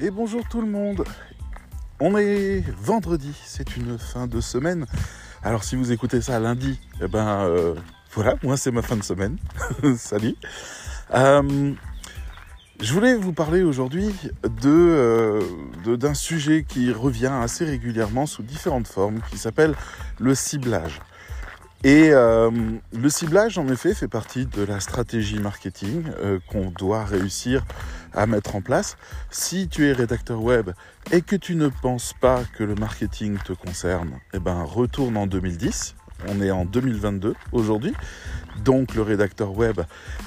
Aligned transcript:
Et 0.00 0.12
bonjour 0.12 0.46
tout 0.48 0.60
le 0.60 0.68
monde. 0.68 1.02
On 1.98 2.16
est 2.16 2.62
vendredi, 2.80 3.34
c'est 3.44 3.76
une 3.76 3.98
fin 3.98 4.28
de 4.28 4.40
semaine. 4.40 4.86
Alors 5.42 5.64
si 5.64 5.74
vous 5.74 5.90
écoutez 5.90 6.20
ça 6.20 6.38
lundi, 6.38 6.78
eh 7.02 7.08
ben 7.08 7.40
euh, 7.40 7.74
voilà, 8.12 8.36
moi 8.44 8.56
c'est 8.56 8.70
ma 8.70 8.82
fin 8.82 8.94
de 8.94 9.02
semaine. 9.02 9.38
Salut. 9.96 10.36
Euh, 11.14 11.72
je 12.80 12.92
voulais 12.92 13.16
vous 13.16 13.32
parler 13.32 13.64
aujourd'hui 13.64 14.14
euh, 14.64 15.42
d'un 15.84 16.14
sujet 16.14 16.62
qui 16.62 16.92
revient 16.92 17.32
assez 17.42 17.64
régulièrement 17.64 18.26
sous 18.26 18.44
différentes 18.44 18.86
formes, 18.86 19.18
qui 19.32 19.36
s'appelle 19.36 19.74
le 20.20 20.32
ciblage. 20.36 21.00
Et 21.84 22.10
euh, 22.10 22.50
le 22.92 23.08
ciblage, 23.08 23.56
en 23.56 23.68
effet, 23.68 23.94
fait 23.94 24.08
partie 24.08 24.46
de 24.46 24.62
la 24.62 24.80
stratégie 24.80 25.38
marketing 25.38 26.02
euh, 26.18 26.40
qu'on 26.48 26.70
doit 26.70 27.04
réussir 27.04 27.64
à 28.12 28.26
mettre 28.26 28.56
en 28.56 28.62
place. 28.62 28.96
Si 29.30 29.68
tu 29.68 29.86
es 29.86 29.92
rédacteur 29.92 30.42
web 30.42 30.70
et 31.12 31.22
que 31.22 31.36
tu 31.36 31.54
ne 31.54 31.68
penses 31.68 32.14
pas 32.20 32.42
que 32.56 32.64
le 32.64 32.74
marketing 32.74 33.38
te 33.44 33.52
concerne, 33.52 34.18
eh 34.34 34.40
ben 34.40 34.64
retourne 34.64 35.16
en 35.16 35.28
2010. 35.28 35.94
On 36.26 36.40
est 36.40 36.50
en 36.50 36.64
2022 36.64 37.34
aujourd'hui, 37.52 37.94
donc 38.64 38.96
le 38.96 39.02
rédacteur 39.02 39.56
web 39.56 39.80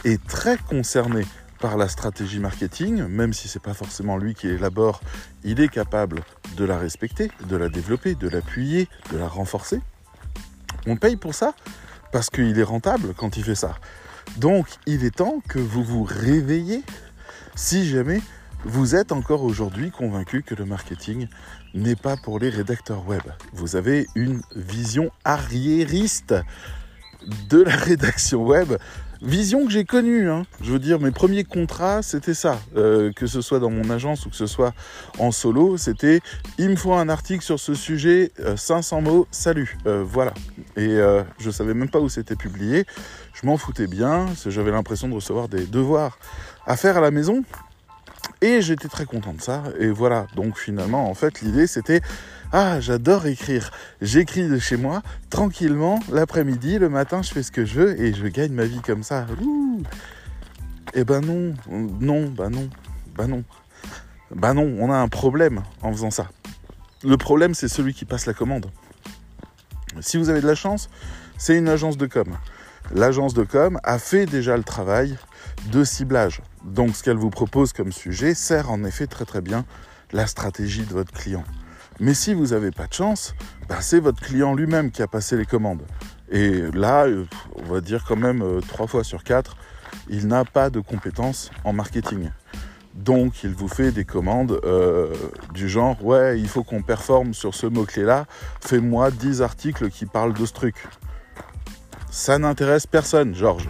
est 0.05 0.26
très 0.26 0.55
concerné 0.57 1.26
par 1.59 1.76
la 1.76 1.90
stratégie 1.90 2.40
marketing, 2.40 3.04
même 3.07 3.34
si 3.34 3.49
c'est 3.49 3.62
pas 3.62 3.73
forcément 3.73 4.18
lui 4.18 4.34
qui 4.34 4.48
élabore, 4.48 5.02
il 5.43 5.59
est 5.59 5.68
capable 5.68 6.21
de 6.55 6.63
la 6.63 6.77
respecter, 6.77 7.29
de 7.49 7.57
la 7.57 7.68
développer, 7.68 8.15
de 8.15 8.29
l'appuyer, 8.29 8.88
de 9.12 9.18
la 9.18 9.27
renforcer. 9.27 9.81
On 10.88 10.95
paye 10.95 11.16
pour 11.16 11.34
ça 11.34 11.53
parce 12.11 12.30
qu'il 12.30 12.57
est 12.57 12.63
rentable 12.63 13.13
quand 13.16 13.38
il 13.38 13.43
fait 13.43 13.55
ça. 13.55 13.75
Donc 14.38 14.67
il 14.85 15.03
est 15.05 15.16
temps 15.16 15.41
que 15.48 15.59
vous 15.59 15.84
vous 15.84 16.03
réveillez 16.03 16.84
si 17.55 17.87
jamais 17.87 18.21
vous 18.63 18.96
êtes 18.96 19.12
encore 19.12 19.43
aujourd'hui 19.43 19.91
convaincu 19.91 20.43
que 20.43 20.54
le 20.54 20.65
marketing 20.65 21.27
n'est 21.73 21.96
pas 21.96 22.15
pour 22.18 22.40
les 22.40 22.49
rédacteurs 22.49 23.07
web. 23.07 23.23
Vous 23.54 23.76
avez 23.76 24.07
une 24.15 24.41
vision 24.55 25.12
arriériste 25.23 26.35
de 27.49 27.63
la 27.63 27.76
rédaction 27.76 28.43
web 28.43 28.74
Vision 29.22 29.66
que 29.66 29.72
j'ai 29.72 29.86
connue, 29.86 30.32
hein. 30.32 30.48
je 30.64 30.72
veux 30.72 30.80
dire, 30.80 31.00
mes 31.00 31.12
premiers 31.12 31.44
contrats, 31.44 32.02
c'était 32.02 32.34
ça. 32.34 32.60
Euh, 32.76 33.12
que 33.12 33.27
ce 33.27 33.41
soit 33.41 33.60
dans 33.60 33.70
mon 33.70 33.91
agence 33.91 34.26
ou 34.26 34.32
que 34.32 34.36
ce 34.36 34.48
soit 34.48 34.74
en 35.20 35.32
solo, 35.32 35.77
c'était 35.77 36.22
il 36.58 36.70
me 36.70 36.76
faut 36.76 36.94
un 36.94 37.08
article 37.08 37.44
sur 37.44 37.60
ce 37.60 37.76
sujet, 37.76 38.32
500 38.55 38.98
euh, 38.98 39.02
mots, 39.02 39.27
salut. 39.30 39.77
Euh, 39.86 40.04
voilà. 40.04 40.34
Et 40.76 40.98
je 41.38 41.52
savais 41.52 41.76
même 41.76 41.90
pas 41.90 41.99
où 41.99 42.10
c'était 42.10 42.36
publié. 42.36 42.86
Je 43.34 43.46
m'en 43.46 43.58
foutais 43.58 43.86
bien, 43.86 44.26
j'avais 44.48 44.72
l'impression 44.72 45.08
de 45.08 45.14
recevoir 45.14 45.49
des 45.49 45.68
devoirs 45.68 46.18
à 46.66 46.76
faire 46.76 46.98
à 46.98 47.02
la 47.02 47.12
maison. 47.12 47.44
Et 48.42 48.64
j'étais 48.64 48.88
très 48.88 49.05
content 49.05 49.34
de 49.34 49.42
ça. 49.42 49.62
Et 49.80 49.90
voilà, 49.90 50.26
donc 50.36 50.58
finalement, 50.58 51.08
en 51.08 51.14
fait, 51.14 51.42
l'idée 51.42 51.68
c'était 51.68 52.02
ah, 52.54 52.82
j'adore 52.82 53.27
écrire. 53.27 53.71
J'écris 54.02 54.48
de 54.48 54.60
chez 54.60 54.76
moi, 54.76 55.02
tranquillement, 55.30 55.99
l'après-midi, 56.12 56.80
le 56.80 56.90
matin, 56.90 57.21
je 57.21 57.32
fais 57.32 57.43
ce 57.43 57.52
que 57.52 57.66
je 57.66 57.80
veux 57.80 58.02
et 58.02 58.13
je 58.13 58.27
gagne 58.27 58.52
ma 58.52 58.66
vie 58.66 58.82
comme 58.82 59.04
ça. 59.04 59.26
Eh 60.93 61.05
ben 61.05 61.21
non, 61.21 61.54
non, 61.70 62.30
bah 62.30 62.49
non, 62.49 62.70
bah 63.16 63.27
non. 63.27 63.43
Bah 64.35 64.53
non, 64.53 64.75
on 64.80 64.91
a 64.91 64.97
un 64.97 65.08
problème 65.08 65.62
en 65.81 65.91
faisant 65.91 66.12
ça. 66.12 66.28
Le 67.03 67.16
problème, 67.18 67.53
c'est 67.53 67.68
celui 67.69 67.94
qui 67.94 68.06
passe 68.06 68.25
la 68.25 68.34
commande. 68.34 68.69
Si 70.02 70.18
vous 70.18 70.30
avez 70.30 70.41
de 70.41 70.47
la 70.47 70.56
chance, 70.56 70.90
c'est 71.38 71.58
une 71.58 71.69
agence 71.69 71.97
de 71.97 72.06
com. 72.06 72.38
L'agence 72.94 73.34
de 73.34 73.44
com 73.44 73.80
a 73.84 73.97
fait 73.97 74.25
déjà 74.25 74.58
le 74.58 74.63
travail 74.63 75.18
de 75.72 75.84
ciblage. 75.84 76.41
Donc 76.66 76.96
ce 76.96 77.03
qu'elle 77.03 77.18
vous 77.18 77.30
propose 77.30 77.72
comme 77.72 77.91
sujet 77.91 78.34
sert 78.34 78.72
en 78.72 78.84
effet 78.84 79.08
très 79.08 79.25
très 79.25 79.41
bien 79.41 79.66
la 80.12 80.28
stratégie 80.28 80.86
de 80.86 80.94
votre 80.94 81.14
client. 81.14 81.44
Mais 82.01 82.16
si 82.16 82.34
vous 82.34 82.47
n'avez 82.47 82.72
pas 82.72 82.88
de 82.88 82.94
chance, 82.94 83.35
bah, 83.69 83.78
c'est 83.79 84.00
votre 84.00 84.19
client 84.19 84.56
lui-même 84.56 84.89
qui 84.89 85.03
a 85.03 85.07
passé 85.07 85.38
les 85.38 85.45
commandes. 85.45 85.84
Et 86.31 86.63
là, 86.73 87.06
euh, 87.06 87.25
on 87.57 87.73
va 87.73 87.79
dire 87.79 88.03
quand 88.07 88.16
même 88.16 88.41
euh, 88.41 88.59
trois 88.59 88.88
fois 88.88 89.03
sur 89.03 89.23
quatre, 89.23 89.56
il 90.09 90.25
n'a 90.25 90.44
pas 90.44 90.72
de 90.72 90.79
compétences 90.79 91.51
en 91.63 91.73
marketing. 91.73 92.31
Donc 92.95 93.44
il 93.44 93.53
vous 93.53 93.67
fait 93.67 93.91
des 93.91 94.03
commandes 94.03 94.59
euh, 94.63 95.13
du 95.53 95.69
genre 95.69 96.03
ouais 96.03 96.39
il 96.39 96.47
faut 96.47 96.63
qu'on 96.63 96.81
performe 96.81 97.35
sur 97.35 97.53
ce 97.53 97.67
mot-clé 97.67 98.03
là, 98.03 98.25
fais-moi 98.62 99.12
10 99.12 99.44
articles 99.44 99.89
qui 99.91 100.07
parlent 100.07 100.33
de 100.33 100.45
ce 100.47 100.53
truc. 100.53 100.88
Ça 102.09 102.39
n'intéresse 102.39 102.88
personne, 102.88 103.35
Georges. 103.35 103.69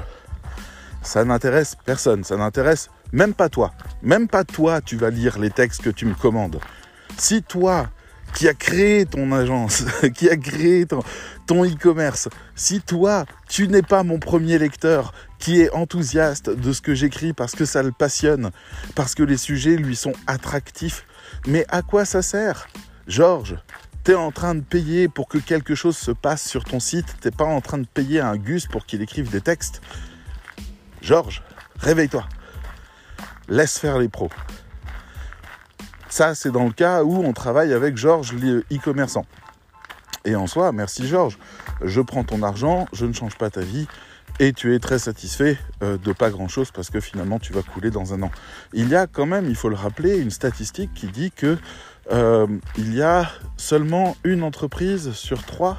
Ça 1.03 1.25
n'intéresse 1.25 1.75
personne, 1.85 2.23
ça 2.23 2.37
n'intéresse 2.37 2.89
même 3.11 3.33
pas 3.33 3.49
toi. 3.49 3.73
Même 4.01 4.29
pas 4.29 4.45
toi 4.45 4.79
tu 4.79 4.95
vas 4.95 5.09
lire 5.09 5.37
les 5.37 5.51
textes 5.51 5.81
que 5.81 5.89
tu 5.89 6.05
me 6.05 6.15
commandes. 6.15 6.61
Si 7.17 7.43
toi 7.43 7.89
qui 8.33 8.47
a 8.47 8.53
créé 8.53 9.05
ton 9.05 9.31
agence, 9.31 9.83
qui 10.15 10.29
a 10.29 10.37
créé 10.37 10.85
ton, 10.85 11.65
e-commerce, 11.65 12.29
si 12.55 12.81
toi, 12.81 13.25
tu 13.49 13.67
n'es 13.67 13.81
pas 13.81 14.03
mon 14.03 14.19
premier 14.19 14.57
lecteur 14.57 15.13
qui 15.37 15.61
est 15.61 15.71
enthousiaste 15.71 16.49
de 16.49 16.71
ce 16.71 16.81
que 16.81 16.93
j'écris 16.93 17.33
parce 17.33 17.53
que 17.53 17.65
ça 17.65 17.83
le 17.83 17.91
passionne, 17.91 18.51
parce 18.95 19.15
que 19.15 19.23
les 19.23 19.37
sujets 19.37 19.75
lui 19.75 19.95
sont 19.95 20.13
attractifs, 20.27 21.05
mais 21.47 21.65
à 21.69 21.81
quoi 21.81 22.05
ça 22.05 22.21
sert? 22.21 22.67
Georges, 23.07 23.57
tu 24.03 24.11
es 24.11 24.15
en 24.15 24.31
train 24.31 24.55
de 24.55 24.61
payer 24.61 25.07
pour 25.07 25.27
que 25.27 25.37
quelque 25.37 25.75
chose 25.75 25.97
se 25.97 26.11
passe 26.11 26.47
sur 26.47 26.63
ton 26.63 26.79
site, 26.79 27.17
t'es 27.21 27.31
pas 27.31 27.45
en 27.45 27.59
train 27.59 27.79
de 27.79 27.87
payer 27.87 28.21
un 28.21 28.37
Gus 28.37 28.67
pour 28.67 28.85
qu'il 28.85 29.01
écrive 29.01 29.29
des 29.29 29.41
textes. 29.41 29.81
Georges, 31.01 31.43
réveille-toi. 31.79 32.25
Laisse 33.49 33.77
faire 33.77 33.97
les 33.97 34.07
pros. 34.07 34.29
Ça, 36.11 36.35
c'est 36.35 36.51
dans 36.51 36.65
le 36.65 36.73
cas 36.73 37.05
où 37.05 37.23
on 37.23 37.31
travaille 37.31 37.71
avec 37.71 37.95
Georges, 37.95 38.33
l'e-commerçant. 38.33 39.25
Et 40.25 40.35
en 40.35 40.45
soi, 40.45 40.73
merci 40.73 41.07
Georges, 41.07 41.37
je 41.81 42.01
prends 42.01 42.25
ton 42.25 42.43
argent, 42.43 42.85
je 42.91 43.05
ne 43.05 43.13
change 43.13 43.37
pas 43.37 43.49
ta 43.49 43.61
vie, 43.61 43.87
et 44.41 44.51
tu 44.51 44.75
es 44.75 44.79
très 44.79 44.99
satisfait 44.99 45.57
euh, 45.81 45.97
de 45.97 46.11
pas 46.11 46.29
grand-chose 46.29 46.71
parce 46.71 46.89
que 46.89 46.99
finalement 46.99 47.39
tu 47.39 47.53
vas 47.53 47.61
couler 47.61 47.91
dans 47.91 48.13
un 48.13 48.23
an. 48.23 48.31
Il 48.73 48.89
y 48.89 48.95
a 48.95 49.07
quand 49.07 49.25
même, 49.25 49.47
il 49.47 49.55
faut 49.55 49.69
le 49.69 49.77
rappeler, 49.77 50.17
une 50.17 50.31
statistique 50.31 50.93
qui 50.93 51.07
dit 51.07 51.31
que 51.31 51.57
euh, 52.11 52.45
il 52.77 52.93
y 52.93 53.01
a 53.01 53.31
seulement 53.55 54.17
une 54.25 54.43
entreprise 54.43 55.13
sur 55.13 55.45
trois, 55.45 55.77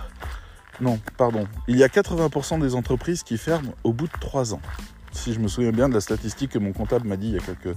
non, 0.81 0.99
pardon, 1.19 1.47
il 1.69 1.76
y 1.76 1.84
a 1.84 1.88
80% 1.88 2.59
des 2.59 2.75
entreprises 2.75 3.22
qui 3.22 3.37
ferment 3.37 3.75
au 3.84 3.93
bout 3.93 4.06
de 4.06 4.19
trois 4.19 4.54
ans. 4.54 4.62
Si 5.12 5.34
je 5.34 5.41
me 5.41 5.49
souviens 5.49 5.72
bien 5.72 5.91
de 5.91 5.94
la 5.94 6.00
statistique 6.00 6.53
que 6.53 6.59
mon 6.59 6.72
comptable 6.72 7.06
m'a 7.06 7.19
dit 7.19 7.28
il 7.28 7.34
y 7.34 7.38
a 7.38 7.43
quelques 7.43 7.76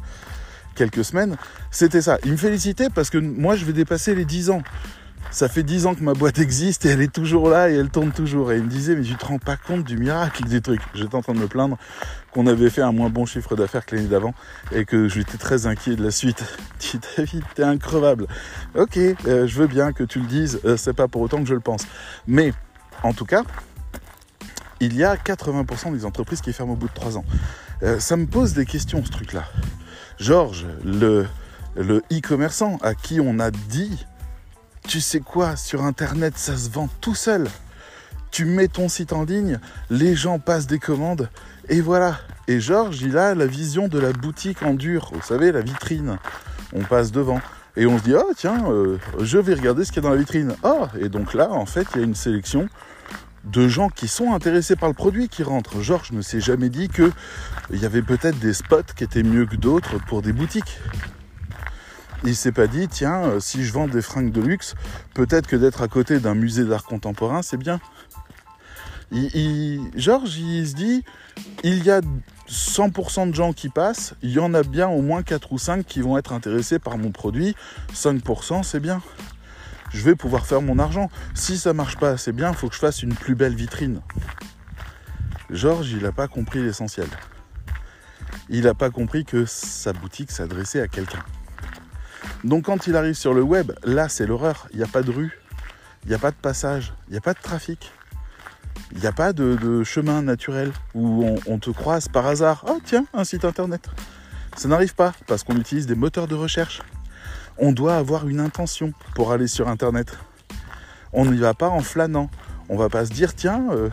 quelques 0.75 1.03
semaines, 1.03 1.35
c'était 1.71 2.01
ça. 2.01 2.17
Il 2.25 2.33
me 2.33 2.37
félicitait 2.37 2.89
parce 2.93 3.09
que 3.09 3.17
moi, 3.17 3.55
je 3.55 3.65
vais 3.65 3.73
dépasser 3.73 4.13
les 4.13 4.25
10 4.25 4.51
ans. 4.51 4.61
Ça 5.31 5.49
fait 5.49 5.63
10 5.63 5.87
ans 5.87 5.95
que 5.95 6.03
ma 6.03 6.13
boîte 6.13 6.39
existe 6.39 6.85
et 6.85 6.89
elle 6.89 7.01
est 7.01 7.11
toujours 7.11 7.49
là 7.49 7.69
et 7.69 7.73
elle 7.73 7.89
tourne 7.89 8.11
toujours. 8.11 8.51
Et 8.51 8.57
il 8.57 8.63
me 8.63 8.69
disait, 8.69 8.95
mais 8.95 9.01
tu 9.01 9.15
te 9.15 9.25
rends 9.25 9.39
pas 9.39 9.57
compte 9.57 9.83
du 9.83 9.97
miracle 9.97 10.43
des 10.45 10.61
trucs. 10.61 10.81
J'étais 10.93 11.15
en 11.15 11.21
train 11.21 11.33
de 11.33 11.39
me 11.39 11.47
plaindre 11.47 11.77
qu'on 12.31 12.47
avait 12.47 12.69
fait 12.69 12.81
un 12.81 12.91
moins 12.91 13.09
bon 13.09 13.25
chiffre 13.25 13.55
d'affaires 13.55 13.85
que 13.85 13.95
l'année 13.95 14.07
d'avant 14.07 14.33
et 14.71 14.85
que 14.85 15.09
j'étais 15.09 15.37
très 15.37 15.65
inquiet 15.67 15.95
de 15.95 16.03
la 16.03 16.11
suite. 16.11 16.43
Dis 16.79 16.99
David, 17.17 17.43
t'es 17.55 17.63
increvable. 17.63 18.27
Ok, 18.75 18.97
euh, 18.97 19.47
je 19.47 19.59
veux 19.59 19.67
bien 19.67 19.93
que 19.93 20.03
tu 20.03 20.19
le 20.19 20.27
dises, 20.27 20.59
euh, 20.63 20.77
c'est 20.77 20.93
pas 20.93 21.07
pour 21.07 21.21
autant 21.21 21.39
que 21.39 21.49
je 21.49 21.53
le 21.53 21.59
pense. 21.59 21.85
Mais, 22.27 22.53
en 23.03 23.13
tout 23.13 23.25
cas, 23.25 23.43
il 24.79 24.95
y 24.95 25.03
a 25.03 25.15
80% 25.15 25.93
des 25.93 26.05
entreprises 26.05 26.41
qui 26.41 26.53
ferment 26.53 26.73
au 26.73 26.75
bout 26.75 26.87
de 26.87 26.93
3 26.93 27.17
ans. 27.17 27.25
Euh, 27.83 27.99
ça 27.99 28.15
me 28.17 28.25
pose 28.25 28.53
des 28.53 28.65
questions, 28.65 29.03
ce 29.03 29.11
truc-là. 29.11 29.45
Georges, 30.19 30.65
le, 30.83 31.27
e-commerçant 32.11 32.77
à 32.81 32.95
qui 32.95 33.19
on 33.19 33.39
a 33.39 33.51
dit, 33.51 34.05
tu 34.87 35.01
sais 35.01 35.19
quoi, 35.19 35.55
sur 35.55 35.83
Internet, 35.83 36.37
ça 36.37 36.55
se 36.55 36.69
vend 36.69 36.89
tout 37.01 37.15
seul. 37.15 37.47
Tu 38.31 38.45
mets 38.45 38.67
ton 38.67 38.89
site 38.89 39.13
en 39.13 39.23
ligne, 39.23 39.59
les 39.89 40.15
gens 40.15 40.39
passent 40.39 40.67
des 40.67 40.79
commandes, 40.79 41.29
et 41.69 41.81
voilà. 41.81 42.17
Et 42.47 42.59
Georges, 42.59 43.01
il 43.01 43.17
a 43.17 43.34
la 43.35 43.47
vision 43.47 43.87
de 43.87 43.99
la 43.99 44.13
boutique 44.13 44.61
en 44.63 44.73
dur, 44.73 45.11
vous 45.13 45.22
savez, 45.22 45.51
la 45.51 45.61
vitrine. 45.61 46.17
On 46.73 46.84
passe 46.84 47.11
devant. 47.11 47.41
Et 47.78 47.85
on 47.85 47.97
se 47.97 48.03
dit, 48.03 48.13
oh 48.16 48.31
tiens, 48.35 48.72
euh, 48.72 48.97
je 49.19 49.37
vais 49.37 49.53
regarder 49.53 49.84
ce 49.84 49.91
qu'il 49.91 50.01
y 50.01 50.05
a 50.05 50.09
dans 50.09 50.16
la 50.16 50.19
vitrine. 50.19 50.55
Oh, 50.63 50.85
et 50.99 51.09
donc 51.09 51.34
là, 51.34 51.51
en 51.51 51.66
fait, 51.66 51.87
il 51.93 51.99
y 51.99 52.01
a 52.01 52.05
une 52.05 52.16
sélection 52.16 52.69
de 53.45 53.67
gens 53.67 53.89
qui 53.89 54.07
sont 54.07 54.33
intéressés 54.33 54.75
par 54.75 54.89
le 54.89 54.95
produit 54.95 55.29
qui 55.29 55.43
rentrent. 55.43 55.81
Georges 55.81 56.11
ne 56.11 56.21
s'est 56.21 56.41
jamais 56.41 56.69
dit 56.69 56.89
qu'il 56.89 57.11
y 57.71 57.85
avait 57.85 58.01
peut-être 58.01 58.39
des 58.39 58.53
spots 58.53 58.93
qui 58.95 59.03
étaient 59.03 59.23
mieux 59.23 59.45
que 59.45 59.55
d'autres 59.55 59.97
pour 60.07 60.21
des 60.21 60.33
boutiques. 60.33 60.79
Il 62.23 62.35
s'est 62.35 62.51
pas 62.51 62.67
dit, 62.67 62.87
tiens, 62.87 63.23
euh, 63.23 63.39
si 63.39 63.63
je 63.63 63.71
vends 63.71 63.87
des 63.87 64.01
fringues 64.01 64.31
de 64.31 64.41
luxe, 64.41 64.73
peut-être 65.13 65.47
que 65.47 65.55
d'être 65.55 65.83
à 65.83 65.87
côté 65.87 66.19
d'un 66.19 66.33
musée 66.33 66.65
d'art 66.65 66.83
contemporain, 66.85 67.41
c'est 67.43 67.57
bien. 67.57 67.79
Georges, 69.95 70.37
il 70.37 70.67
se 70.67 70.73
dit, 70.73 71.03
il 71.63 71.83
y 71.83 71.91
a 71.91 72.01
100% 72.49 73.29
de 73.29 73.35
gens 73.35 73.53
qui 73.53 73.69
passent, 73.69 74.15
il 74.23 74.31
y 74.31 74.39
en 74.39 74.53
a 74.55 74.63
bien 74.63 74.87
au 74.87 75.01
moins 75.01 75.21
4 75.21 75.51
ou 75.51 75.59
5 75.59 75.85
qui 75.85 76.01
vont 76.01 76.17
être 76.17 76.33
intéressés 76.33 76.79
par 76.79 76.97
mon 76.97 77.11
produit, 77.11 77.55
5% 77.93 78.63
c'est 78.63 78.79
bien 78.79 79.01
je 79.95 80.03
vais 80.03 80.15
pouvoir 80.15 80.45
faire 80.45 80.61
mon 80.61 80.77
argent. 80.77 81.09
Si 81.33 81.57
ça 81.57 81.73
marche 81.73 81.97
pas 81.97 82.09
assez 82.09 82.31
bien, 82.31 82.49
il 82.51 82.55
faut 82.55 82.67
que 82.67 82.75
je 82.75 82.79
fasse 82.79 83.01
une 83.01 83.15
plus 83.15 83.33
belle 83.33 83.55
vitrine. 83.55 84.01
Georges, 85.49 85.91
il 85.91 86.03
n'a 86.03 86.11
pas 86.11 86.27
compris 86.27 86.61
l'essentiel. 86.61 87.07
Il 88.49 88.65
n'a 88.65 88.73
pas 88.73 88.89
compris 88.89 89.25
que 89.25 89.45
sa 89.45 89.93
boutique 89.93 90.31
s'adressait 90.31 90.81
à 90.81 90.87
quelqu'un. 90.87 91.23
Donc 92.43 92.65
quand 92.65 92.87
il 92.87 92.95
arrive 92.95 93.13
sur 93.13 93.33
le 93.33 93.41
web, 93.41 93.71
là 93.83 94.09
c'est 94.09 94.27
l'horreur. 94.27 94.67
Il 94.71 94.77
n'y 94.77 94.83
a 94.83 94.87
pas 94.87 95.01
de 95.01 95.11
rue, 95.11 95.39
il 96.03 96.09
n'y 96.09 96.15
a 96.15 96.19
pas 96.19 96.31
de 96.31 96.35
passage, 96.35 96.93
il 97.07 97.11
n'y 97.11 97.17
a 97.17 97.21
pas 97.21 97.33
de 97.33 97.39
trafic. 97.41 97.91
Il 98.91 98.99
n'y 98.99 99.07
a 99.07 99.11
pas 99.11 99.33
de, 99.33 99.83
chemin 99.83 100.21
naturel 100.21 100.71
où 100.93 101.25
on, 101.47 101.59
te 101.59 101.69
croise 101.69 102.07
par 102.07 102.25
hasard. 102.27 102.65
Oh 102.67 102.79
tiens, 102.83 103.05
un 103.13 103.23
site 103.23 103.45
internet. 103.45 103.89
Ça 104.57 104.67
n'arrive 104.67 104.93
pas 104.93 105.13
parce 105.27 105.43
qu'on 105.43 105.55
utilise 105.55 105.87
des 105.87 105.95
moteurs 105.95 106.27
de 106.27 106.35
recherche. 106.35 106.81
On 107.57 107.72
doit 107.72 107.96
avoir 107.96 108.28
une 108.28 108.40
intention 108.40 108.93
pour 109.13 109.31
aller 109.31 109.47
sur 109.47 109.67
internet. 109.67 110.17
On 111.13 111.25
n'y 111.25 111.37
va 111.37 111.53
pas 111.53 111.69
en 111.69 111.81
flânant. 111.81 112.29
On 112.69 112.78
va 112.78 112.90
pas 112.90 113.05
se 113.05 113.11
dire 113.11 113.35
tiens, 113.35 113.67
euh, 113.72 113.90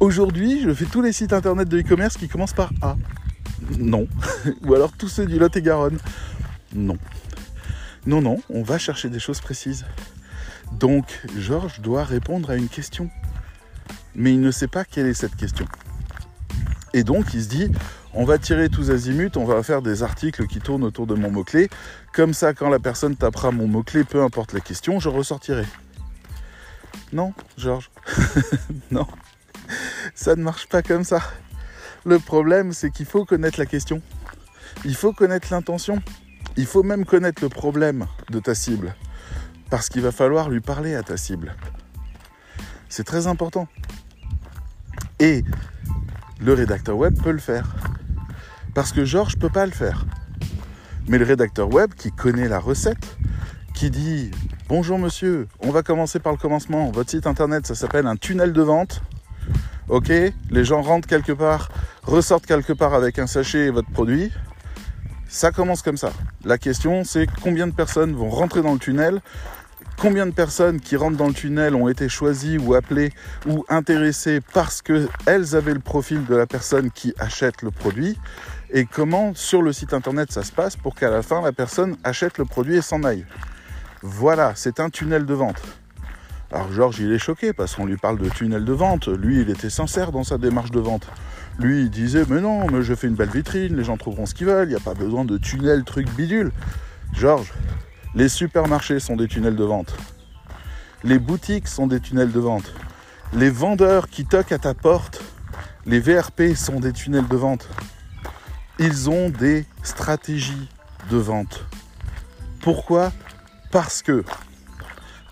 aujourd'hui 0.00 0.62
je 0.62 0.72
fais 0.74 0.84
tous 0.84 1.00
les 1.00 1.12
sites 1.12 1.32
internet 1.32 1.68
de 1.68 1.80
e-commerce 1.80 2.16
qui 2.16 2.28
commencent 2.28 2.52
par 2.52 2.72
A. 2.82 2.96
Non. 3.78 4.06
Ou 4.66 4.74
alors 4.74 4.92
tous 4.92 5.08
ceux 5.08 5.26
du 5.26 5.38
Lot-et-Garonne. 5.38 5.98
Non. 6.74 6.98
Non, 8.06 8.20
non, 8.20 8.38
on 8.48 8.62
va 8.62 8.78
chercher 8.78 9.10
des 9.10 9.18
choses 9.18 9.40
précises. 9.40 9.84
Donc, 10.72 11.20
Georges 11.36 11.80
doit 11.80 12.04
répondre 12.04 12.50
à 12.50 12.56
une 12.56 12.68
question 12.68 13.10
mais 14.18 14.34
il 14.34 14.40
ne 14.40 14.50
sait 14.50 14.68
pas 14.68 14.84
quelle 14.84 15.06
est 15.06 15.14
cette 15.14 15.36
question. 15.36 15.64
Et 16.92 17.04
donc 17.04 17.32
il 17.34 17.42
se 17.42 17.48
dit, 17.48 17.70
on 18.14 18.24
va 18.24 18.38
tirer 18.38 18.68
tous 18.68 18.90
azimuts, 18.90 19.36
on 19.36 19.44
va 19.44 19.62
faire 19.62 19.82
des 19.82 20.02
articles 20.02 20.46
qui 20.46 20.60
tournent 20.60 20.84
autour 20.84 21.06
de 21.06 21.14
mon 21.14 21.30
mot-clé. 21.30 21.68
Comme 22.14 22.32
ça, 22.32 22.54
quand 22.54 22.68
la 22.68 22.78
personne 22.78 23.16
tapera 23.16 23.50
mon 23.50 23.66
mot-clé, 23.66 24.04
peu 24.04 24.22
importe 24.22 24.52
la 24.52 24.60
question, 24.60 24.98
je 24.98 25.08
ressortirai. 25.08 25.64
Non, 27.12 27.32
Georges. 27.56 27.90
non. 28.90 29.06
Ça 30.14 30.36
ne 30.36 30.42
marche 30.42 30.68
pas 30.68 30.82
comme 30.82 31.04
ça. 31.04 31.20
Le 32.04 32.18
problème, 32.18 32.72
c'est 32.72 32.90
qu'il 32.90 33.06
faut 33.06 33.24
connaître 33.24 33.58
la 33.58 33.66
question. 33.66 34.00
Il 34.84 34.94
faut 34.94 35.12
connaître 35.12 35.48
l'intention. 35.50 36.02
Il 36.56 36.66
faut 36.66 36.82
même 36.82 37.04
connaître 37.04 37.42
le 37.42 37.48
problème 37.48 38.06
de 38.30 38.40
ta 38.40 38.54
cible. 38.54 38.94
Parce 39.70 39.88
qu'il 39.88 40.02
va 40.02 40.12
falloir 40.12 40.48
lui 40.48 40.60
parler 40.60 40.94
à 40.94 41.02
ta 41.02 41.16
cible. 41.16 41.54
C'est 42.88 43.04
très 43.04 43.26
important. 43.26 43.68
Et 45.20 45.44
le 46.40 46.54
rédacteur 46.54 46.96
web 46.96 47.20
peut 47.20 47.32
le 47.32 47.38
faire. 47.38 47.74
Parce 48.78 48.92
que 48.92 49.04
Georges 49.04 49.34
ne 49.34 49.40
peut 49.40 49.48
pas 49.48 49.66
le 49.66 49.72
faire. 49.72 50.04
Mais 51.08 51.18
le 51.18 51.24
rédacteur 51.24 51.68
web 51.68 51.94
qui 51.94 52.12
connaît 52.12 52.46
la 52.46 52.60
recette, 52.60 53.18
qui 53.74 53.90
dit 53.90 54.30
Bonjour 54.68 55.00
monsieur, 55.00 55.48
on 55.58 55.72
va 55.72 55.82
commencer 55.82 56.20
par 56.20 56.30
le 56.32 56.38
commencement. 56.38 56.88
Votre 56.92 57.10
site 57.10 57.26
internet, 57.26 57.66
ça 57.66 57.74
s'appelle 57.74 58.06
un 58.06 58.14
tunnel 58.14 58.52
de 58.52 58.62
vente. 58.62 59.02
Ok, 59.88 60.12
les 60.50 60.64
gens 60.64 60.80
rentrent 60.80 61.08
quelque 61.08 61.32
part, 61.32 61.70
ressortent 62.04 62.46
quelque 62.46 62.72
part 62.72 62.94
avec 62.94 63.18
un 63.18 63.26
sachet 63.26 63.66
et 63.66 63.70
votre 63.70 63.90
produit. 63.90 64.30
Ça 65.28 65.50
commence 65.50 65.82
comme 65.82 65.96
ça. 65.96 66.12
La 66.44 66.56
question, 66.56 67.02
c'est 67.02 67.26
combien 67.42 67.66
de 67.66 67.74
personnes 67.74 68.14
vont 68.14 68.30
rentrer 68.30 68.62
dans 68.62 68.74
le 68.74 68.78
tunnel? 68.78 69.20
Combien 70.00 70.26
de 70.26 70.30
personnes 70.30 70.78
qui 70.78 70.94
rentrent 70.94 71.16
dans 71.16 71.26
le 71.26 71.34
tunnel 71.34 71.74
ont 71.74 71.88
été 71.88 72.08
choisies 72.08 72.58
ou 72.58 72.74
appelées 72.74 73.10
ou 73.48 73.64
intéressées 73.68 74.40
parce 74.54 74.82
qu'elles 74.82 75.56
avaient 75.56 75.74
le 75.74 75.80
profil 75.80 76.24
de 76.26 76.36
la 76.36 76.46
personne 76.46 76.92
qui 76.92 77.12
achète 77.18 77.62
le 77.62 77.72
produit? 77.72 78.16
Et 78.70 78.84
comment 78.84 79.34
sur 79.34 79.62
le 79.62 79.72
site 79.72 79.94
internet 79.94 80.32
ça 80.32 80.42
se 80.42 80.52
passe 80.52 80.76
pour 80.76 80.94
qu'à 80.94 81.10
la 81.10 81.22
fin 81.22 81.40
la 81.42 81.52
personne 81.52 81.96
achète 82.04 82.38
le 82.38 82.44
produit 82.44 82.76
et 82.76 82.82
s'en 82.82 83.02
aille. 83.04 83.24
Voilà, 84.02 84.52
c'est 84.54 84.80
un 84.80 84.90
tunnel 84.90 85.26
de 85.26 85.34
vente. 85.34 85.60
Alors 86.50 86.72
Georges, 86.72 87.00
il 87.00 87.12
est 87.12 87.18
choqué 87.18 87.52
parce 87.52 87.74
qu'on 87.74 87.84
lui 87.84 87.96
parle 87.96 88.18
de 88.18 88.28
tunnel 88.28 88.64
de 88.64 88.72
vente. 88.72 89.08
Lui, 89.08 89.42
il 89.42 89.50
était 89.50 89.68
sincère 89.68 90.12
dans 90.12 90.24
sa 90.24 90.38
démarche 90.38 90.70
de 90.70 90.80
vente. 90.80 91.06
Lui, 91.58 91.82
il 91.82 91.90
disait, 91.90 92.24
mais 92.28 92.40
non, 92.40 92.66
mais 92.70 92.82
je 92.82 92.94
fais 92.94 93.08
une 93.08 93.16
belle 93.16 93.30
vitrine, 93.30 93.76
les 93.76 93.84
gens 93.84 93.96
trouveront 93.96 94.24
ce 94.24 94.34
qu'ils 94.34 94.46
veulent, 94.46 94.68
il 94.68 94.70
n'y 94.70 94.76
a 94.76 94.80
pas 94.80 94.94
besoin 94.94 95.24
de 95.24 95.36
tunnel, 95.36 95.84
truc 95.84 96.08
bidule. 96.14 96.52
Georges, 97.12 97.52
les 98.14 98.28
supermarchés 98.28 99.00
sont 99.00 99.16
des 99.16 99.26
tunnels 99.26 99.56
de 99.56 99.64
vente. 99.64 99.94
Les 101.04 101.18
boutiques 101.18 101.68
sont 101.68 101.86
des 101.86 102.00
tunnels 102.00 102.32
de 102.32 102.40
vente. 102.40 102.72
Les 103.34 103.50
vendeurs 103.50 104.08
qui 104.08 104.24
toquent 104.24 104.52
à 104.52 104.58
ta 104.58 104.72
porte, 104.72 105.20
les 105.84 106.00
VRP 106.00 106.54
sont 106.54 106.80
des 106.80 106.92
tunnels 106.92 107.28
de 107.28 107.36
vente. 107.36 107.68
Ils 108.80 109.10
ont 109.10 109.28
des 109.28 109.66
stratégies 109.82 110.68
de 111.10 111.16
vente. 111.16 111.64
Pourquoi? 112.60 113.12
Parce 113.72 114.02
que 114.02 114.24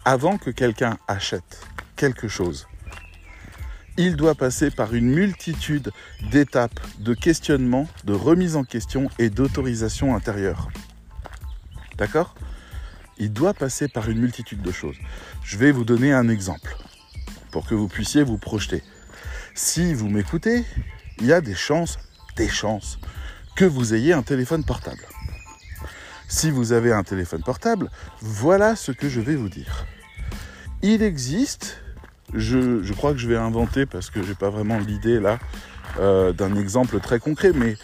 avant 0.04 0.36
que 0.36 0.50
quelqu'un 0.50 0.98
achète 1.06 1.60
quelque 1.94 2.26
chose, 2.26 2.66
il 3.96 4.16
doit 4.16 4.34
passer 4.34 4.72
par 4.72 4.94
une 4.94 5.14
multitude 5.14 5.92
d'étapes 6.32 6.80
de 6.98 7.14
questionnement, 7.14 7.88
de 8.04 8.14
remise 8.14 8.56
en 8.56 8.64
question 8.64 9.08
et 9.20 9.30
d'autorisation 9.30 10.16
intérieure. 10.16 10.68
D'accord? 11.98 12.34
Il 13.16 13.32
doit 13.32 13.54
passer 13.54 13.86
par 13.86 14.10
une 14.10 14.18
multitude 14.18 14.60
de 14.60 14.72
choses. 14.72 14.96
Je 15.44 15.56
vais 15.56 15.70
vous 15.70 15.84
donner 15.84 16.12
un 16.12 16.28
exemple 16.28 16.76
pour 17.52 17.64
que 17.64 17.76
vous 17.76 17.86
puissiez 17.88 18.24
vous 18.24 18.38
projeter. 18.38 18.82
Si 19.54 19.94
vous 19.94 20.08
m'écoutez, 20.08 20.64
il 21.20 21.26
y 21.26 21.32
a 21.32 21.40
des 21.40 21.54
chances, 21.54 21.98
des 22.36 22.48
chances, 22.48 22.98
que 23.56 23.64
vous 23.64 23.94
ayez 23.94 24.12
un 24.12 24.22
téléphone 24.22 24.62
portable. 24.62 25.02
Si 26.28 26.50
vous 26.50 26.72
avez 26.72 26.92
un 26.92 27.02
téléphone 27.02 27.42
portable, 27.42 27.90
voilà 28.20 28.76
ce 28.76 28.92
que 28.92 29.08
je 29.08 29.20
vais 29.20 29.34
vous 29.34 29.48
dire. 29.48 29.86
Il 30.82 31.02
existe, 31.02 31.80
je, 32.34 32.92
crois 32.92 33.12
que 33.12 33.18
je 33.18 33.28
vais 33.28 33.36
inventer 33.36 33.86
parce 33.86 34.10
que 34.10 34.22
je 34.22 34.28
n'ai 34.28 34.34
pas 34.34 34.50
vraiment 34.50 34.78
l'idée 34.78 35.18
là 35.18 35.38
euh, 35.98 36.32
d'un 36.32 36.54
exemple 36.56 37.00
très 37.00 37.18
concret, 37.18 37.52
mais 37.54 37.76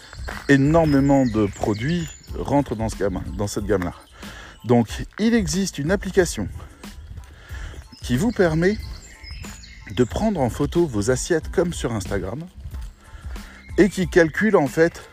énormément 0.47 1.25
de 1.25 1.47
produits 1.47 2.07
rentrent 2.37 2.75
dans, 2.75 2.89
ce 2.89 2.97
gamme, 2.97 3.23
dans 3.35 3.47
cette 3.47 3.65
gamme-là. 3.65 3.93
Donc 4.65 4.87
il 5.17 5.33
existe 5.33 5.79
une 5.79 5.91
application 5.91 6.47
qui 8.03 8.15
vous 8.15 8.31
permet 8.31 8.77
de 9.95 10.03
prendre 10.03 10.39
en 10.39 10.49
photo 10.49 10.85
vos 10.85 11.09
assiettes 11.09 11.49
comme 11.51 11.73
sur 11.73 11.93
Instagram 11.93 12.39
et 13.77 13.89
qui 13.89 14.07
calcule 14.07 14.55
en 14.55 14.67
fait 14.67 15.09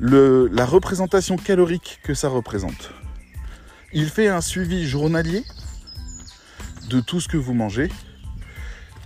la 0.00 0.66
représentation 0.66 1.36
calorique 1.36 2.00
que 2.02 2.14
ça 2.14 2.28
représente. 2.28 2.90
Il 3.92 4.08
fait 4.08 4.28
un 4.28 4.40
suivi 4.40 4.86
journalier 4.86 5.44
de 6.90 7.00
tout 7.00 7.20
ce 7.20 7.28
que 7.28 7.36
vous 7.36 7.54
mangez 7.54 7.90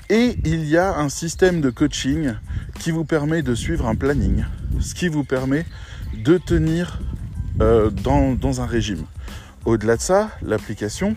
et 0.09 0.39
il 0.45 0.65
y 0.65 0.77
a 0.79 0.97
un 0.97 1.09
système 1.09 1.61
de 1.61 1.71
coaching 1.71 2.33
qui 2.79 2.91
vous 2.91 3.05
permet 3.05 3.43
de 3.43 3.55
suivre 3.55 3.87
un 3.87 3.95
planning, 3.95 4.45
ce 4.81 4.95
qui 4.95 5.09
vous 5.09 5.25
permet 5.25 5.67
de 6.15 6.39
tenir 6.39 7.01
euh, 7.61 7.91
dans 7.91 8.61
un 8.61 8.67
régime. 8.67 9.05
Au-delà 9.65 9.97
de 9.97 10.01
ça, 10.01 10.31
l'application 10.41 11.15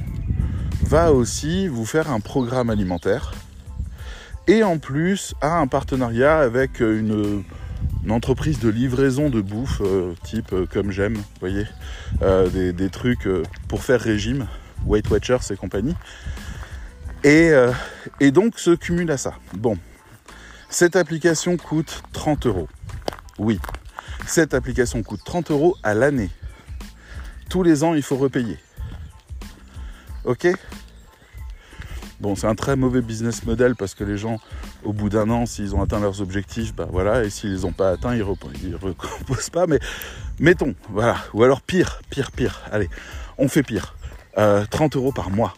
va 0.83 1.13
aussi 1.13 1.69
vous 1.69 1.85
faire 1.85 2.11
un 2.11 2.19
programme 2.19 2.69
alimentaire 2.69 3.33
et 4.47 4.63
en 4.63 4.77
plus 4.77 5.33
a 5.39 5.59
un 5.59 5.67
partenariat 5.67 6.39
avec 6.39 6.81
une, 6.81 7.43
entreprise 8.09 8.59
de 8.59 8.69
livraison 8.69 9.29
de 9.29 9.41
bouffe 9.41 9.81
euh, 9.81 10.13
type 10.23 10.53
euh, 10.53 10.65
comme 10.65 10.91
j'aime, 10.91 11.17
voyez, 11.39 11.65
euh, 12.21 12.71
des, 12.71 12.89
trucs 12.89 13.27
pour 13.67 13.83
faire 13.83 14.01
régime, 14.01 14.47
Weight 14.85 15.09
Watchers 15.09 15.51
et 15.51 15.55
compagnie. 15.55 15.95
Et, 17.23 17.51
et 18.19 18.31
donc 18.31 18.57
se 18.57 18.71
cumule 18.71 19.11
à 19.11 19.17
ça. 19.17 19.35
Bon, 19.53 19.77
cette 20.69 20.95
application 20.95 21.55
coûte 21.55 22.01
30 22.13 22.47
euros. 22.47 22.67
Oui, 23.37 23.59
cette 24.25 24.55
application 24.55 25.03
coûte 25.03 25.21
30 25.23 25.51
euros 25.51 25.77
à 25.83 25.93
l'année 25.93 26.31
tous 27.51 27.63
les 27.63 27.83
ans, 27.83 27.93
il 27.93 28.01
faut 28.01 28.15
repayer. 28.15 28.57
Ok? 30.23 30.47
Bon, 32.21 32.33
c'est 32.33 32.47
un 32.47 32.55
très 32.55 32.77
mauvais 32.77 33.01
business 33.01 33.43
model 33.43 33.75
parce 33.75 33.93
que 33.93 34.05
les 34.05 34.17
gens, 34.17 34.39
au 34.83 34.93
bout 34.93 35.09
d'un 35.09 35.29
an, 35.29 35.45
s'ils 35.45 35.75
ont 35.75 35.81
atteint 35.81 35.99
leurs 35.99 36.21
objectifs, 36.21 36.73
bah 36.73 36.87
voilà, 36.89 37.23
et 37.23 37.29
s'ils 37.29 37.51
les 37.51 37.65
ont 37.65 37.71
pas 37.71 37.91
atteints, 37.91 38.15
ils 38.15 38.19
ne 38.19 38.75
recomposent 38.75 39.49
pas. 39.49 39.67
Mais 39.67 39.79
mettons, 40.39 40.75
voilà. 40.89 41.17
Ou 41.33 41.43
alors 41.43 41.61
pire, 41.61 42.01
pire, 42.09 42.31
pire. 42.31 42.61
Allez, 42.71 42.89
on 43.37 43.47
fait 43.47 43.63
pire. 43.63 43.95
30 44.35 44.95
euh, 44.95 44.99
euros 44.99 45.11
par 45.11 45.29
mois. 45.29 45.53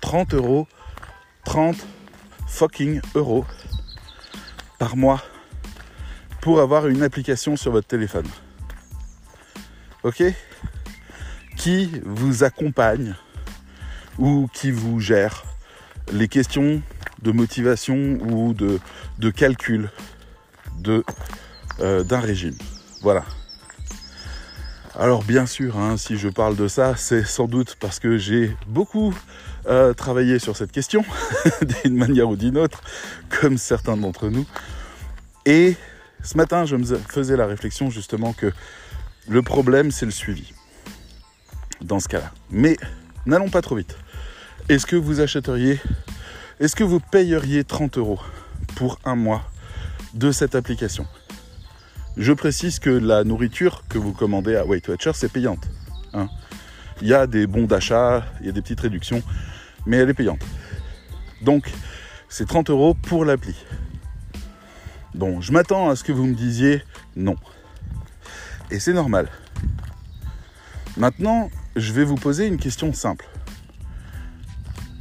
30 0.00 0.34
euros, 0.34 0.66
30 1.44 1.76
fucking 2.46 3.00
euros 3.14 3.44
par 4.78 4.96
mois 4.96 5.22
pour 6.40 6.60
avoir 6.60 6.86
une 6.86 7.02
application 7.02 7.56
sur 7.56 7.72
votre 7.72 7.88
téléphone 7.88 8.26
ok? 10.06 10.22
Qui 11.56 12.00
vous 12.04 12.44
accompagne 12.44 13.14
ou 14.18 14.48
qui 14.52 14.70
vous 14.70 15.00
gère 15.00 15.44
les 16.12 16.28
questions 16.28 16.80
de 17.26 17.32
motivation 17.32 18.18
ou 18.22 18.54
de, 18.54 18.78
de 19.18 19.30
calcul 19.30 19.90
euh, 21.80 22.04
d'un 22.04 22.20
régime. 22.20 22.56
Voilà. 23.02 23.24
Alors 24.94 25.24
bien 25.24 25.44
sûr, 25.44 25.76
hein, 25.76 25.96
si 25.96 26.16
je 26.16 26.28
parle 26.28 26.56
de 26.56 26.68
ça, 26.68 26.94
c'est 26.96 27.24
sans 27.24 27.48
doute 27.48 27.76
parce 27.80 27.98
que 27.98 28.16
j'ai 28.16 28.56
beaucoup 28.68 29.12
euh, 29.66 29.92
travaillé 29.92 30.38
sur 30.38 30.56
cette 30.56 30.70
question, 30.70 31.04
d'une 31.84 31.96
manière 31.96 32.28
ou 32.30 32.36
d'une 32.36 32.56
autre, 32.56 32.80
comme 33.40 33.58
certains 33.58 33.96
d'entre 33.96 34.28
nous. 34.28 34.46
Et 35.44 35.74
ce 36.22 36.36
matin, 36.36 36.64
je 36.64 36.76
me 36.76 36.84
faisais 37.08 37.36
la 37.36 37.46
réflexion 37.46 37.90
justement 37.90 38.32
que 38.32 38.52
le 39.28 39.42
problème, 39.42 39.90
c'est 39.90 40.06
le 40.06 40.12
suivi. 40.12 40.54
dans 41.80 42.00
ce 42.00 42.08
cas-là. 42.08 42.32
Mais 42.50 42.76
n'allons 43.26 43.50
pas 43.50 43.62
trop 43.62 43.74
vite. 43.74 43.96
Est-ce 44.68 44.86
que 44.86 44.96
vous 44.96 45.20
achèteriez, 45.20 45.80
est-ce 46.58 46.74
que 46.74 46.84
vous 46.84 47.00
payeriez 47.00 47.64
30 47.64 47.98
euros 47.98 48.20
pour 48.76 48.98
un 49.04 49.14
mois 49.14 49.42
de 50.14 50.32
cette 50.32 50.54
application? 50.54 51.06
Je 52.16 52.32
précise 52.32 52.78
que 52.78 52.88
la 52.88 53.24
nourriture 53.24 53.84
que 53.88 53.98
vous 53.98 54.12
commandez 54.12 54.56
à 54.56 54.64
Weight 54.64 54.88
Watcher, 54.88 55.12
c'est 55.14 55.30
payante. 55.30 55.68
Hein. 56.14 56.28
il 57.02 57.08
y 57.08 57.14
a 57.14 57.26
des 57.26 57.46
bons 57.46 57.66
d'achat, 57.66 58.24
il 58.40 58.46
y 58.46 58.48
a 58.48 58.52
des 58.52 58.62
petites 58.62 58.80
réductions, 58.80 59.22
mais 59.84 59.98
elle 59.98 60.08
est 60.08 60.14
payante. 60.14 60.40
Donc, 61.42 61.70
c'est 62.30 62.46
30 62.46 62.70
euros 62.70 62.94
pour 62.94 63.26
l'appli. 63.26 63.54
Bon, 65.14 65.42
je 65.42 65.52
m'attends 65.52 65.90
à 65.90 65.96
ce 65.96 66.04
que 66.04 66.12
vous 66.12 66.24
me 66.24 66.34
disiez 66.34 66.82
non. 67.16 67.36
Et 68.70 68.80
c'est 68.80 68.94
normal. 68.94 69.28
Maintenant, 70.96 71.50
je 71.76 71.92
vais 71.92 72.04
vous 72.04 72.14
poser 72.14 72.46
une 72.46 72.56
question 72.56 72.94
simple. 72.94 73.28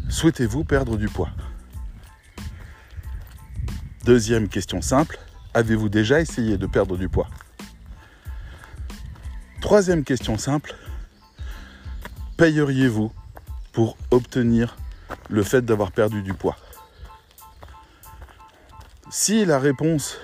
Souhaitez-vous 0.09 0.65
perdre 0.65 0.97
du 0.97 1.07
poids? 1.07 1.29
Deuxième 4.05 4.49
question 4.49 4.83
simple. 4.83 5.17
Avez-vous 5.55 5.89
déjà 5.89 6.21
essayé 6.21 6.59
de 6.59 6.67
perdre 6.67 6.95
du 6.95 7.09
poids? 7.09 7.27
Troisième 9.61 10.03
question 10.03 10.37
simple. 10.37 10.75
Payeriez-vous 12.37 13.11
pour 13.73 13.97
obtenir 14.11 14.77
le 15.27 15.41
fait 15.41 15.65
d'avoir 15.65 15.91
perdu 15.91 16.21
du 16.21 16.35
poids? 16.35 16.55
Si 19.09 19.43
la 19.43 19.57
réponse 19.57 20.19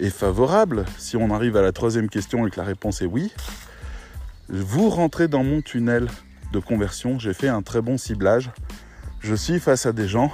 est 0.00 0.10
favorable, 0.10 0.84
si 0.98 1.16
on 1.16 1.32
arrive 1.32 1.56
à 1.56 1.62
la 1.62 1.70
troisième 1.70 2.08
question 2.08 2.48
et 2.48 2.50
que 2.50 2.58
la 2.58 2.66
réponse 2.66 3.00
est 3.00 3.06
oui, 3.06 3.32
vous 4.48 4.90
rentrez 4.90 5.28
dans 5.28 5.44
mon 5.44 5.62
tunnel 5.62 6.08
de 6.52 6.58
conversion. 6.58 7.20
J'ai 7.20 7.32
fait 7.32 7.46
un 7.46 7.62
très 7.62 7.80
bon 7.80 7.96
ciblage. 7.96 8.50
Je 9.20 9.36
suis 9.36 9.60
face 9.60 9.86
à 9.86 9.92
des 9.92 10.08
gens 10.08 10.32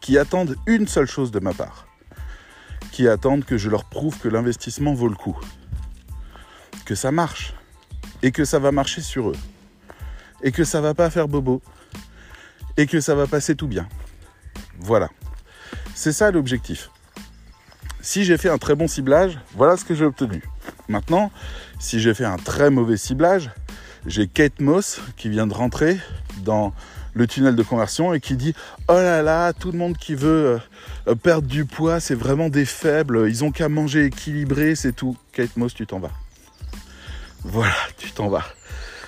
qui 0.00 0.18
attendent 0.18 0.56
une 0.66 0.86
seule 0.86 1.06
chose 1.06 1.30
de 1.30 1.40
ma 1.40 1.52
part. 1.52 1.86
Qui 2.92 3.08
attendent 3.08 3.44
que 3.44 3.58
je 3.58 3.68
leur 3.68 3.84
prouve 3.84 4.18
que 4.18 4.28
l'investissement 4.28 4.94
vaut 4.94 5.08
le 5.08 5.14
coup. 5.14 5.38
Que 6.84 6.94
ça 6.94 7.12
marche. 7.12 7.54
Et 8.22 8.32
que 8.32 8.44
ça 8.44 8.58
va 8.58 8.72
marcher 8.72 9.02
sur 9.02 9.30
eux. 9.30 9.36
Et 10.42 10.52
que 10.52 10.64
ça 10.64 10.80
va 10.80 10.94
pas 10.94 11.10
faire 11.10 11.28
bobo. 11.28 11.62
Et 12.76 12.86
que 12.86 13.00
ça 13.00 13.14
va 13.14 13.26
passer 13.26 13.54
tout 13.54 13.68
bien. 13.68 13.88
Voilà. 14.78 15.08
C'est 15.94 16.12
ça 16.12 16.30
l'objectif. 16.30 16.90
Si 18.00 18.24
j'ai 18.24 18.38
fait 18.38 18.48
un 18.48 18.58
très 18.58 18.74
bon 18.74 18.86
ciblage, 18.86 19.38
voilà 19.54 19.76
ce 19.76 19.84
que 19.84 19.94
j'ai 19.94 20.04
obtenu. 20.04 20.42
Maintenant, 20.88 21.30
si 21.78 22.00
j'ai 22.00 22.14
fait 22.14 22.24
un 22.24 22.36
très 22.36 22.70
mauvais 22.70 22.96
ciblage, 22.96 23.50
j'ai 24.06 24.26
Kate 24.28 24.60
Moss 24.60 25.00
qui 25.16 25.28
vient 25.28 25.46
de 25.46 25.54
rentrer 25.54 25.98
dans 26.38 26.72
le 27.14 27.26
tunnel 27.26 27.56
de 27.56 27.62
conversion 27.62 28.14
et 28.14 28.20
qui 28.20 28.36
dit 28.36 28.54
Oh 28.88 28.94
là 28.94 29.22
là, 29.22 29.52
tout 29.52 29.72
le 29.72 29.78
monde 29.78 29.96
qui 29.96 30.14
veut 30.14 30.60
euh, 31.06 31.14
perdre 31.14 31.48
du 31.48 31.64
poids, 31.64 32.00
c'est 32.00 32.14
vraiment 32.14 32.48
des 32.48 32.64
faibles, 32.64 33.26
ils 33.28 33.44
ont 33.44 33.50
qu'à 33.50 33.68
manger 33.68 34.06
équilibré, 34.06 34.74
c'est 34.74 34.92
tout. 34.92 35.16
Kate 35.32 35.56
Moss, 35.56 35.74
tu 35.74 35.86
t'en 35.86 36.00
vas. 36.00 36.12
Voilà, 37.44 37.74
tu 37.98 38.12
t'en 38.12 38.28
vas. 38.28 38.44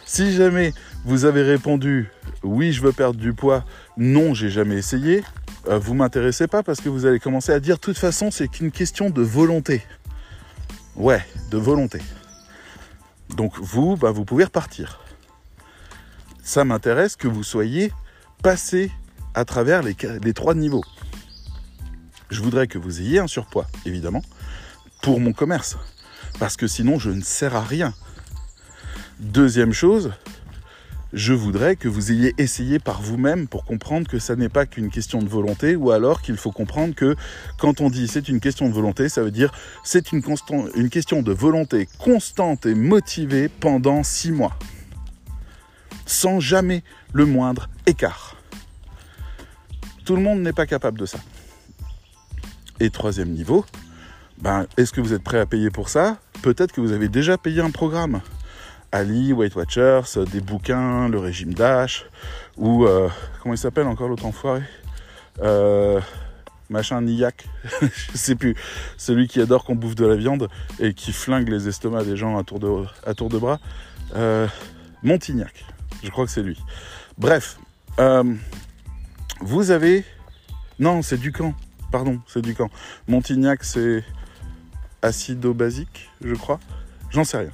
Si 0.07 0.33
jamais 0.33 0.73
vous 1.05 1.25
avez 1.25 1.43
répondu 1.43 2.11
oui, 2.43 2.73
je 2.73 2.83
veux 2.83 2.93
perdre 2.93 3.19
du 3.19 3.35
poids, 3.35 3.65
non, 3.97 4.35
j'ai 4.35 4.51
jamais 4.51 4.77
essayé, 4.77 5.23
euh, 5.69 5.79
vous 5.79 5.95
m'intéressez 5.95 6.47
pas 6.47 6.63
parce 6.63 6.81
que 6.81 6.89
vous 6.89 7.07
allez 7.07 7.21
commencer 7.21 7.53
à 7.53 7.61
dire 7.61 7.77
de 7.77 7.81
toute 7.81 7.99
façon, 7.99 8.31
c'est 8.31 8.49
qu'une 8.49 8.71
question 8.71 9.11
de 9.11 9.23
volonté. 9.23 9.83
Ouais, 10.97 11.25
de 11.51 11.59
volonté. 11.59 12.01
Donc 13.37 13.59
vous, 13.59 13.97
bah, 13.97 14.11
vous 14.11 14.25
pouvez 14.25 14.45
repartir. 14.45 15.00
Ça 16.51 16.65
m'intéresse 16.65 17.15
que 17.15 17.29
vous 17.29 17.45
soyez 17.45 17.93
passé 18.43 18.91
à 19.35 19.45
travers 19.45 19.85
les, 19.85 19.95
trois 20.35 20.57
niveaux. 20.57 20.83
Je 22.29 22.43
voudrais 22.43 22.67
que 22.67 22.77
vous 22.77 23.01
ayez 23.01 23.21
un 23.21 23.29
surpoids, 23.29 23.69
évidemment, 23.87 24.23
pour 25.01 25.21
mon 25.21 25.33
commerce. 25.33 25.79
Parce 26.41 26.57
que 26.57 26.67
sinon, 26.67 26.99
je 26.99 27.11
ne 27.11 27.21
sers 27.21 27.55
à 27.55 27.63
rien. 27.63 27.95
Deuxième 29.21 29.73
chose, 29.73 30.11
je 31.13 31.35
voudrais 31.35 31.77
que 31.77 31.87
vous 31.87 32.11
ayez 32.11 32.35
essayé 32.37 32.81
par 32.81 33.01
vous-même 33.01 33.47
pour 33.47 33.65
comprendre 33.65 34.09
que 34.09 34.19
ça 34.19 34.35
n'est 34.35 34.49
pas 34.49 34.67
qu'une 34.67 34.91
question 34.91 35.23
de 35.23 35.29
volonté, 35.29 35.77
ou 35.77 35.93
alors 35.93 36.21
qu'il 36.21 36.37
faut 36.37 36.51
comprendre 36.51 36.97
que 36.97 37.15
quand 37.59 37.81
on 37.81 37.91
dit 37.91 38.09
c'est 38.09 38.29
une 38.29 38.41
question 38.41 38.69
de 38.69 38.75
volonté, 38.75 39.09
ça 39.09 39.23
veut 39.23 39.31
dire 39.31 39.53
c'est 39.85 40.11
une 40.11 40.21
question 40.91 41.23
de 41.23 41.33
volonté 41.33 41.89
constante 42.01 42.67
et 42.67 42.75
motivée 42.75 43.49
pendant 43.49 44.03
six 44.03 44.33
mois, 44.33 44.59
sans 46.11 46.41
jamais 46.41 46.83
le 47.13 47.25
moindre 47.25 47.69
écart. 47.87 48.37
Tout 50.05 50.17
le 50.17 50.23
monde 50.23 50.41
n'est 50.41 50.53
pas 50.53 50.67
capable 50.67 50.99
de 50.99 51.07
ça. 51.07 51.19
Et 52.81 52.91
troisième 52.91 53.31
niveau, 53.31 53.65
ben, 54.39 54.67
est-ce 54.77 54.93
que 54.93 55.01
vous 55.01 55.13
êtes 55.13 55.23
prêt 55.23 55.39
à 55.39 55.47
payer 55.47 55.71
pour 55.71 55.89
ça? 55.89 56.19
Peut-être 56.43 56.73
que 56.73 56.81
vous 56.81 56.93
avez 56.93 57.09
déjà 57.09 57.39
payé 57.39 57.61
un 57.61 57.71
programme. 57.71 58.21
Ali, 58.91 59.33
Weight 59.33 59.55
Watchers, 59.55 60.03
euh, 60.17 60.25
des 60.25 60.41
bouquins, 60.41 61.09
le 61.09 61.19
régime 61.21 61.55
Dash, 61.55 62.07
ou 62.57 62.87
euh, 62.87 63.09
comment 63.41 63.55
il 63.55 63.59
s'appelle 63.59 63.87
encore 63.87 64.09
l'autre 64.09 64.27
enfoiré? 64.27 64.63
Euh, 65.43 66.01
Machin 66.71 67.03
Niac, 67.03 67.47
je 67.83 68.17
sais 68.19 68.35
plus, 68.35 68.57
celui 68.97 69.29
qui 69.29 69.41
adore 69.41 69.65
qu'on 69.65 69.77
bouffe 69.77 69.95
de 69.95 70.07
la 70.07 70.17
viande 70.17 70.49
et 70.81 70.93
qui 70.93 71.13
flingue 71.13 71.49
les 71.49 71.69
estomacs 71.69 72.05
des 72.05 72.17
gens 72.17 72.37
à 72.37 72.43
tour 72.43 72.59
de, 72.59 72.85
à 73.07 73.15
tour 73.15 73.29
de 73.29 73.39
bras. 73.39 73.61
Montignac, 75.03 75.65
je 76.03 76.11
crois 76.11 76.25
que 76.27 76.31
c'est 76.31 76.43
lui. 76.43 76.59
Bref, 77.19 77.59
vous 79.41 79.71
avez. 79.71 80.05
Non, 80.79 81.03
c'est 81.03 81.19
Ducamp, 81.19 81.55
pardon, 81.93 82.21
c'est 82.27 82.41
Ducamp. 82.41 82.71
Montignac, 83.07 83.65
c'est 83.65 84.03
acido-basique, 85.03 86.11
je 86.23 86.35
crois. 86.35 86.61
J'en 87.11 87.25
sais 87.25 87.39
rien. 87.39 87.51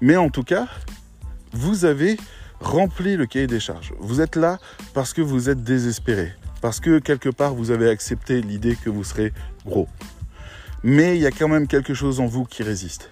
Mais 0.00 0.16
en 0.16 0.30
tout 0.30 0.42
cas, 0.42 0.68
vous 1.52 1.84
avez 1.84 2.16
rempli 2.60 3.16
le 3.16 3.26
cahier 3.26 3.46
des 3.46 3.60
charges. 3.60 3.92
Vous 3.98 4.20
êtes 4.20 4.36
là 4.36 4.58
parce 4.94 5.12
que 5.12 5.20
vous 5.20 5.50
êtes 5.50 5.64
désespéré. 5.64 6.32
Parce 6.60 6.80
que 6.80 6.98
quelque 6.98 7.28
part, 7.28 7.54
vous 7.54 7.70
avez 7.72 7.88
accepté 7.88 8.40
l'idée 8.40 8.76
que 8.76 8.88
vous 8.88 9.04
serez 9.04 9.32
gros. 9.66 9.88
Mais 10.82 11.16
il 11.16 11.22
y 11.22 11.26
a 11.26 11.30
quand 11.30 11.48
même 11.48 11.66
quelque 11.66 11.92
chose 11.92 12.20
en 12.20 12.26
vous 12.26 12.44
qui 12.44 12.62
résiste. 12.62 13.10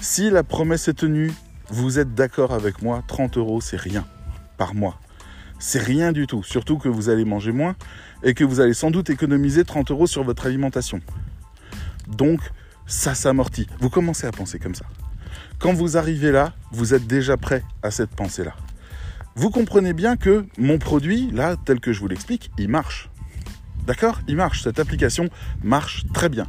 Si 0.00 0.30
la 0.30 0.44
promesse 0.44 0.86
est 0.88 0.94
tenue, 0.94 1.32
vous 1.70 1.98
êtes 1.98 2.14
d'accord 2.14 2.52
avec 2.52 2.82
moi, 2.82 3.02
30 3.06 3.36
euros, 3.36 3.60
c'est 3.60 3.76
rien 3.76 4.06
par 4.56 4.74
mois. 4.74 4.98
C'est 5.58 5.82
rien 5.82 6.12
du 6.12 6.26
tout. 6.26 6.42
Surtout 6.42 6.78
que 6.78 6.88
vous 6.88 7.08
allez 7.08 7.24
manger 7.24 7.52
moins 7.52 7.76
et 8.22 8.34
que 8.34 8.44
vous 8.44 8.60
allez 8.60 8.74
sans 8.74 8.90
doute 8.90 9.10
économiser 9.10 9.64
30 9.64 9.90
euros 9.90 10.06
sur 10.06 10.24
votre 10.24 10.46
alimentation. 10.46 11.00
Donc, 12.06 12.40
ça 12.86 13.14
s'amortit. 13.14 13.66
Vous 13.80 13.90
commencez 13.90 14.26
à 14.26 14.32
penser 14.32 14.58
comme 14.58 14.74
ça. 14.74 14.86
Quand 15.58 15.74
vous 15.74 15.96
arrivez 15.96 16.30
là, 16.30 16.54
vous 16.70 16.94
êtes 16.94 17.06
déjà 17.06 17.36
prêt 17.36 17.62
à 17.82 17.90
cette 17.90 18.10
pensée-là. 18.10 18.54
Vous 19.34 19.50
comprenez 19.50 19.92
bien 19.92 20.16
que 20.16 20.46
mon 20.56 20.78
produit, 20.78 21.30
là, 21.32 21.56
tel 21.64 21.80
que 21.80 21.92
je 21.92 22.00
vous 22.00 22.08
l'explique, 22.08 22.50
il 22.58 22.68
marche. 22.68 23.10
D'accord? 23.86 24.20
Il 24.26 24.36
marche. 24.36 24.62
Cette 24.62 24.78
application 24.78 25.28
marche 25.62 26.04
très 26.12 26.28
bien. 26.28 26.46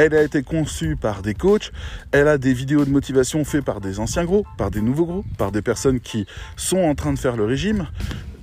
Elle 0.00 0.14
a 0.14 0.22
été 0.22 0.44
conçue 0.44 0.94
par 0.94 1.22
des 1.22 1.34
coachs, 1.34 1.72
elle 2.12 2.28
a 2.28 2.38
des 2.38 2.52
vidéos 2.52 2.84
de 2.84 2.90
motivation 2.90 3.44
faites 3.44 3.64
par 3.64 3.80
des 3.80 3.98
anciens 3.98 4.24
gros, 4.24 4.46
par 4.56 4.70
des 4.70 4.80
nouveaux 4.80 5.06
gros, 5.06 5.24
par 5.38 5.50
des 5.50 5.60
personnes 5.60 5.98
qui 5.98 6.24
sont 6.56 6.78
en 6.78 6.94
train 6.94 7.12
de 7.12 7.18
faire 7.18 7.36
le 7.36 7.44
régime. 7.44 7.88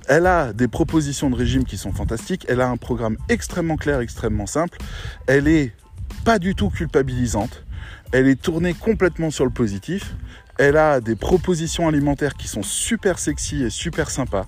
Elle 0.06 0.26
a 0.26 0.52
des 0.52 0.68
propositions 0.68 1.30
de 1.30 1.34
régime 1.34 1.64
qui 1.64 1.78
sont 1.78 1.92
fantastiques, 1.92 2.44
elle 2.50 2.60
a 2.60 2.68
un 2.68 2.76
programme 2.76 3.16
extrêmement 3.30 3.76
clair, 3.76 4.00
extrêmement 4.00 4.44
simple, 4.44 4.76
elle 5.26 5.48
est 5.48 5.72
pas 6.26 6.38
du 6.38 6.54
tout 6.54 6.68
culpabilisante, 6.68 7.64
elle 8.12 8.28
est 8.28 8.38
tournée 8.38 8.74
complètement 8.74 9.30
sur 9.30 9.46
le 9.46 9.50
positif. 9.50 10.14
Elle 10.58 10.78
a 10.78 11.00
des 11.00 11.16
propositions 11.16 11.86
alimentaires 11.86 12.34
qui 12.34 12.48
sont 12.48 12.62
super 12.62 13.18
sexy 13.18 13.62
et 13.62 13.68
super 13.68 14.10
sympas. 14.10 14.46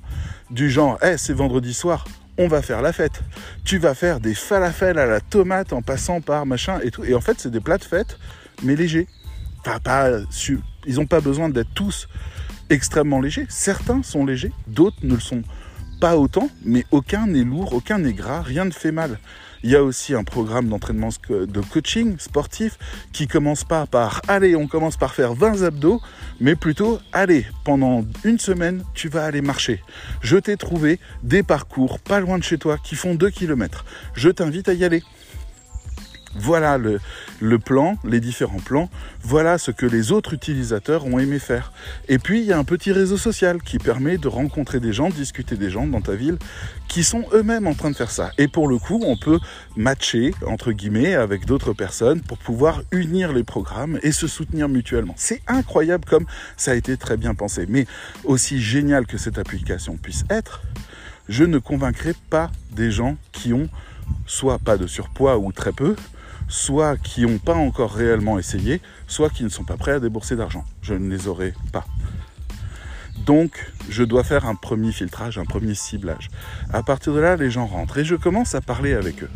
Du 0.50 0.70
genre, 0.70 0.98
hey, 1.02 1.18
c'est 1.18 1.34
vendredi 1.34 1.74
soir, 1.74 2.06
on 2.38 2.48
va 2.48 2.62
faire 2.62 2.80
la 2.80 2.92
fête. 2.92 3.20
Tu 3.64 3.78
vas 3.78 3.94
faire 3.94 4.20
des 4.20 4.34
falafels 4.34 4.98
à 4.98 5.06
la 5.06 5.20
tomate 5.20 5.72
en 5.72 5.82
passant 5.82 6.20
par 6.20 6.46
machin 6.46 6.78
et 6.82 6.90
tout. 6.90 7.04
Et 7.04 7.14
en 7.14 7.20
fait, 7.20 7.38
c'est 7.38 7.50
des 7.50 7.60
plats 7.60 7.78
de 7.78 7.84
fête, 7.84 8.18
mais 8.62 8.76
légers. 8.76 9.08
Enfin, 9.60 9.78
pas, 9.80 10.10
ils 10.86 10.94
n'ont 10.94 11.06
pas 11.06 11.20
besoin 11.20 11.48
d'être 11.48 11.74
tous 11.74 12.08
extrêmement 12.70 13.20
légers. 13.20 13.46
Certains 13.48 14.02
sont 14.02 14.24
légers, 14.24 14.52
d'autres 14.66 14.98
ne 15.02 15.14
le 15.14 15.20
sont 15.20 15.42
pas 15.42 15.48
autant, 16.02 16.48
mais 16.64 16.84
aucun 16.90 17.26
n'est 17.26 17.44
lourd, 17.44 17.72
aucun 17.72 17.98
n'est 17.98 18.12
gras, 18.12 18.42
rien 18.42 18.64
ne 18.64 18.70
fait 18.70 18.92
mal. 18.92 19.18
Il 19.64 19.70
y 19.70 19.76
a 19.76 19.82
aussi 19.82 20.14
un 20.14 20.22
programme 20.22 20.68
d'entraînement 20.68 21.08
de 21.28 21.60
coaching 21.60 22.16
sportif 22.18 22.78
qui 23.12 23.26
commence 23.26 23.64
pas 23.64 23.86
par 23.86 24.22
allez, 24.28 24.54
on 24.54 24.68
commence 24.68 24.96
par 24.96 25.14
faire 25.14 25.34
20 25.34 25.62
abdos, 25.62 26.00
mais 26.40 26.54
plutôt 26.54 27.00
allez, 27.12 27.44
pendant 27.64 28.04
une 28.24 28.38
semaine, 28.38 28.84
tu 28.94 29.08
vas 29.08 29.24
aller 29.24 29.42
marcher. 29.42 29.82
Je 30.20 30.36
t'ai 30.36 30.56
trouvé 30.56 31.00
des 31.24 31.42
parcours 31.42 31.98
pas 31.98 32.20
loin 32.20 32.38
de 32.38 32.44
chez 32.44 32.58
toi 32.58 32.78
qui 32.82 32.94
font 32.94 33.16
2 33.16 33.30
km. 33.30 33.84
Je 34.14 34.28
t'invite 34.28 34.68
à 34.68 34.74
y 34.74 34.84
aller. 34.84 35.02
Voilà 36.38 36.78
le, 36.78 37.58
plan, 37.58 37.96
les 38.04 38.20
différents 38.20 38.60
plans. 38.60 38.90
Voilà 39.22 39.58
ce 39.58 39.70
que 39.70 39.86
les 39.86 40.12
autres 40.12 40.34
utilisateurs 40.34 41.06
ont 41.06 41.18
aimé 41.18 41.38
faire. 41.38 41.72
Et 42.08 42.18
puis, 42.18 42.40
il 42.40 42.46
y 42.46 42.52
a 42.52 42.58
un 42.58 42.64
petit 42.64 42.92
réseau 42.92 43.16
social 43.16 43.62
qui 43.62 43.78
permet 43.78 44.18
de 44.18 44.28
rencontrer 44.28 44.80
des 44.80 44.92
gens, 44.92 45.10
discuter 45.10 45.56
des 45.56 45.70
gens 45.70 45.86
dans 45.86 46.00
ta 46.00 46.14
ville 46.14 46.38
qui 46.88 47.04
sont 47.04 47.24
eux-mêmes 47.32 47.66
en 47.66 47.74
train 47.74 47.90
de 47.90 47.96
faire 47.96 48.10
ça. 48.10 48.30
Et 48.38 48.48
pour 48.48 48.68
le 48.68 48.78
coup, 48.78 49.00
on 49.04 49.16
peut 49.16 49.38
matcher, 49.76 50.32
entre 50.46 50.72
guillemets, 50.72 51.14
avec 51.14 51.44
d'autres 51.44 51.72
personnes 51.72 52.20
pour 52.22 52.38
pouvoir 52.38 52.82
unir 52.92 53.32
les 53.32 53.44
programmes 53.44 53.98
et 54.02 54.12
se 54.12 54.26
soutenir 54.26 54.68
mutuellement. 54.68 55.14
C'est 55.16 55.42
incroyable 55.46 56.04
comme 56.06 56.26
ça 56.56 56.70
a 56.70 56.74
été 56.74 56.96
très 56.96 57.16
bien 57.16 57.34
pensé. 57.34 57.66
Mais 57.68 57.86
aussi 58.24 58.60
génial 58.60 59.06
que 59.06 59.18
cette 59.18 59.38
application 59.38 59.96
puisse 59.96 60.24
être, 60.30 60.62
je 61.28 61.44
ne 61.44 61.58
convaincrai 61.58 62.14
pas 62.30 62.50
des 62.72 62.90
gens 62.90 63.16
qui 63.32 63.52
ont 63.52 63.68
soit 64.26 64.58
pas 64.58 64.76
de 64.76 64.86
surpoids 64.86 65.38
ou 65.38 65.52
très 65.52 65.72
peu, 65.72 65.96
soit 66.48 66.96
qui 66.96 67.22
n'ont 67.22 67.38
pas 67.38 67.54
encore 67.54 67.92
réellement 67.92 68.38
essayé, 68.38 68.80
soit 69.06 69.30
qui 69.30 69.44
ne 69.44 69.48
sont 69.48 69.64
pas 69.64 69.76
prêts 69.76 69.92
à 69.92 70.00
débourser 70.00 70.36
d'argent. 70.36 70.64
Je 70.82 70.94
ne 70.94 71.08
les 71.08 71.28
aurai 71.28 71.54
pas. 71.72 71.84
Donc, 73.26 73.70
je 73.90 74.04
dois 74.04 74.24
faire 74.24 74.46
un 74.46 74.54
premier 74.54 74.90
filtrage, 74.90 75.38
un 75.38 75.44
premier 75.44 75.74
ciblage. 75.74 76.28
À 76.72 76.82
partir 76.82 77.12
de 77.12 77.20
là, 77.20 77.36
les 77.36 77.50
gens 77.50 77.66
rentrent 77.66 77.98
et 77.98 78.04
je 78.04 78.14
commence 78.14 78.54
à 78.54 78.60
parler 78.60 78.94
avec 78.94 79.22
eux. 79.22 79.30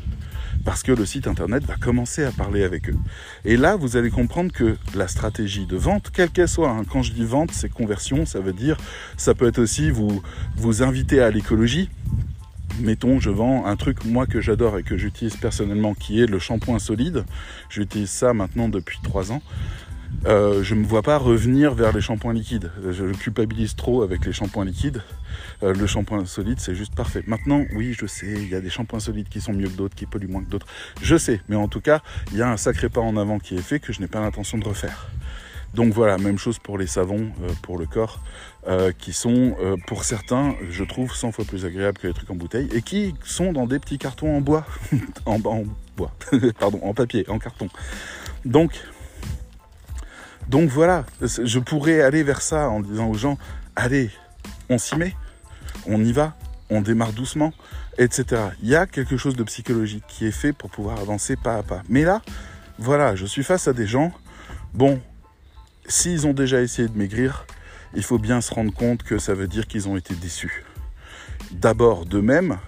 Parce 0.64 0.82
que 0.82 0.92
le 0.92 1.04
site 1.04 1.26
internet 1.26 1.64
va 1.64 1.74
commencer 1.74 2.24
à 2.24 2.30
parler 2.30 2.62
avec 2.62 2.88
eux. 2.88 2.96
Et 3.44 3.56
là, 3.56 3.74
vous 3.76 3.96
allez 3.96 4.10
comprendre 4.10 4.52
que 4.52 4.76
la 4.94 5.08
stratégie 5.08 5.66
de 5.66 5.76
vente, 5.76 6.10
quelle 6.10 6.30
qu'elle 6.30 6.48
soit, 6.48 6.70
hein, 6.70 6.84
quand 6.88 7.02
je 7.02 7.12
dis 7.12 7.24
vente, 7.24 7.50
c'est 7.52 7.68
conversion, 7.68 8.24
ça 8.24 8.40
veut 8.40 8.52
dire, 8.52 8.76
ça 9.16 9.34
peut 9.34 9.48
être 9.48 9.58
aussi 9.58 9.90
vous, 9.90 10.22
vous 10.56 10.82
inviter 10.82 11.20
à 11.20 11.30
l'écologie, 11.30 11.90
mettons, 12.80 13.20
je 13.20 13.30
vends 13.30 13.66
un 13.66 13.76
truc, 13.76 14.04
moi, 14.04 14.26
que 14.26 14.40
j'adore 14.40 14.78
et 14.78 14.82
que 14.82 14.96
j'utilise 14.96 15.36
personnellement, 15.36 15.94
qui 15.94 16.20
est 16.20 16.26
le 16.26 16.38
shampoing 16.38 16.78
solide. 16.78 17.24
J'utilise 17.68 18.10
ça 18.10 18.34
maintenant 18.34 18.68
depuis 18.68 18.98
trois 19.02 19.32
ans. 19.32 19.42
Euh, 20.26 20.62
je 20.62 20.74
ne 20.74 20.80
me 20.80 20.86
vois 20.86 21.02
pas 21.02 21.16
revenir 21.16 21.74
vers 21.74 21.92
les 21.92 22.00
shampoings 22.00 22.32
liquides. 22.32 22.70
Je 22.90 23.04
culpabilise 23.12 23.74
trop 23.74 24.02
avec 24.02 24.24
les 24.24 24.32
shampoings 24.32 24.64
liquides. 24.64 25.02
Euh, 25.62 25.74
le 25.74 25.86
shampoing 25.86 26.26
solide, 26.26 26.60
c'est 26.60 26.74
juste 26.74 26.94
parfait. 26.94 27.24
Maintenant, 27.26 27.64
oui, 27.74 27.94
je 27.98 28.06
sais, 28.06 28.32
il 28.32 28.48
y 28.48 28.54
a 28.54 28.60
des 28.60 28.70
shampoings 28.70 29.00
solides 29.00 29.28
qui 29.28 29.40
sont 29.40 29.52
mieux 29.52 29.68
que 29.68 29.76
d'autres, 29.76 29.94
qui 29.94 30.06
polluent 30.06 30.28
moins 30.28 30.44
que 30.44 30.50
d'autres. 30.50 30.66
Je 31.00 31.16
sais, 31.16 31.40
mais 31.48 31.56
en 31.56 31.68
tout 31.68 31.80
cas, 31.80 32.02
il 32.30 32.38
y 32.38 32.42
a 32.42 32.50
un 32.50 32.56
sacré 32.56 32.88
pas 32.88 33.00
en 33.00 33.16
avant 33.16 33.38
qui 33.38 33.56
est 33.56 33.62
fait 33.62 33.80
que 33.80 33.92
je 33.92 34.00
n'ai 34.00 34.08
pas 34.08 34.20
l'intention 34.20 34.58
de 34.58 34.64
refaire. 34.64 35.08
Donc 35.74 35.94
voilà, 35.94 36.18
même 36.18 36.38
chose 36.38 36.58
pour 36.58 36.76
les 36.76 36.86
savons 36.86 37.32
euh, 37.42 37.52
pour 37.62 37.78
le 37.78 37.86
corps, 37.86 38.20
euh, 38.66 38.92
qui 38.96 39.12
sont 39.12 39.56
euh, 39.60 39.76
pour 39.86 40.04
certains, 40.04 40.54
je 40.70 40.84
trouve, 40.84 41.14
100 41.14 41.32
fois 41.32 41.44
plus 41.44 41.64
agréables 41.64 41.98
que 41.98 42.06
les 42.06 42.12
trucs 42.12 42.30
en 42.30 42.34
bouteille, 42.34 42.68
et 42.74 42.82
qui 42.82 43.14
sont 43.24 43.52
dans 43.52 43.66
des 43.66 43.78
petits 43.78 43.98
cartons 43.98 44.36
en 44.36 44.40
bois, 44.40 44.66
en, 45.26 45.40
en, 45.44 45.64
bois, 45.96 46.12
pardon, 46.58 46.80
en 46.82 46.92
papier, 46.92 47.24
en 47.28 47.38
carton. 47.38 47.68
Donc, 48.44 48.72
donc 50.48 50.68
voilà, 50.68 51.06
je 51.22 51.58
pourrais 51.58 52.02
aller 52.02 52.22
vers 52.22 52.42
ça 52.42 52.68
en 52.68 52.80
disant 52.80 53.08
aux 53.08 53.14
gens, 53.14 53.38
allez, 53.74 54.10
on 54.68 54.76
s'y 54.76 54.96
met, 54.96 55.14
on 55.86 56.04
y 56.04 56.12
va, 56.12 56.36
on 56.68 56.82
démarre 56.82 57.12
doucement, 57.12 57.52
etc. 57.96 58.42
Il 58.62 58.68
y 58.68 58.76
a 58.76 58.86
quelque 58.86 59.16
chose 59.16 59.36
de 59.36 59.44
psychologique 59.44 60.04
qui 60.08 60.26
est 60.26 60.32
fait 60.32 60.52
pour 60.52 60.70
pouvoir 60.70 60.98
avancer 61.00 61.36
pas 61.36 61.56
à 61.56 61.62
pas. 61.62 61.82
Mais 61.88 62.02
là, 62.02 62.20
voilà, 62.78 63.14
je 63.14 63.24
suis 63.24 63.44
face 63.44 63.68
à 63.68 63.72
des 63.72 63.86
gens, 63.86 64.12
bon, 64.74 65.00
s'ils 65.86 66.26
ont 66.26 66.32
déjà 66.32 66.60
essayé 66.60 66.88
de 66.88 66.96
maigrir, 66.96 67.46
il 67.94 68.02
faut 68.02 68.18
bien 68.18 68.40
se 68.40 68.52
rendre 68.52 68.72
compte 68.72 69.02
que 69.02 69.18
ça 69.18 69.34
veut 69.34 69.48
dire 69.48 69.66
qu'ils 69.66 69.88
ont 69.88 69.96
été 69.96 70.14
déçus. 70.14 70.64
D'abord 71.50 72.06
d'eux-mêmes 72.06 72.58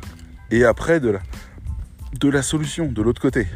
et 0.51 0.65
après 0.65 1.01
de 1.01 1.19
la, 2.29 2.43
solution, 2.43 2.87
de 2.87 3.03
l'autre 3.03 3.21
côté. 3.21 3.47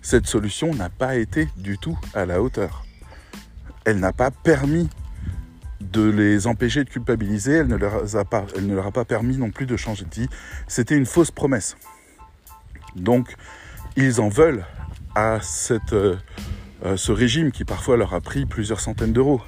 Cette 0.00 0.26
solution 0.26 0.74
n'a 0.74 0.88
pas 0.88 1.16
été 1.16 1.48
du 1.56 1.78
tout 1.78 1.98
à 2.14 2.24
la 2.24 2.42
hauteur. 2.42 2.84
Elle 3.84 3.98
n'a 3.98 4.12
pas 4.12 4.30
permis 4.30 4.88
de 5.80 6.08
les 6.08 6.46
empêcher 6.46 6.84
de 6.84 6.88
culpabiliser, 6.88 7.54
elle 7.54 7.66
ne, 7.66 7.76
leur 7.76 8.16
a 8.16 8.24
pas, 8.24 8.46
elle 8.56 8.66
ne 8.66 8.74
leur 8.74 8.86
a 8.86 8.92
pas 8.92 9.04
permis 9.04 9.36
non 9.36 9.50
plus 9.50 9.66
de 9.66 9.76
changer 9.76 10.04
de 10.04 10.14
vie. 10.14 10.28
C'était 10.68 10.96
une 10.96 11.06
fausse 11.06 11.30
promesse. 11.30 11.76
Donc, 12.96 13.36
ils 13.96 14.20
en 14.20 14.28
veulent 14.28 14.64
à 15.14 15.40
cette, 15.42 15.94
euh, 16.84 16.96
ce 16.96 17.12
régime 17.12 17.52
qui 17.52 17.64
parfois 17.64 17.96
leur 17.96 18.14
a 18.14 18.20
pris 18.20 18.46
plusieurs 18.46 18.80
centaines 18.80 19.12
d'euros. 19.12 19.40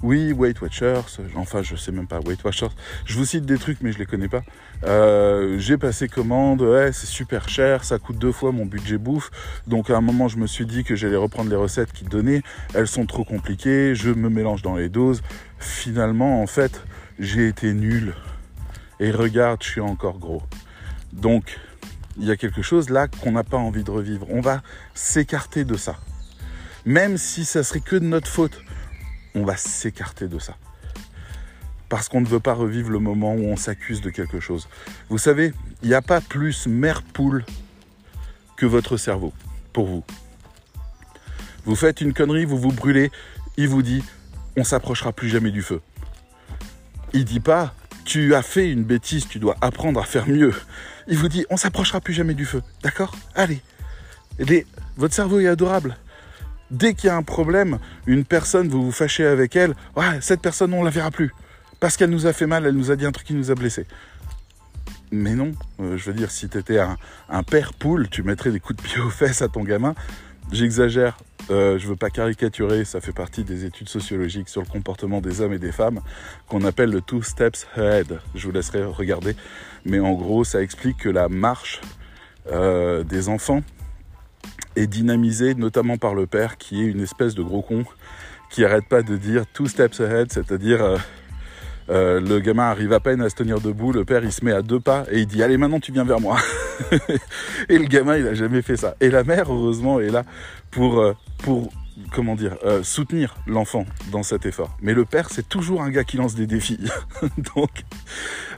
Oui, 0.00 0.32
Weight 0.32 0.60
Watchers, 0.60 1.02
enfin 1.34 1.62
je 1.62 1.74
sais 1.74 1.90
même 1.90 2.06
pas, 2.06 2.20
Weight 2.20 2.44
Watchers, 2.44 2.68
je 3.04 3.18
vous 3.18 3.24
cite 3.24 3.44
des 3.44 3.58
trucs 3.58 3.80
mais 3.80 3.90
je 3.90 3.98
les 3.98 4.06
connais 4.06 4.28
pas. 4.28 4.42
Euh, 4.84 5.58
j'ai 5.58 5.76
passé 5.76 6.06
commande, 6.06 6.62
ouais, 6.62 6.92
c'est 6.92 7.08
super 7.08 7.48
cher, 7.48 7.82
ça 7.82 7.98
coûte 7.98 8.16
deux 8.16 8.30
fois 8.30 8.52
mon 8.52 8.64
budget 8.64 8.96
bouffe. 8.96 9.30
Donc 9.66 9.90
à 9.90 9.96
un 9.96 10.00
moment 10.00 10.28
je 10.28 10.36
me 10.36 10.46
suis 10.46 10.66
dit 10.66 10.84
que 10.84 10.94
j'allais 10.94 11.16
reprendre 11.16 11.50
les 11.50 11.56
recettes 11.56 11.92
qu'ils 11.92 12.08
donnaient, 12.08 12.42
elles 12.74 12.86
sont 12.86 13.06
trop 13.06 13.24
compliquées, 13.24 13.96
je 13.96 14.10
me 14.10 14.28
mélange 14.28 14.62
dans 14.62 14.76
les 14.76 14.88
doses. 14.88 15.20
Finalement 15.58 16.42
en 16.42 16.46
fait 16.46 16.84
j'ai 17.18 17.48
été 17.48 17.74
nul. 17.74 18.14
Et 19.00 19.10
regarde, 19.10 19.62
je 19.64 19.68
suis 19.68 19.80
encore 19.80 20.20
gros. 20.20 20.42
Donc 21.12 21.58
il 22.18 22.24
y 22.24 22.30
a 22.30 22.36
quelque 22.36 22.62
chose 22.62 22.88
là 22.88 23.08
qu'on 23.08 23.32
n'a 23.32 23.44
pas 23.44 23.56
envie 23.56 23.82
de 23.82 23.90
revivre. 23.90 24.26
On 24.30 24.40
va 24.40 24.62
s'écarter 24.94 25.64
de 25.64 25.76
ça. 25.76 25.96
Même 26.86 27.16
si 27.16 27.44
ça 27.44 27.62
serait 27.62 27.80
que 27.80 27.96
de 27.96 28.04
notre 28.04 28.28
faute, 28.28 28.60
on 29.34 29.44
va 29.44 29.56
s'écarter 29.56 30.28
de 30.28 30.38
ça. 30.38 30.56
Parce 31.88 32.08
qu'on 32.08 32.20
ne 32.20 32.26
veut 32.26 32.40
pas 32.40 32.54
revivre 32.54 32.90
le 32.90 32.98
moment 32.98 33.34
où 33.34 33.44
on 33.44 33.56
s'accuse 33.56 34.00
de 34.00 34.10
quelque 34.10 34.40
chose. 34.40 34.68
Vous 35.08 35.18
savez, 35.18 35.52
il 35.82 35.88
n'y 35.88 35.94
a 35.94 36.02
pas 36.02 36.20
plus 36.20 36.66
mère 36.66 37.02
poule 37.02 37.44
que 38.56 38.66
votre 38.66 38.96
cerveau, 38.96 39.32
pour 39.72 39.86
vous. 39.86 40.04
Vous 41.64 41.76
faites 41.76 42.00
une 42.00 42.12
connerie, 42.12 42.44
vous 42.44 42.58
vous 42.58 42.72
brûlez, 42.72 43.10
il 43.56 43.68
vous 43.68 43.82
dit, 43.82 44.02
on 44.56 44.64
s'approchera 44.64 45.12
plus 45.12 45.28
jamais 45.28 45.50
du 45.50 45.62
feu. 45.62 45.80
Il 47.12 47.24
dit 47.24 47.40
pas, 47.40 47.74
tu 48.04 48.34
as 48.34 48.42
fait 48.42 48.70
une 48.70 48.84
bêtise, 48.84 49.28
tu 49.28 49.38
dois 49.38 49.56
apprendre 49.60 50.00
à 50.00 50.04
faire 50.04 50.26
mieux. 50.28 50.54
Il 51.06 51.16
vous 51.16 51.28
dit, 51.28 51.46
on 51.50 51.56
s'approchera 51.56 52.00
plus 52.00 52.14
jamais 52.14 52.34
du 52.34 52.44
feu. 52.44 52.62
D'accord? 52.82 53.14
Allez. 53.34 53.62
votre 54.96 55.14
cerveau 55.14 55.40
est 55.40 55.46
adorable. 55.46 55.96
Dès 56.70 56.94
qu'il 56.94 57.08
y 57.08 57.10
a 57.10 57.16
un 57.16 57.22
problème, 57.22 57.78
une 58.06 58.24
personne, 58.24 58.68
vous 58.68 58.84
vous 58.84 58.92
fâchez 58.92 59.24
avec 59.24 59.56
elle, 59.56 59.74
ouais, 59.96 60.20
cette 60.20 60.40
personne, 60.40 60.74
on 60.74 60.84
la 60.84 60.90
verra 60.90 61.10
plus. 61.10 61.32
Parce 61.80 61.96
qu'elle 61.96 62.10
nous 62.10 62.26
a 62.26 62.32
fait 62.32 62.46
mal, 62.46 62.66
elle 62.66 62.74
nous 62.74 62.90
a 62.90 62.96
dit 62.96 63.06
un 63.06 63.12
truc 63.12 63.26
qui 63.26 63.34
nous 63.34 63.50
a 63.50 63.54
blessés. 63.54 63.86
Mais 65.10 65.34
non, 65.34 65.52
euh, 65.80 65.96
je 65.96 66.04
veux 66.10 66.12
dire, 66.12 66.30
si 66.30 66.48
tu 66.48 66.58
étais 66.58 66.78
un, 66.78 67.42
père 67.42 67.72
poule, 67.72 68.08
tu 68.10 68.22
mettrais 68.22 68.50
des 68.50 68.60
coups 68.60 68.82
de 68.82 68.86
pied 68.86 69.00
aux 69.00 69.10
fesses 69.10 69.40
à 69.40 69.48
ton 69.48 69.64
gamin. 69.64 69.94
J'exagère, 70.52 71.16
euh, 71.50 71.78
je 71.78 71.88
veux 71.88 71.96
pas 71.96 72.10
caricaturer, 72.10 72.84
ça 72.84 73.00
fait 73.00 73.12
partie 73.12 73.44
des 73.44 73.64
études 73.64 73.88
sociologiques 73.88 74.50
sur 74.50 74.60
le 74.60 74.66
comportement 74.66 75.20
des 75.22 75.40
hommes 75.40 75.54
et 75.54 75.58
des 75.58 75.72
femmes 75.72 76.00
qu'on 76.48 76.64
appelle 76.64 76.90
le 76.90 77.00
two 77.00 77.22
steps 77.22 77.66
ahead. 77.76 78.20
Je 78.34 78.46
vous 78.46 78.52
laisserai 78.52 78.84
regarder. 78.84 79.34
Mais 79.86 80.00
en 80.00 80.12
gros, 80.12 80.44
ça 80.44 80.60
explique 80.60 80.98
que 80.98 81.08
la 81.08 81.30
marche 81.30 81.80
euh, 82.50 83.02
des 83.04 83.30
enfants 83.30 83.62
est 84.78 84.86
dynamisée 84.86 85.54
notamment 85.54 85.96
par 85.96 86.14
le 86.14 86.26
père 86.26 86.56
qui 86.56 86.82
est 86.82 86.86
une 86.86 87.00
espèce 87.00 87.34
de 87.34 87.42
gros 87.42 87.62
con 87.62 87.84
qui 88.50 88.64
arrête 88.64 88.86
pas 88.86 89.02
de 89.02 89.16
dire 89.16 89.44
two 89.52 89.66
steps 89.66 90.00
ahead, 90.00 90.32
c'est-à-dire 90.32 90.82
euh, 90.82 90.96
euh, 91.90 92.20
le 92.20 92.40
gamin 92.40 92.64
arrive 92.64 92.92
à 92.92 93.00
peine 93.00 93.20
à 93.20 93.28
se 93.28 93.34
tenir 93.34 93.60
debout, 93.60 93.92
le 93.92 94.04
père 94.04 94.24
il 94.24 94.32
se 94.32 94.44
met 94.44 94.52
à 94.52 94.62
deux 94.62 94.80
pas 94.80 95.04
et 95.10 95.20
il 95.20 95.26
dit 95.26 95.42
allez 95.42 95.56
maintenant 95.56 95.80
tu 95.80 95.92
viens 95.92 96.04
vers 96.04 96.20
moi. 96.20 96.38
et 97.68 97.78
le 97.78 97.84
gamin 97.84 98.16
il 98.16 98.26
a 98.26 98.34
jamais 98.34 98.62
fait 98.62 98.76
ça. 98.76 98.94
Et 99.00 99.10
la 99.10 99.24
mère 99.24 99.52
heureusement 99.52 100.00
est 100.00 100.10
là 100.10 100.24
pour 100.70 101.00
euh, 101.00 101.14
pour 101.38 101.70
comment 102.12 102.36
dire 102.36 102.56
soutenir 102.84 103.36
l'enfant 103.48 103.84
dans 104.12 104.22
cet 104.22 104.46
effort. 104.46 104.76
Mais 104.80 104.94
le 104.94 105.04
père 105.04 105.30
c'est 105.30 105.48
toujours 105.48 105.82
un 105.82 105.90
gars 105.90 106.04
qui 106.04 106.16
lance 106.16 106.36
des 106.36 106.46
défis. 106.46 106.78
Donc 107.56 107.70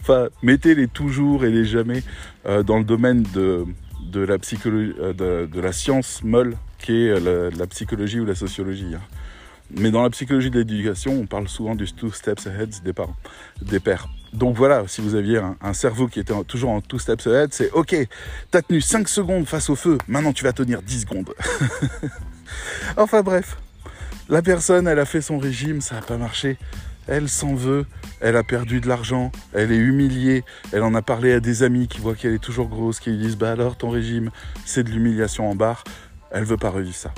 enfin 0.03 0.29
mettez-les 0.43 0.89
toujours 0.89 1.47
et 1.47 1.51
les 1.51 1.65
jamais 1.65 2.03
dans 2.45 2.79
le 2.79 2.85
domaine 2.85 3.25
de 3.35 3.65
de 4.11 4.21
la 4.21 4.39
psychologie 4.39 4.95
euh, 5.01 5.47
de, 5.47 5.61
la 5.61 5.73
science 5.73 6.23
molle 6.23 6.57
qui 6.79 7.07
est 7.07 7.21
la, 7.21 7.51
la 7.51 7.67
psychologie 7.67 8.21
ou 8.21 8.25
la 8.25 8.35
sociologie. 8.35 8.95
Hein. 8.95 9.01
Mais 9.77 9.91
dans 9.91 10.03
la 10.03 10.11
psychologie 10.11 10.51
de 10.51 10.59
l'éducation, 10.59 11.13
on 11.13 11.27
parle 11.27 11.49
souvent 11.49 11.75
du 11.75 11.91
two 11.93 12.11
steps 12.11 12.47
ahead 12.47 12.75
des 12.83 12.93
parents, 12.93 13.17
des 13.63 13.79
pères. 13.79 14.09
Donc 14.33 14.57
voilà, 14.57 14.85
si 14.87 15.01
vous 15.01 15.15
aviez 15.15 15.41
un, 15.61 15.73
cerveau 15.73 16.07
qui 16.07 16.21
était 16.21 16.35
toujours 16.45 16.71
en 16.71 16.81
two 16.81 16.99
steps 16.99 17.27
ahead, 17.27 17.53
c'est 17.53 17.71
OK, 17.73 17.97
t'as 18.51 18.63
tenu 18.63 18.81
5 18.81 19.09
secondes 19.09 19.47
face 19.47 19.71
au 19.71 19.77
feu, 19.77 19.99
maintenant 20.07 20.33
tu 20.33 20.45
vas 20.45 20.53
tenir 20.53 20.83
10 20.83 21.01
secondes. 21.01 21.35
enfin 22.97 23.23
bref, 23.23 23.57
la 24.29 24.43
personne, 24.43 24.87
elle 24.87 24.99
a 24.99 25.05
fait 25.05 25.21
son 25.21 25.39
régime, 25.39 25.81
ça 25.81 25.97
n'a 25.97 26.03
pas 26.03 26.17
marché. 26.17 26.59
Elle 27.11 27.29
s'en 27.29 27.57
veut, 27.57 27.87
elle 28.21 28.37
a 28.37 28.45
perdu 28.45 28.81
de 28.81 28.87
l'argent, 28.87 29.33
elle 29.53 29.73
est 29.73 29.77
humiliée, 29.77 30.45
elle 30.73 30.85
en 30.85 30.95
a 30.95 31.03
parlé 31.03 31.33
à 31.33 31.41
des 31.41 31.65
amis 31.65 31.89
qui 31.89 31.99
voient 31.99 32.15
qu'elle 32.15 32.35
est 32.35 32.39
toujours 32.39 32.69
grosse, 32.69 33.01
qui 33.01 33.11
lui 33.11 33.19
disent 33.19 33.37
Bah 33.37 33.51
alors 33.51 33.77
ton 33.77 33.91
régime, 33.91 34.31
c'est 34.65 34.85
de 34.85 34.91
l'humiliation 34.91 35.51
en 35.51 35.57
barre. 35.57 35.83
Elle 36.31 36.45
veut 36.45 36.57
pas 36.57 36.71
revivre 36.71 36.95
ça. 36.95 37.13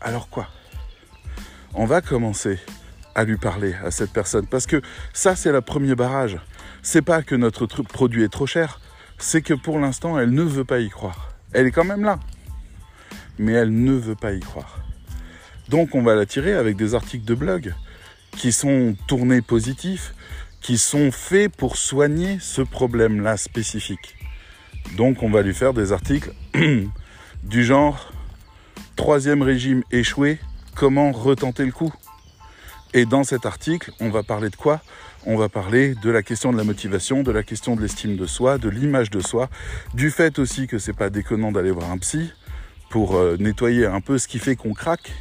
Alors 0.00 0.28
quoi? 0.28 0.46
On 1.74 1.84
va 1.84 2.00
commencer 2.00 2.60
à 3.16 3.24
lui 3.24 3.38
parler 3.38 3.74
à 3.84 3.90
cette 3.90 4.12
personne 4.12 4.46
parce 4.46 4.66
que 4.66 4.80
ça 5.12 5.34
c'est 5.34 5.50
le 5.50 5.62
premier 5.62 5.96
barrage. 5.96 6.38
C'est 6.80 7.02
pas 7.02 7.22
que 7.22 7.34
notre 7.34 7.66
produit 7.66 8.22
est 8.22 8.32
trop 8.32 8.46
cher, 8.46 8.80
c'est 9.18 9.42
que 9.42 9.54
pour 9.54 9.80
l'instant 9.80 10.16
elle 10.16 10.30
ne 10.30 10.44
veut 10.44 10.64
pas 10.64 10.78
y 10.78 10.90
croire. 10.90 11.32
Elle 11.52 11.66
est 11.66 11.72
quand 11.72 11.84
même 11.84 12.04
là. 12.04 12.20
Mais 13.36 13.52
elle 13.52 13.82
ne 13.82 13.94
veut 13.94 14.14
pas 14.14 14.32
y 14.32 14.38
croire. 14.38 14.78
Donc 15.68 15.96
on 15.96 16.02
va 16.02 16.14
l'attirer 16.14 16.54
avec 16.54 16.76
des 16.76 16.94
articles 16.94 17.24
de 17.24 17.34
blog 17.34 17.74
qui 18.36 18.52
sont 18.52 18.96
tournés 19.06 19.42
positifs, 19.42 20.14
qui 20.60 20.78
sont 20.78 21.10
faits 21.10 21.54
pour 21.54 21.76
soigner 21.76 22.38
ce 22.40 22.62
problème-là 22.62 23.36
spécifique. 23.36 24.16
Donc 24.96 25.22
on 25.22 25.30
va 25.30 25.42
lui 25.42 25.54
faire 25.54 25.74
des 25.74 25.92
articles 25.92 26.32
du 27.42 27.64
genre 27.64 28.12
troisième 28.96 29.42
régime 29.42 29.82
échoué, 29.90 30.38
comment 30.74 31.12
retenter 31.12 31.64
le 31.64 31.72
coup? 31.72 31.92
Et 32.92 33.06
dans 33.06 33.24
cet 33.24 33.46
article, 33.46 33.92
on 34.00 34.10
va 34.10 34.22
parler 34.22 34.50
de 34.50 34.56
quoi? 34.56 34.80
On 35.24 35.36
va 35.36 35.48
parler 35.48 35.94
de 35.94 36.10
la 36.10 36.22
question 36.22 36.50
de 36.50 36.56
la 36.56 36.64
motivation, 36.64 37.22
de 37.22 37.30
la 37.30 37.42
question 37.42 37.76
de 37.76 37.82
l'estime 37.82 38.16
de 38.16 38.26
soi, 38.26 38.58
de 38.58 38.68
l'image 38.68 39.10
de 39.10 39.20
soi, 39.20 39.48
du 39.94 40.10
fait 40.10 40.38
aussi 40.38 40.66
que 40.66 40.78
c'est 40.78 40.92
pas 40.92 41.10
déconnant 41.10 41.52
d'aller 41.52 41.70
voir 41.70 41.90
un 41.90 41.98
psy 41.98 42.32
pour 42.88 43.16
euh, 43.16 43.36
nettoyer 43.38 43.86
un 43.86 44.00
peu 44.00 44.18
ce 44.18 44.26
qui 44.26 44.38
fait 44.38 44.56
qu'on 44.56 44.74
craque, 44.74 45.12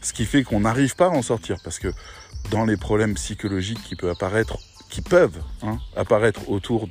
ce 0.00 0.12
qui 0.12 0.24
fait 0.24 0.44
qu'on 0.44 0.60
n'arrive 0.60 0.94
pas 0.94 1.06
à 1.06 1.10
en 1.10 1.22
sortir. 1.22 1.56
Parce 1.64 1.78
que 1.78 1.88
dans 2.50 2.64
les 2.64 2.76
problèmes 2.76 3.14
psychologiques 3.14 3.82
qui 3.82 3.96
peuvent 3.96 4.10
apparaître, 4.10 4.58
hein, 5.62 5.78
autour 6.48 6.88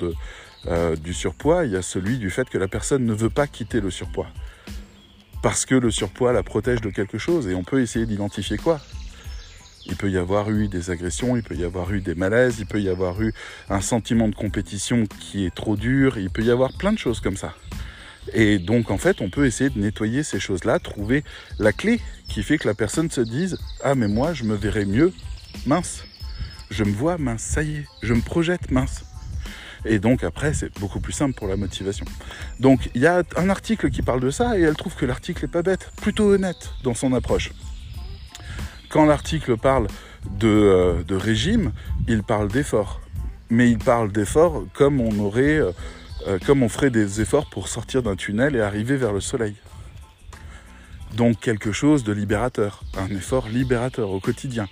euh, 0.68 0.96
du 0.96 1.14
surpoids, 1.14 1.66
il 1.66 1.72
y 1.72 1.76
a 1.76 1.82
celui 1.82 2.18
du 2.18 2.30
fait 2.30 2.50
que 2.50 2.58
la 2.58 2.68
personne 2.68 3.06
ne 3.06 3.14
veut 3.14 3.30
pas 3.30 3.48
quitter 3.48 3.82
le 3.82 3.92
surpoids. 3.92 4.28
Parce 5.42 5.66
que 5.66 5.76
le 5.76 5.90
surpoids 5.90 6.34
la 6.34 6.44
protège 6.44 6.82
de 6.82 6.90
quelque 6.90 7.18
chose 7.18 7.48
et 7.48 7.56
on 7.56 7.64
peut 7.64 7.82
essayer 7.82 8.06
d'identifier 8.06 8.58
quoi? 8.58 8.80
Il 9.88 9.96
peut 9.96 10.12
y 10.12 10.18
avoir 10.18 10.52
eu 10.52 10.68
des 10.68 10.92
agressions, 10.92 11.36
il 11.36 11.42
peut 11.42 11.56
y 11.56 11.64
avoir 11.64 11.92
eu 11.92 12.02
des 12.02 12.14
malaises, 12.14 12.60
il 12.60 12.68
peut 12.68 12.80
y 12.80 12.90
avoir 12.90 13.20
eu 13.22 13.34
un 13.70 13.82
sentiment 13.82 14.28
de 14.28 14.36
compétition 14.36 15.06
qui 15.20 15.46
est 15.46 15.54
trop 15.54 15.76
dur, 15.76 16.20
il 16.20 16.30
peut 16.30 16.44
y 16.44 16.52
avoir 16.52 16.72
plein 16.74 16.94
de 16.94 17.00
choses 17.00 17.20
comme 17.20 17.38
ça. 17.38 17.56
Et 18.34 18.60
donc 18.60 18.92
en 18.92 19.00
fait, 19.00 19.22
on 19.22 19.32
peut 19.32 19.48
essayer 19.48 19.72
de 19.72 19.80
nettoyer 19.80 20.22
ces 20.22 20.40
choses-là, 20.40 20.78
trouver 20.78 21.24
la 21.58 21.74
clé 21.74 22.00
qui 22.28 22.44
fait 22.44 22.60
que 22.60 22.68
la 22.68 22.76
personne 22.76 23.10
se 23.10 23.22
dise 23.22 23.58
Ah 23.84 23.96
mais 23.96 24.08
moi 24.08 24.34
je 24.34 24.44
me 24.44 24.56
verrai 24.56 24.86
mieux 24.86 25.12
mince. 25.66 26.04
Je 26.70 26.84
me 26.84 26.92
vois 26.92 27.18
mince, 27.18 27.42
ça 27.42 27.64
y 27.64 27.78
est, 27.78 27.86
je 28.02 28.14
me 28.14 28.22
projette 28.22 28.72
mince. 28.72 29.04
Et 29.86 30.00
donc 30.00 30.24
après, 30.24 30.54
c'est 30.54 30.78
beaucoup 30.80 31.00
plus 31.00 31.14
simple 31.14 31.34
pour 31.34 31.48
la 31.48 31.58
motivation. 31.58 32.06
Donc 32.60 32.90
il 32.94 33.02
y 33.02 33.08
a 33.08 33.24
un 33.36 33.50
article 33.50 33.90
qui 33.90 34.02
parle 34.02 34.20
de 34.20 34.30
ça 34.30 34.58
et 34.58 34.62
elle 34.62 34.76
trouve 34.76 34.96
que 34.96 35.06
l'article 35.06 35.46
est 35.46 35.50
pas 35.50 35.64
bête, 35.64 35.92
plutôt 36.02 36.34
honnête 36.34 36.72
dans 36.84 36.94
son 36.94 37.14
approche. 37.14 37.52
Quand 38.90 39.06
l'article 39.06 39.58
parle 39.58 39.88
de, 40.26 40.48
euh, 40.48 41.18
régime, 41.18 41.72
il 42.08 42.24
parle 42.24 42.48
d'effort. 42.50 43.02
Mais 43.50 43.70
il 43.70 43.80
parle 43.80 44.12
d'effort 44.12 44.66
comme 44.74 45.02
on 45.02 45.18
aurait, 45.20 45.60
euh, 45.60 45.72
euh, 46.28 46.40
comme 46.46 46.64
on 46.64 46.70
ferait 46.70 46.90
des 46.90 47.22
efforts 47.22 47.50
pour 47.50 47.68
sortir 47.68 48.04
d'un 48.04 48.16
tunnel 48.16 48.56
et 48.56 48.62
arriver 48.62 48.98
vers 48.98 49.14
le 49.14 49.22
soleil. 49.22 49.56
Donc 51.16 51.40
quelque 51.40 51.72
chose 51.72 52.04
de 52.04 52.14
libérateur, 52.14 52.84
un 52.98 53.08
effort 53.10 53.50
libérateur 53.50 54.10
au 54.12 54.20
quotidien. 54.20 54.68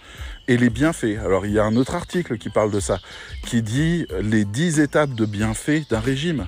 Et 0.50 0.58
les 0.58 0.72
bienfaits. 0.72 1.20
Alors 1.24 1.46
il 1.46 1.52
y 1.52 1.60
a 1.60 1.64
un 1.64 1.76
autre 1.76 1.94
article 1.94 2.40
qui 2.40 2.50
parle 2.50 2.72
de 2.72 2.80
ça, 2.80 2.98
qui 3.46 3.62
dit 3.62 4.08
les 4.20 4.46
10 4.46 4.80
étapes 4.80 5.14
de 5.14 5.28
bienfaits 5.28 5.88
d'un 5.92 6.00
régime. 6.00 6.48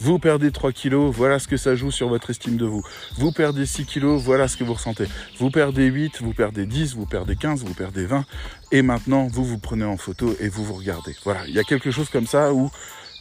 Vous 0.00 0.18
perdez 0.18 0.50
3 0.50 0.72
kilos, 0.72 1.14
voilà 1.14 1.38
ce 1.38 1.46
que 1.46 1.56
ça 1.56 1.76
joue 1.76 1.92
sur 1.92 2.08
votre 2.08 2.30
estime 2.30 2.56
de 2.56 2.64
vous. 2.64 2.82
Vous 3.14 3.30
perdez 3.30 3.66
6 3.66 3.84
kilos, 3.84 4.20
voilà 4.20 4.48
ce 4.48 4.56
que 4.56 4.64
vous 4.64 4.74
ressentez. 4.74 5.04
Vous 5.38 5.48
perdez 5.50 5.86
8, 5.86 6.22
vous 6.22 6.32
perdez 6.32 6.66
10, 6.66 6.96
vous 6.96 7.06
perdez 7.06 7.36
15, 7.36 7.62
vous 7.62 7.72
perdez 7.72 8.04
20. 8.04 8.24
Et 8.72 8.82
maintenant, 8.82 9.28
vous 9.28 9.44
vous 9.44 9.58
prenez 9.58 9.84
en 9.84 9.96
photo 9.96 10.34
et 10.40 10.48
vous 10.48 10.64
vous 10.64 10.74
regardez. 10.74 11.14
Voilà, 11.22 11.46
il 11.46 11.54
y 11.54 11.60
a 11.60 11.64
quelque 11.64 11.92
chose 11.92 12.08
comme 12.10 12.26
ça 12.26 12.52
où, 12.52 12.68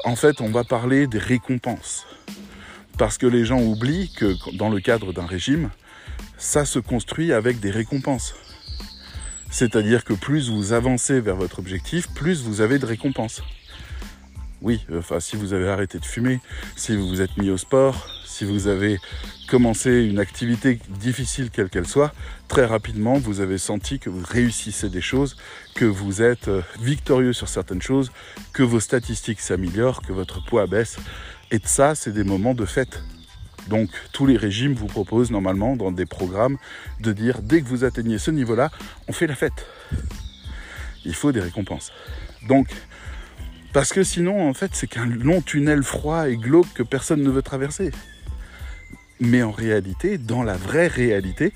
en 0.05 0.15
fait, 0.15 0.41
on 0.41 0.49
va 0.49 0.63
parler 0.63 1.05
des 1.05 1.19
récompenses. 1.19 2.07
Parce 2.97 3.19
que 3.19 3.27
les 3.27 3.45
gens 3.45 3.61
oublient 3.61 4.11
que 4.11 4.33
dans 4.57 4.69
le 4.69 4.79
cadre 4.79 5.13
d'un 5.13 5.27
régime, 5.27 5.69
ça 6.39 6.65
se 6.65 6.79
construit 6.79 7.31
avec 7.31 7.59
des 7.59 7.69
récompenses. 7.69 8.33
C'est-à-dire 9.57 10.03
que 10.03 10.13
plus 10.13 10.51
vous 10.51 10.73
avancez 10.73 11.19
vers 11.19 11.35
votre 11.35 11.57
objectif, 11.57 12.09
plus 12.13 12.43
vous 12.43 12.61
avez 12.61 12.77
de 12.77 12.85
récompenses. 12.85 13.41
Oui, 14.61 14.85
enfin, 14.93 15.19
si 15.19 15.35
vous 15.35 15.51
avez 15.51 15.67
arrêté 15.67 15.97
de 15.97 16.05
fumer, 16.05 16.41
si 16.75 16.95
vous 16.95 17.07
vous 17.07 17.21
êtes 17.21 17.35
mis 17.37 17.49
au 17.49 17.57
sport, 17.57 18.07
si 18.23 18.45
vous 18.45 18.67
avez 18.67 18.99
commencé 19.47 20.03
une 20.03 20.19
activité 20.19 20.79
difficile 20.99 21.49
quelle 21.49 21.71
qu'elle 21.71 21.87
soit, 21.87 22.13
très 22.47 22.65
rapidement, 22.65 23.15
vous 23.15 23.39
avez 23.39 23.57
senti 23.57 23.97
que 23.97 24.11
vous 24.11 24.23
réussissez 24.23 24.89
des 24.89 25.01
choses, 25.01 25.35
que 25.73 25.85
vous 25.85 26.21
êtes 26.21 26.49
euh, 26.49 26.61
victorieux 26.79 27.33
sur 27.33 27.49
certaines 27.49 27.81
choses, 27.81 28.11
que 28.53 28.61
vos 28.61 28.79
statistiques 28.79 29.39
s'améliorent, 29.39 30.03
que 30.03 30.13
votre 30.13 30.45
poids 30.45 30.67
baisse. 30.67 30.97
Et 31.49 31.59
ça, 31.63 31.95
c'est 31.95 32.13
des 32.13 32.23
moments 32.23 32.53
de 32.53 32.65
fête. 32.65 33.01
Donc 33.69 33.89
tous 34.13 34.25
les 34.25 34.37
régimes 34.37 34.73
vous 34.73 34.87
proposent 34.87 35.31
normalement 35.31 35.75
dans 35.75 35.91
des 35.91 36.05
programmes 36.05 36.57
de 36.99 37.11
dire 37.11 37.41
dès 37.41 37.61
que 37.61 37.67
vous 37.67 37.83
atteignez 37.83 38.17
ce 38.17 38.31
niveau-là, 38.31 38.71
on 39.07 39.13
fait 39.13 39.27
la 39.27 39.35
fête. 39.35 39.65
Il 41.05 41.15
faut 41.15 41.31
des 41.31 41.39
récompenses. 41.39 41.91
Donc, 42.47 42.67
parce 43.73 43.93
que 43.93 44.03
sinon, 44.03 44.49
en 44.49 44.53
fait, 44.53 44.71
c'est 44.73 44.87
qu'un 44.87 45.05
long 45.05 45.41
tunnel 45.41 45.83
froid 45.83 46.29
et 46.29 46.37
glauque 46.37 46.71
que 46.73 46.83
personne 46.83 47.21
ne 47.21 47.29
veut 47.29 47.41
traverser. 47.41 47.91
Mais 49.19 49.43
en 49.43 49.51
réalité, 49.51 50.17
dans 50.17 50.43
la 50.43 50.55
vraie 50.55 50.87
réalité, 50.87 51.53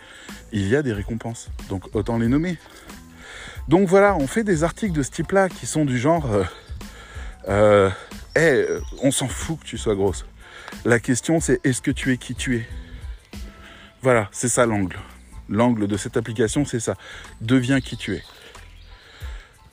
il 0.51 0.67
y 0.67 0.75
a 0.75 0.81
des 0.81 0.93
récompenses. 0.93 1.49
Donc 1.69 1.95
autant 1.95 2.17
les 2.17 2.27
nommer. 2.27 2.57
Donc 3.67 3.87
voilà, 3.87 4.15
on 4.15 4.27
fait 4.27 4.43
des 4.43 4.63
articles 4.63 4.93
de 4.93 5.03
ce 5.03 5.11
type-là 5.11 5.49
qui 5.49 5.65
sont 5.65 5.85
du 5.85 5.97
genre... 5.97 6.31
Euh, 6.31 6.43
euh, 7.47 7.89
eh, 8.35 8.65
on 9.01 9.11
s'en 9.11 9.27
fout 9.27 9.59
que 9.59 9.65
tu 9.65 9.77
sois 9.77 9.95
grosse. 9.95 10.25
La 10.85 10.99
question 10.99 11.39
c'est 11.39 11.59
est-ce 11.63 11.81
que 11.81 11.91
tu 11.91 12.11
es 12.11 12.17
qui 12.17 12.35
tu 12.35 12.57
es? 12.57 12.67
Voilà, 14.01 14.29
c'est 14.31 14.49
ça 14.49 14.65
l'angle. 14.65 14.97
L'angle 15.47 15.87
de 15.87 15.97
cette 15.97 16.17
application, 16.17 16.65
c'est 16.65 16.79
ça. 16.79 16.95
Deviens 17.41 17.81
qui 17.81 17.97
tu 17.97 18.15
es. 18.15 18.23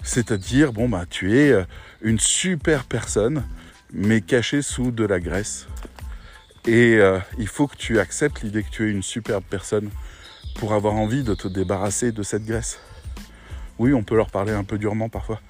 C'est-à-dire, 0.03 0.73
bon, 0.73 0.89
bah, 0.89 1.05
tu 1.09 1.39
es 1.39 1.51
euh, 1.51 1.65
une 2.03 2.19
super 2.19 2.85
personne, 2.85 3.45
mais 3.93 4.21
cachée 4.21 4.61
sous 4.61 4.91
de 4.91 5.05
la 5.05 5.19
graisse. 5.19 5.67
Et 6.67 6.97
euh, 6.97 7.19
il 7.39 7.49
faut 7.49 7.67
que 7.67 7.77
tu 7.77 7.99
acceptes 7.99 8.43
l'idée 8.43 8.63
que 8.63 8.71
tu 8.71 8.87
es 8.87 8.91
une 8.91 9.03
superbe 9.03 9.45
personne 9.49 9.89
pour 10.57 10.75
avoir 10.75 10.95
envie 10.95 11.23
de 11.23 11.35
te 11.35 11.49
débarrasser 11.49 12.13
de 12.13 12.23
cette 12.23 12.45
graisse. 12.45 12.81
Oui, 13.79 13.95
on 13.95 14.03
peut 14.03 14.17
leur 14.17 14.31
parler 14.31 14.53
un 14.53 14.65
peu 14.65 14.77
durement 14.77 15.09
parfois. 15.09 15.41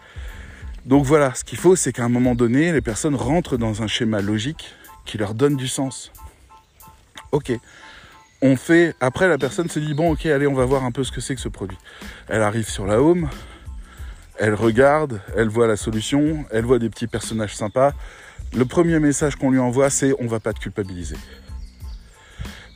Donc 0.85 1.05
voilà, 1.05 1.35
ce 1.35 1.43
qu'il 1.43 1.59
faut, 1.59 1.75
c'est 1.75 1.93
qu'à 1.93 2.05
un 2.05 2.09
moment 2.09 2.35
donné, 2.35 2.71
les 2.73 2.81
personnes 2.81 3.17
rentrent 3.17 3.57
dans 3.57 3.83
un 3.83 3.89
schéma 3.89 4.21
logique 4.21 4.75
qui 5.09 5.19
leur 5.19 5.35
donne 5.35 5.57
du 5.57 5.67
sens. 5.67 6.13
Ok. 7.33 7.51
On 8.41 8.55
fait. 8.55 8.95
Après, 9.01 9.27
la 9.27 9.39
personne 9.39 9.69
se 9.69 9.81
dit 9.81 9.95
bon, 9.95 10.13
ok, 10.13 10.27
allez, 10.27 10.47
on 10.47 10.55
va 10.55 10.65
voir 10.65 10.85
un 10.85 10.93
peu 10.93 11.03
ce 11.03 11.11
que 11.11 11.21
c'est 11.21 11.35
que 11.35 11.41
ce 11.41 11.49
produit. 11.49 11.79
Elle 12.29 12.43
arrive 12.43 12.69
sur 12.69 12.87
la 12.87 13.01
home, 13.01 13.29
elle 14.39 14.55
regarde, 14.55 15.21
elle 15.37 15.49
voit 15.49 15.67
la 15.67 15.77
solution, 15.77 16.45
elle 16.53 16.65
voit 16.65 16.79
des 16.79 16.91
petits 16.91 17.09
personnages 17.09 17.57
sympas. 17.57 17.93
Le 18.55 18.65
premier 18.65 19.01
message 19.01 19.37
qu'on 19.37 19.51
lui 19.51 19.59
envoie, 19.59 19.91
c'est 19.91 20.15
on 20.21 20.27
va 20.27 20.39
pas 20.39 20.53
te 20.53 20.61
culpabiliser. 20.61 21.17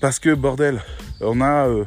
Parce 0.01 0.19
que 0.19 0.35
bordel, 0.35 0.83
on 1.21 1.41
a, 1.41 1.69
euh, 1.69 1.85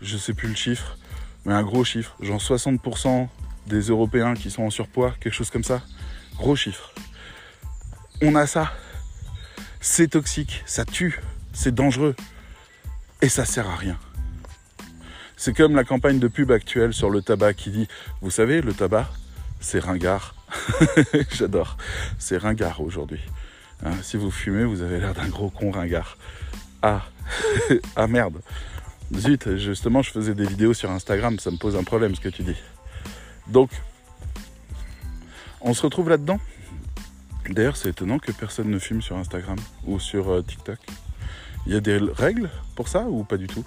je 0.00 0.16
sais 0.16 0.34
plus 0.34 0.48
le 0.48 0.54
chiffre, 0.54 0.96
mais 1.44 1.52
un 1.52 1.64
gros 1.64 1.82
chiffre, 1.82 2.14
genre 2.20 2.40
60% 2.40 3.28
des 3.66 3.80
Européens 3.80 4.34
qui 4.34 4.50
sont 4.50 4.62
en 4.62 4.70
surpoids, 4.70 5.14
quelque 5.20 5.34
chose 5.34 5.50
comme 5.50 5.64
ça. 5.64 5.82
Gros 6.36 6.54
chiffre. 6.54 6.92
On 8.22 8.34
a 8.36 8.46
ça. 8.46 8.72
C'est 9.88 10.08
toxique, 10.08 10.64
ça 10.66 10.84
tue, 10.84 11.20
c'est 11.52 11.72
dangereux. 11.72 12.16
Et 13.22 13.28
ça 13.28 13.44
sert 13.44 13.68
à 13.68 13.76
rien. 13.76 13.96
C'est 15.36 15.56
comme 15.56 15.76
la 15.76 15.84
campagne 15.84 16.18
de 16.18 16.26
pub 16.26 16.50
actuelle 16.50 16.92
sur 16.92 17.08
le 17.08 17.22
tabac 17.22 17.54
qui 17.54 17.70
dit, 17.70 17.86
vous 18.20 18.32
savez, 18.32 18.62
le 18.62 18.74
tabac, 18.74 19.08
c'est 19.60 19.78
ringard. 19.78 20.34
J'adore. 21.30 21.76
C'est 22.18 22.36
ringard 22.36 22.80
aujourd'hui. 22.80 23.20
Hein, 23.84 23.92
si 24.02 24.16
vous 24.16 24.32
fumez, 24.32 24.64
vous 24.64 24.82
avez 24.82 24.98
l'air 24.98 25.14
d'un 25.14 25.28
gros 25.28 25.50
con 25.50 25.70
ringard. 25.70 26.18
Ah, 26.82 27.06
ah 27.96 28.08
merde. 28.08 28.42
Zut, 29.14 29.56
justement, 29.56 30.02
je 30.02 30.10
faisais 30.10 30.34
des 30.34 30.46
vidéos 30.46 30.74
sur 30.74 30.90
Instagram, 30.90 31.38
ça 31.38 31.52
me 31.52 31.58
pose 31.58 31.76
un 31.76 31.84
problème 31.84 32.16
ce 32.16 32.20
que 32.20 32.28
tu 32.28 32.42
dis. 32.42 32.60
Donc, 33.46 33.70
on 35.60 35.74
se 35.74 35.82
retrouve 35.82 36.10
là-dedans? 36.10 36.40
D'ailleurs, 37.50 37.76
c'est 37.76 37.90
étonnant 37.90 38.18
que 38.18 38.32
personne 38.32 38.70
ne 38.70 38.78
fume 38.78 39.02
sur 39.02 39.16
Instagram 39.16 39.58
ou 39.84 39.98
sur 39.98 40.30
euh, 40.30 40.42
TikTok. 40.42 40.78
Il 41.66 41.72
y 41.72 41.76
a 41.76 41.80
des 41.80 41.98
règles 41.98 42.50
pour 42.74 42.88
ça 42.88 43.02
ou 43.08 43.24
pas 43.24 43.36
du 43.36 43.46
tout? 43.46 43.64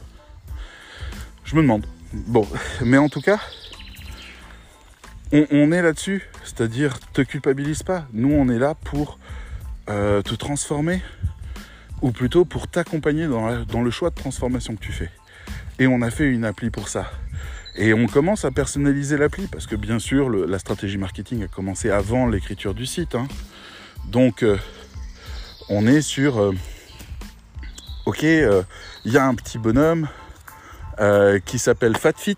Je 1.44 1.56
me 1.56 1.62
demande. 1.62 1.86
Bon, 2.14 2.48
mais 2.82 2.98
en 2.98 3.10
tout 3.10 3.22
cas, 3.22 3.40
on, 5.32 5.72
est 5.72 5.82
là-dessus. 5.82 6.28
C'est-à-dire, 6.44 7.00
te 7.14 7.22
culpabilise 7.22 7.84
pas. 7.84 8.08
Nous, 8.14 8.32
on 8.32 8.50
est 8.50 8.60
là 8.60 8.76
pour 8.76 9.20
euh, 9.90 10.22
te 10.22 10.36
transformer 10.36 11.02
ou 12.02 12.12
plutôt 12.12 12.46
pour 12.46 12.68
t'accompagner 12.68 13.28
dans, 13.28 13.84
le 13.84 13.92
choix 13.92 14.10
de 14.10 14.16
transformation 14.16 14.76
que 14.76 14.82
tu 14.82 14.92
fais. 14.92 15.10
Et 15.80 15.88
on 15.88 16.02
a 16.02 16.10
fait 16.10 16.28
une 16.28 16.46
appli 16.46 16.70
pour 16.70 16.88
ça. 16.88 17.12
Et 17.76 17.94
on 17.94 18.08
commence 18.08 18.46
à 18.46 18.52
personnaliser 18.52 19.18
l'appli 19.18 19.48
parce 19.48 19.68
que 19.68 19.76
bien 19.76 20.00
sûr 20.00 20.30
la 20.30 20.60
stratégie 20.60 20.98
marketing 20.98 21.44
a 21.44 21.48
commencé 21.48 21.90
avant 21.90 22.28
l'écriture 22.28 22.74
du 22.74 22.86
site. 22.86 23.16
Hein. 23.16 23.28
Donc 24.08 24.44
euh, 24.44 24.58
on 25.70 25.86
est 25.88 26.02
sur 26.02 26.40
euh, 26.40 26.54
Ok, 28.06 28.24
il 28.24 28.66
y 29.06 29.18
a 29.18 29.26
un 29.26 29.36
petit 29.36 29.60
bonhomme 29.60 30.08
qui 31.46 31.60
s'appelle 31.60 31.96
FatFit 31.96 32.38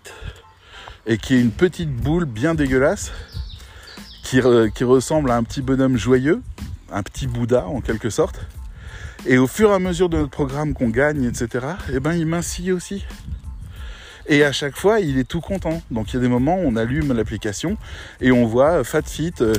et 1.06 1.16
qui 1.18 1.34
est 1.34 1.40
une 1.40 1.50
petite 1.50 1.90
boule 1.90 2.26
bien 2.26 2.54
dégueulasse 2.54 3.10
qui, 4.74 4.84
ressemble 4.84 5.30
à 5.30 5.36
un 5.36 5.42
petit 5.42 5.60
bonhomme 5.60 5.96
joyeux, 5.96 6.42
un 6.90 7.02
petit 7.02 7.26
Bouddha 7.26 7.66
en 7.66 7.80
quelque 7.80 8.08
sorte. 8.08 8.40
Et 9.26 9.38
au 9.38 9.46
fur 9.46 9.70
et 9.70 9.74
à 9.74 9.78
mesure 9.78 10.08
de 10.08 10.16
notre 10.16 10.30
programme 10.30 10.74
qu'on 10.74 10.88
gagne, 10.88 11.24
etc., 11.24 11.66
eh 11.92 12.00
ben, 12.00 12.14
il 12.14 12.26
mincit 12.26 12.72
aussi. 12.72 13.04
Et 14.26 14.44
à 14.44 14.52
chaque 14.52 14.76
fois, 14.76 15.00
il 15.00 15.18
est 15.18 15.28
tout 15.28 15.40
content. 15.40 15.82
Donc 15.90 16.12
il 16.12 16.14
y 16.14 16.18
a 16.18 16.22
des 16.22 16.28
moments 16.28 16.56
où 16.56 16.62
on 16.64 16.76
allume 16.76 17.12
l'application 17.12 17.76
et 18.20 18.32
on 18.32 18.46
voit 18.46 18.84
FatFit 18.84 19.32
euh, 19.40 19.54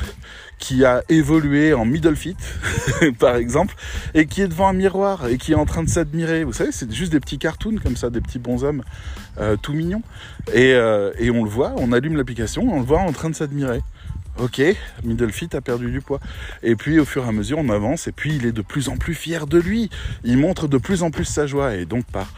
qui 0.60 0.86
a 0.86 1.04
évolué 1.10 1.73
en 1.73 1.86
middle 1.86 2.15
fit, 2.15 2.38
par 3.19 3.36
exemple, 3.36 3.76
et 4.13 4.26
qui 4.26 4.41
est 4.41 4.47
devant 4.47 4.67
un 4.67 4.73
miroir 4.73 5.28
et 5.28 5.38
qui 5.38 5.52
est 5.52 5.56
en 5.56 5.65
train 5.65 5.84
de 5.84 5.89
s'admirer. 5.89 6.43
Vous 6.43 6.54
savez, 6.54 6.71
c'est 6.71 6.91
juste 6.91 7.12
des 7.12 7.19
petits 7.19 7.38
cartoons 7.38 7.76
comme 7.84 7.97
ça, 7.97 8.10
des 8.10 8.21
petits 8.21 8.39
bonshommes 8.39 8.84
euh, 9.39 9.58
tout 9.62 9.73
mignons. 9.73 10.04
Et, 10.54 10.73
euh, 10.73 11.12
et 11.17 11.32
on 11.32 11.43
le 11.43 11.49
voit, 11.49 11.73
on 11.78 11.91
allume 11.91 12.15
l'application, 12.15 12.63
on 12.71 12.80
le 12.80 12.86
voit 12.86 12.99
en 12.99 13.12
train 13.12 13.30
de 13.30 13.36
s'admirer. 13.36 13.82
Ok, 14.39 14.62
middle 15.04 15.32
fit 15.32 15.49
a 15.54 15.62
perdu 15.62 15.91
du 15.91 16.02
poids. 16.02 16.19
Et 16.63 16.76
puis 16.76 16.97
au 16.97 17.06
fur 17.06 17.23
et 17.26 17.28
à 17.28 17.32
mesure, 17.32 17.60
on 17.60 17.69
avance 17.69 18.08
et 18.08 18.12
puis 18.12 18.36
il 18.36 18.47
est 18.47 18.52
de 18.52 18.63
plus 18.63 18.89
en 18.89 18.97
plus 18.97 19.13
fier 19.13 19.45
de 19.45 19.60
lui. 19.60 19.91
Il 20.23 20.38
montre 20.38 20.67
de 20.67 20.78
plus 20.78 21.04
en 21.04 21.12
plus 21.12 21.26
sa 21.26 21.45
joie 21.45 21.76
et 21.76 21.86
donc 21.86 22.06
par 22.06 22.34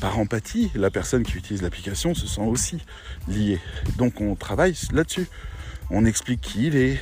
par 0.00 0.18
empathie, 0.18 0.70
la 0.74 0.90
personne 0.90 1.22
qui 1.22 1.36
utilise 1.36 1.62
l'application 1.62 2.14
se 2.14 2.26
sent 2.26 2.42
aussi 2.42 2.78
liée. 3.28 3.60
Donc 3.96 4.20
on 4.20 4.34
travaille 4.34 4.74
là-dessus. 4.92 5.26
On 5.90 6.04
explique 6.04 6.40
qui 6.40 6.66
il 6.66 6.76
est, 6.76 6.98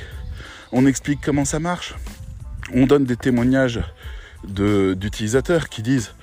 on 0.71 0.85
explique 0.85 1.19
comment 1.23 1.45
ça 1.45 1.59
marche. 1.59 1.95
On 2.73 2.85
donne 2.85 3.05
des 3.05 3.17
témoignages 3.17 3.81
d'utilisateurs 4.43 5.69
qui 5.69 5.81
disent 5.81 6.13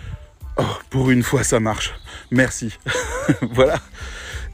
Oh, 0.59 0.65
pour 0.91 1.11
une 1.11 1.23
fois 1.23 1.45
ça 1.45 1.61
marche, 1.61 1.95
merci. 2.31 2.79
voilà. 3.53 3.81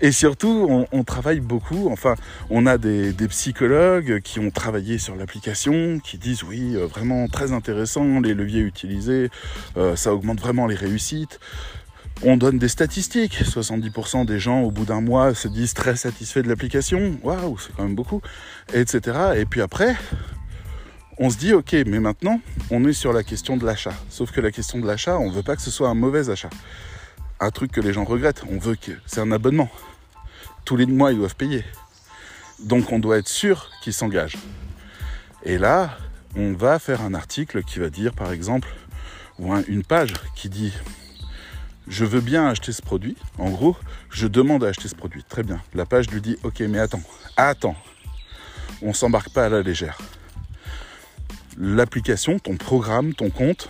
Et 0.01 0.13
surtout, 0.13 0.87
on, 0.93 1.03
travaille 1.03 1.41
beaucoup, 1.41 1.89
enfin, 1.91 2.15
on 2.51 2.67
a 2.67 2.79
des, 2.79 3.13
psychologues 3.29 4.21
qui 4.21 4.39
ont 4.39 4.51
travaillé 4.51 4.97
sur 4.99 5.17
l'application, 5.17 5.99
qui 5.99 6.19
disent 6.19 6.45
oui, 6.45 6.77
euh, 6.77 6.87
vraiment 6.87 7.27
très 7.27 7.51
intéressant, 7.51 8.21
les 8.21 8.33
leviers 8.33 8.61
utilisés, 8.61 9.29
euh, 9.77 9.97
ça 9.97 10.15
augmente 10.15 10.41
vraiment 10.41 10.69
les 10.69 10.77
réussites. 10.77 11.41
On 12.25 12.37
donne 12.37 12.59
des 12.59 12.69
statistiques. 12.69 13.43
70% 13.45 14.25
des 14.25 14.41
gens 14.41 14.63
au 14.63 14.73
bout 14.73 14.85
d'un 14.85 15.01
mois 15.01 15.35
se 15.35 15.47
disent 15.47 15.75
très 15.75 15.95
satisfaits 15.95 16.41
de 16.41 16.49
l'application. 16.49 17.19
Waouh, 17.23 17.59
c'est 17.59 17.73
quand 17.77 17.85
même 17.85 17.95
beaucoup. 17.95 18.21
Etc. 18.75 19.17
Et 19.37 19.45
puis 19.45 19.61
après, 19.61 19.95
on 21.19 21.31
se 21.31 21.37
dit 21.37 21.53
ok, 21.53 21.75
mais 21.87 22.01
maintenant, 22.01 22.41
on 22.71 22.85
est 22.85 22.93
sur 22.93 23.13
la 23.13 23.23
question 23.23 23.57
de 23.57 23.65
l'achat. 23.65 23.95
Sauf 24.11 24.33
que 24.33 24.41
la 24.41 24.51
question 24.51 24.81
de 24.81 24.87
l'achat, 24.87 25.17
on 25.19 25.31
veut 25.31 25.45
pas 25.45 25.55
que 25.55 25.63
ce 25.63 25.71
soit 25.71 25.89
un 25.89 25.95
mauvais 25.95 26.29
achat. 26.29 26.51
Un 27.39 27.51
truc 27.51 27.71
que 27.71 27.81
les 27.81 27.93
gens 27.93 28.05
regrettent. 28.05 28.43
On 28.51 28.59
veut 28.59 28.75
que 28.75 28.93
c'est 29.07 29.21
un 29.21 29.31
abonnement. 29.31 29.71
Tous 30.65 30.77
les 30.77 30.87
mois, 30.87 31.13
ils 31.13 31.19
doivent 31.19 31.37
payer. 31.37 31.65
Donc 32.59 32.91
on 32.91 32.99
doit 32.99 33.19
être 33.19 33.29
sûr 33.29 33.71
qu'ils 33.81 33.93
s'engagent. 33.93 34.39
Et 35.45 35.57
là, 35.57 35.97
on 36.37 36.53
va 36.53 36.81
faire 36.81 37.01
un 37.03 37.15
article 37.15 37.63
qui 37.63 37.79
va 37.79 37.91
dire, 37.91 38.13
par 38.13 38.33
exemple, 38.33 38.69
ou 39.39 39.55
une 39.69 39.85
page 39.85 40.15
qui 40.35 40.49
dit 40.49 40.73
je 41.89 42.05
veux 42.05 42.21
bien 42.21 42.47
acheter 42.47 42.73
ce 42.73 42.83
produit. 42.83 43.17
En 43.39 43.51
gros, 43.51 43.77
je 44.11 44.27
demande 44.27 44.65
à 44.65 44.69
acheter 44.69 44.89
ce 44.89 44.95
produit. 44.95 45.25
Très 45.25 45.43
bien. 45.43 45.61
La 45.75 45.87
page 45.87 46.11
lui 46.11 46.21
dit 46.21 46.37
Ok, 46.43 46.61
mais 46.61 46.79
attends, 46.79 47.03
attends. 47.37 47.77
On 48.83 48.93
s'embarque 48.93 49.31
pas 49.31 49.47
à 49.47 49.49
la 49.49 49.63
légère. 49.63 49.99
L'application, 51.57 52.39
ton 52.39 52.57
programme, 52.57 53.15
ton 53.15 53.31
compte 53.31 53.69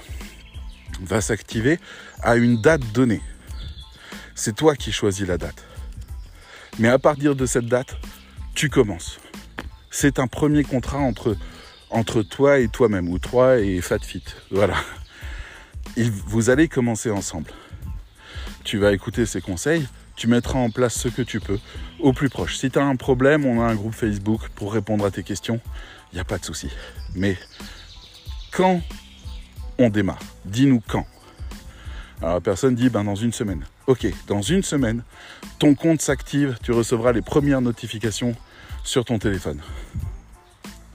va 1.00 1.20
s'activer 1.20 1.78
à 2.22 2.36
une 2.36 2.60
date 2.60 2.82
donnée. 2.92 3.22
C'est 4.34 4.54
toi 4.54 4.74
qui 4.74 4.92
choisis 4.92 5.26
la 5.26 5.38
date. 5.38 5.64
Mais 6.78 6.88
à 6.88 6.98
partir 6.98 7.34
de 7.34 7.46
cette 7.46 7.66
date, 7.66 7.96
tu 8.54 8.68
commences. 8.68 9.18
C'est 9.90 10.18
un 10.18 10.26
premier 10.26 10.64
contrat 10.64 10.98
entre, 10.98 11.36
entre 11.90 12.22
toi 12.22 12.58
et 12.58 12.68
toi-même, 12.68 13.08
ou 13.08 13.18
toi 13.18 13.58
et 13.58 13.80
FatFit. 13.80 14.24
Voilà. 14.50 14.76
vous 16.26 16.50
allez 16.50 16.68
commencer 16.68 17.10
ensemble 17.10 17.50
tu 18.68 18.76
vas 18.76 18.92
écouter 18.92 19.24
ses 19.24 19.40
conseils, 19.40 19.88
tu 20.14 20.26
mettras 20.26 20.58
en 20.58 20.68
place 20.68 20.92
ce 20.92 21.08
que 21.08 21.22
tu 21.22 21.40
peux 21.40 21.58
au 22.00 22.12
plus 22.12 22.28
proche. 22.28 22.58
Si 22.58 22.70
tu 22.70 22.78
as 22.78 22.84
un 22.84 22.96
problème, 22.96 23.46
on 23.46 23.62
a 23.62 23.64
un 23.64 23.74
groupe 23.74 23.94
Facebook 23.94 24.42
pour 24.54 24.74
répondre 24.74 25.06
à 25.06 25.10
tes 25.10 25.22
questions, 25.22 25.58
il 26.12 26.16
n'y 26.16 26.20
a 26.20 26.24
pas 26.24 26.36
de 26.36 26.44
souci. 26.44 26.68
Mais 27.14 27.38
quand 28.52 28.82
on 29.78 29.88
démarre, 29.88 30.18
dis-nous 30.44 30.82
quand. 30.86 31.06
Alors 32.20 32.34
la 32.34 32.40
personne 32.42 32.74
dit 32.74 32.90
ben 32.90 33.04
dans 33.04 33.14
une 33.14 33.32
semaine. 33.32 33.64
Ok, 33.86 34.06
dans 34.26 34.42
une 34.42 34.62
semaine, 34.62 35.02
ton 35.58 35.74
compte 35.74 36.02
s'active, 36.02 36.58
tu 36.62 36.72
recevras 36.72 37.12
les 37.12 37.22
premières 37.22 37.62
notifications 37.62 38.36
sur 38.84 39.06
ton 39.06 39.18
téléphone. 39.18 39.62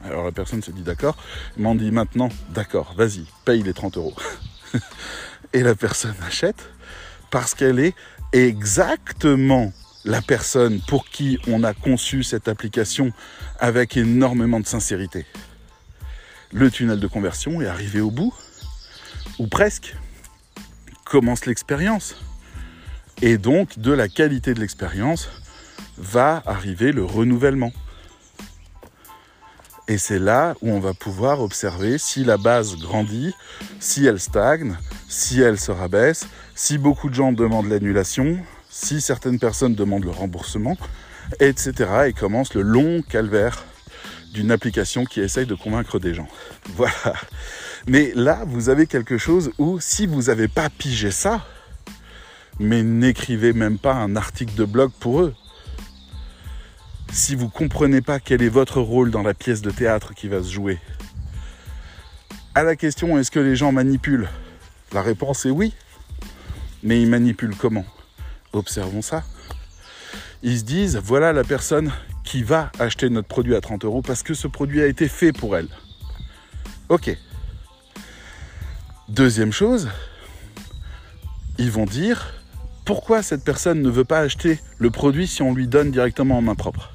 Alors 0.06 0.26
la 0.26 0.32
personne 0.32 0.62
se 0.62 0.70
dit 0.70 0.84
d'accord, 0.84 1.18
m'en 1.58 1.74
dit 1.74 1.90
maintenant 1.90 2.30
d'accord, 2.50 2.94
vas-y, 2.96 3.26
paye 3.46 3.64
les 3.64 3.74
30 3.74 3.98
euros. 3.98 4.14
Et 5.54 5.64
la 5.64 5.74
personne 5.74 6.16
achète, 6.24 6.70
parce 7.34 7.56
qu'elle 7.56 7.80
est 7.80 7.96
exactement 8.32 9.74
la 10.06 10.22
personne 10.22 10.80
pour 10.88 11.10
qui 11.10 11.40
on 11.48 11.64
a 11.64 11.74
conçu 11.74 12.22
cette 12.22 12.48
application 12.48 13.12
avec 13.60 13.98
énormément 13.98 14.60
de 14.60 14.68
sincérité. 14.68 15.26
Le 16.52 16.70
tunnel 16.70 17.00
de 17.00 17.08
conversion 17.08 17.60
est 17.60 17.66
arrivé 17.66 18.02
au 18.02 18.12
bout, 18.12 18.36
ou 19.40 19.48
presque. 19.48 19.96
Commence 21.06 21.48
l'expérience. 21.48 22.22
Et 23.24 23.40
donc, 23.40 23.80
de 23.80 23.92
la 23.92 24.10
qualité 24.10 24.54
de 24.54 24.60
l'expérience 24.60 25.28
va 25.98 26.44
arriver 26.46 26.92
le 26.92 27.04
renouvellement. 27.04 27.74
Et 29.88 29.98
c'est 29.98 30.20
là 30.20 30.54
où 30.62 30.70
on 30.70 30.80
va 30.80 30.94
pouvoir 30.94 31.42
observer 31.42 31.98
si 31.98 32.24
la 32.24 32.38
base 32.38 32.78
grandit, 32.78 33.34
si 33.80 34.06
elle 34.06 34.20
stagne, 34.20 34.78
si 35.10 35.42
elle 35.42 35.60
se 35.60 35.72
rabaisse, 35.72 36.28
si 36.56 36.78
beaucoup 36.78 37.10
de 37.10 37.16
gens 37.16 37.32
demandent 37.32 37.70
l'annulation, 37.70 38.38
si 38.70 39.02
certaines 39.02 39.40
personnes 39.40 39.76
demandent 39.76 40.06
le 40.06 40.12
remboursement, 40.12 40.78
etc. 41.40 41.74
Et 42.08 42.14
commence 42.14 42.54
le 42.54 42.62
long 42.62 43.02
calvaire 43.02 43.66
d'une 44.34 44.52
application 44.52 45.06
qui 45.06 45.22
essaye 45.22 45.46
de 45.46 45.56
convaincre 45.56 46.00
des 46.00 46.14
gens. 46.14 46.28
Voilà. 46.76 47.14
Mais 47.88 48.12
là, 48.16 48.44
vous 48.48 48.70
avez 48.70 48.88
quelque 48.88 49.18
chose 49.18 49.52
où, 49.58 49.80
si 49.80 50.08
vous 50.08 50.24
n'avez 50.24 50.48
pas 50.48 50.70
pigé 50.70 51.12
ça, 51.12 51.46
mais 52.60 52.84
n'écrivez 52.84 53.54
même 53.54 53.78
pas 53.78 53.94
un 53.94 54.16
article 54.16 54.56
de 54.56 54.66
blog 54.66 54.92
pour 55.00 55.22
eux. 55.22 55.36
Si 57.12 57.36
vous 57.36 57.46
ne 57.46 57.52
comprenez 57.52 58.02
pas 58.02 58.20
quel 58.20 58.42
est 58.42 58.50
votre 58.50 58.80
rôle 58.80 59.12
dans 59.12 59.22
la 59.22 59.34
pièce 59.34 59.62
de 59.62 59.70
théâtre 59.70 60.14
qui 60.14 60.28
va 60.28 60.42
se 60.42 60.52
jouer. 60.52 60.80
À 62.56 62.64
la 62.64 62.76
question 62.76 63.18
est-ce 63.18 63.32
que 63.32 63.40
les 63.40 63.56
gens 63.56 63.72
manipulent? 63.72 64.30
La 64.94 65.02
réponse 65.02 65.46
est 65.46 65.52
oui. 65.52 65.74
Mais 66.84 67.02
ils 67.02 67.10
manipulent 67.10 67.56
comment? 67.56 67.86
Observons 68.52 69.02
ça. 69.02 69.24
Ils 70.44 70.60
se 70.60 70.64
disent, 70.64 70.98
voilà 70.98 71.32
la 71.34 71.44
personne 71.44 71.92
qui 72.24 72.44
va 72.44 72.72
acheter 72.80 73.10
notre 73.10 73.28
produit 73.28 73.56
à 73.56 73.62
30 73.62 73.86
euros 73.86 74.02
parce 74.02 74.24
que 74.24 74.34
ce 74.34 74.48
produit 74.48 74.82
a 74.82 74.88
été 74.88 75.08
fait 75.08 75.32
pour 75.32 75.56
elle. 75.56 75.70
Ok. 76.90 77.18
Deuxième 79.10 79.52
chose, 79.52 79.90
ils 81.58 81.72
vont 81.72 81.86
dire, 81.86 82.34
pourquoi 82.86 83.24
cette 83.24 83.44
personne 83.44 83.82
ne 83.82 83.90
veut 83.90 84.06
pas 84.06 84.20
acheter 84.20 84.60
le 84.78 84.92
produit 84.92 85.28
si 85.28 85.42
on 85.42 85.54
lui 85.54 85.68
donne 85.68 85.92
directement 85.92 86.38
en 86.38 86.42
main 86.42 86.56
propre? 86.56 86.92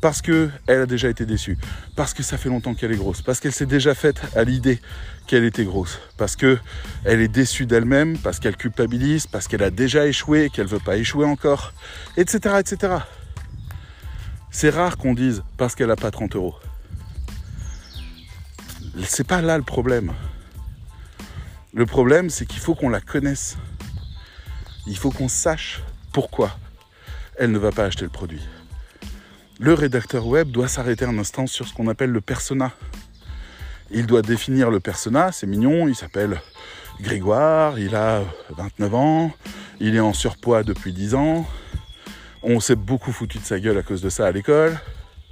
Parce 0.00 0.22
qu'elle 0.22 0.50
a 0.68 0.86
déjà 0.86 1.08
été 1.08 1.24
déçue, 1.24 1.58
parce 1.94 2.14
que 2.14 2.22
ça 2.22 2.36
fait 2.36 2.48
longtemps 2.48 2.74
qu'elle 2.74 2.92
est 2.92 2.96
grosse, 2.96 3.22
parce 3.22 3.40
qu'elle 3.40 3.52
s'est 3.52 3.66
déjà 3.66 3.94
faite 3.94 4.20
à 4.36 4.44
l'idée 4.44 4.80
qu'elle 5.26 5.44
était 5.44 5.64
grosse, 5.64 5.98
parce 6.16 6.36
qu'elle 6.36 6.60
est 7.04 7.28
déçue 7.28 7.66
d'elle-même, 7.66 8.18
parce 8.18 8.38
qu'elle 8.38 8.56
culpabilise, 8.56 9.26
parce 9.26 9.48
qu'elle 9.48 9.62
a 9.62 9.70
déjà 9.70 10.06
échoué 10.06 10.50
qu'elle 10.50 10.66
veut 10.66 10.78
pas 10.78 10.96
échouer 10.96 11.24
encore, 11.24 11.72
etc., 12.16 12.56
etc. 12.60 12.98
C'est 14.50 14.70
rare 14.70 14.96
qu'on 14.96 15.14
dise 15.14 15.42
parce 15.56 15.74
qu'elle 15.74 15.88
n'a 15.88 15.96
pas 15.96 16.10
30 16.10 16.36
euros. 16.36 16.54
C'est 19.04 19.26
pas 19.26 19.42
là 19.42 19.58
le 19.58 19.64
problème. 19.64 20.12
Le 21.74 21.84
problème, 21.84 22.30
c'est 22.30 22.46
qu'il 22.46 22.60
faut 22.60 22.74
qu'on 22.74 22.88
la 22.88 23.00
connaisse. 23.00 23.58
Il 24.86 24.96
faut 24.96 25.10
qu'on 25.10 25.28
sache 25.28 25.82
pourquoi 26.12 26.56
elle 27.38 27.50
ne 27.50 27.58
va 27.58 27.70
pas 27.70 27.84
acheter 27.84 28.04
le 28.04 28.10
produit 28.10 28.40
le 29.58 29.74
rédacteur 29.74 30.26
web 30.26 30.50
doit 30.50 30.68
s'arrêter 30.68 31.04
un 31.04 31.18
instant 31.18 31.46
sur 31.46 31.66
ce 31.66 31.74
qu'on 31.74 31.88
appelle 31.88 32.10
le 32.10 32.20
persona. 32.20 32.72
Il 33.90 34.06
doit 34.06 34.22
définir 34.22 34.70
le 34.70 34.80
persona, 34.80 35.32
c'est 35.32 35.46
mignon, 35.46 35.88
il 35.88 35.94
s'appelle 35.94 36.40
Grégoire, 37.00 37.78
il 37.78 37.94
a 37.94 38.22
29 38.50 38.94
ans, 38.94 39.32
il 39.80 39.94
est 39.94 40.00
en 40.00 40.12
surpoids 40.12 40.62
depuis 40.62 40.92
10 40.92 41.14
ans, 41.14 41.46
on 42.42 42.60
s'est 42.60 42.76
beaucoup 42.76 43.12
foutu 43.12 43.38
de 43.38 43.44
sa 43.44 43.60
gueule 43.60 43.78
à 43.78 43.82
cause 43.82 44.02
de 44.02 44.10
ça 44.10 44.26
à 44.26 44.32
l'école. 44.32 44.78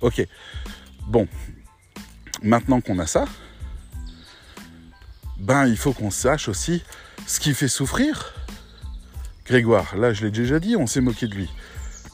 Ok, 0.00 0.26
bon, 1.06 1.26
maintenant 2.42 2.80
qu'on 2.80 2.98
a 2.98 3.06
ça, 3.06 3.24
ben 5.38 5.66
il 5.66 5.76
faut 5.76 5.92
qu'on 5.92 6.10
sache 6.10 6.48
aussi 6.48 6.82
ce 7.26 7.40
qui 7.40 7.54
fait 7.54 7.68
souffrir 7.68 8.34
Grégoire. 9.46 9.94
Là, 9.96 10.14
je 10.14 10.24
l'ai 10.24 10.30
déjà 10.30 10.58
dit, 10.58 10.74
on 10.76 10.87
s'est 10.87 11.02
moqué 11.02 11.26
de 11.26 11.34
lui. 11.34 11.50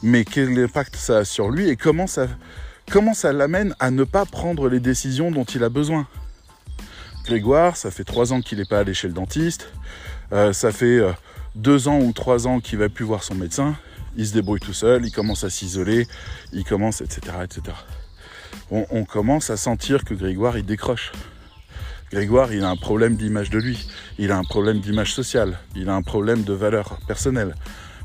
Mais 0.03 0.25
quel 0.25 0.57
impact 0.57 0.95
ça 0.95 1.19
a 1.19 1.25
sur 1.25 1.49
lui 1.49 1.69
et 1.69 1.75
comment 1.75 2.07
ça, 2.07 2.27
comment 2.89 3.13
ça 3.13 3.33
l'amène 3.33 3.75
à 3.79 3.91
ne 3.91 4.03
pas 4.03 4.25
prendre 4.25 4.67
les 4.67 4.79
décisions 4.79 5.31
dont 5.31 5.43
il 5.43 5.63
a 5.63 5.69
besoin? 5.69 6.07
Grégoire, 7.25 7.77
ça 7.77 7.91
fait 7.91 8.03
trois 8.03 8.33
ans 8.33 8.41
qu'il 8.41 8.57
n'est 8.57 8.65
pas 8.65 8.79
allé 8.79 8.93
chez 8.93 9.07
le 9.07 9.13
dentiste. 9.13 9.71
Euh, 10.33 10.53
ça 10.53 10.71
fait 10.71 10.99
euh, 10.99 11.11
deux 11.55 11.87
ans 11.87 11.99
ou 11.99 12.13
trois 12.13 12.47
ans 12.47 12.59
qu'il 12.59 12.79
va 12.79 12.89
plus 12.89 13.05
voir 13.05 13.23
son 13.23 13.35
médecin. 13.35 13.75
Il 14.17 14.27
se 14.27 14.33
débrouille 14.33 14.59
tout 14.59 14.73
seul, 14.73 15.05
il 15.05 15.11
commence 15.11 15.43
à 15.43 15.49
s'isoler, 15.49 16.07
il 16.51 16.63
commence, 16.63 17.01
etc., 17.01 17.21
etc. 17.43 17.61
On, 18.71 18.85
on 18.89 19.05
commence 19.05 19.49
à 19.49 19.57
sentir 19.57 20.03
que 20.03 20.13
Grégoire, 20.13 20.57
il 20.57 20.65
décroche. 20.65 21.11
Grégoire, 22.11 22.51
il 22.51 22.63
a 22.63 22.69
un 22.69 22.75
problème 22.75 23.15
d'image 23.15 23.49
de 23.49 23.59
lui, 23.59 23.87
il 24.17 24.31
a 24.31 24.37
un 24.37 24.43
problème 24.43 24.79
d'image 24.79 25.13
sociale, 25.13 25.59
il 25.75 25.87
a 25.87 25.95
un 25.95 26.01
problème 26.01 26.43
de 26.43 26.51
valeur 26.51 26.99
personnelle. 27.07 27.55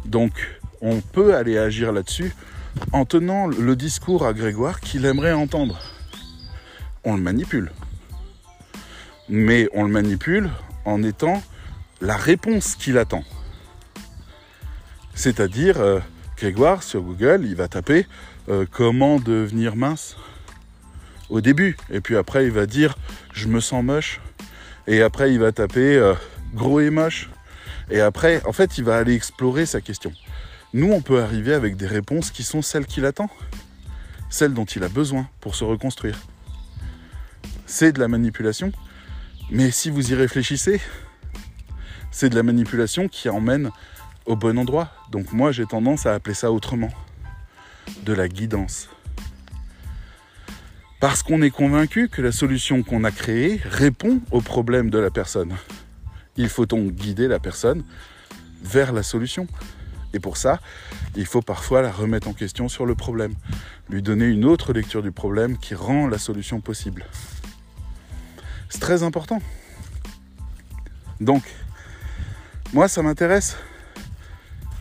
Donc, 0.04 0.55
on 0.80 1.00
peut 1.00 1.34
aller 1.34 1.58
agir 1.58 1.92
là-dessus 1.92 2.32
en 2.92 3.04
tenant 3.04 3.46
le 3.46 3.76
discours 3.76 4.26
à 4.26 4.32
Grégoire 4.32 4.80
qu'il 4.80 5.04
aimerait 5.04 5.32
entendre. 5.32 5.80
On 7.04 7.16
le 7.16 7.22
manipule. 7.22 7.70
Mais 9.28 9.68
on 9.72 9.84
le 9.84 9.90
manipule 9.90 10.50
en 10.84 11.02
étant 11.02 11.42
la 12.00 12.16
réponse 12.16 12.74
qu'il 12.76 12.98
attend. 12.98 13.24
C'est-à-dire, 15.14 15.80
euh, 15.80 16.00
Grégoire, 16.36 16.82
sur 16.82 17.00
Google, 17.00 17.42
il 17.44 17.56
va 17.56 17.68
taper 17.68 18.06
euh, 18.48 18.66
comment 18.70 19.18
devenir 19.18 19.74
mince? 19.74 20.16
Au 21.30 21.40
début. 21.40 21.76
Et 21.90 22.00
puis 22.00 22.16
après, 22.16 22.44
il 22.44 22.52
va 22.52 22.66
dire 22.66 22.96
je 23.32 23.48
me 23.48 23.60
sens 23.60 23.82
moche. 23.82 24.20
Et 24.86 25.02
après, 25.02 25.32
il 25.32 25.40
va 25.40 25.50
taper 25.50 25.96
euh, 25.96 26.14
gros 26.54 26.80
et 26.80 26.90
moche. 26.90 27.30
Et 27.90 28.00
après, 28.00 28.42
en 28.46 28.52
fait, 28.52 28.78
il 28.78 28.84
va 28.84 28.98
aller 28.98 29.14
explorer 29.14 29.66
sa 29.66 29.80
question. 29.80 30.12
Nous, 30.76 30.92
on 30.92 31.00
peut 31.00 31.22
arriver 31.22 31.54
avec 31.54 31.78
des 31.78 31.86
réponses 31.86 32.30
qui 32.30 32.42
sont 32.42 32.60
celles 32.60 32.84
qu'il 32.84 33.06
attend, 33.06 33.30
celles 34.28 34.52
dont 34.52 34.66
il 34.66 34.84
a 34.84 34.90
besoin 34.90 35.26
pour 35.40 35.54
se 35.54 35.64
reconstruire. 35.64 36.20
C'est 37.64 37.92
de 37.92 37.98
la 37.98 38.08
manipulation, 38.08 38.72
mais 39.50 39.70
si 39.70 39.88
vous 39.88 40.12
y 40.12 40.14
réfléchissez, 40.14 40.82
c'est 42.10 42.28
de 42.28 42.34
la 42.34 42.42
manipulation 42.42 43.08
qui 43.08 43.30
emmène 43.30 43.70
au 44.26 44.36
bon 44.36 44.58
endroit. 44.58 44.92
Donc 45.10 45.32
moi, 45.32 45.50
j'ai 45.50 45.64
tendance 45.64 46.04
à 46.04 46.12
appeler 46.12 46.34
ça 46.34 46.52
autrement. 46.52 46.90
De 48.04 48.12
la 48.12 48.28
guidance. 48.28 48.90
Parce 51.00 51.22
qu'on 51.22 51.40
est 51.40 51.48
convaincu 51.48 52.10
que 52.10 52.20
la 52.20 52.32
solution 52.32 52.82
qu'on 52.82 53.02
a 53.04 53.10
créée 53.10 53.62
répond 53.64 54.20
au 54.30 54.42
problème 54.42 54.90
de 54.90 54.98
la 54.98 55.10
personne. 55.10 55.54
Il 56.36 56.50
faut 56.50 56.66
donc 56.66 56.92
guider 56.92 57.28
la 57.28 57.38
personne 57.38 57.82
vers 58.62 58.92
la 58.92 59.02
solution. 59.02 59.46
Et 60.16 60.18
pour 60.18 60.38
ça, 60.38 60.60
il 61.14 61.26
faut 61.26 61.42
parfois 61.42 61.82
la 61.82 61.92
remettre 61.92 62.26
en 62.26 62.32
question 62.32 62.70
sur 62.70 62.86
le 62.86 62.94
problème, 62.94 63.34
lui 63.90 64.00
donner 64.00 64.24
une 64.24 64.46
autre 64.46 64.72
lecture 64.72 65.02
du 65.02 65.12
problème 65.12 65.58
qui 65.58 65.74
rend 65.74 66.08
la 66.08 66.16
solution 66.16 66.62
possible. 66.62 67.04
C'est 68.70 68.80
très 68.80 69.02
important. 69.02 69.42
Donc, 71.20 71.42
moi, 72.72 72.88
ça 72.88 73.02
m'intéresse 73.02 73.58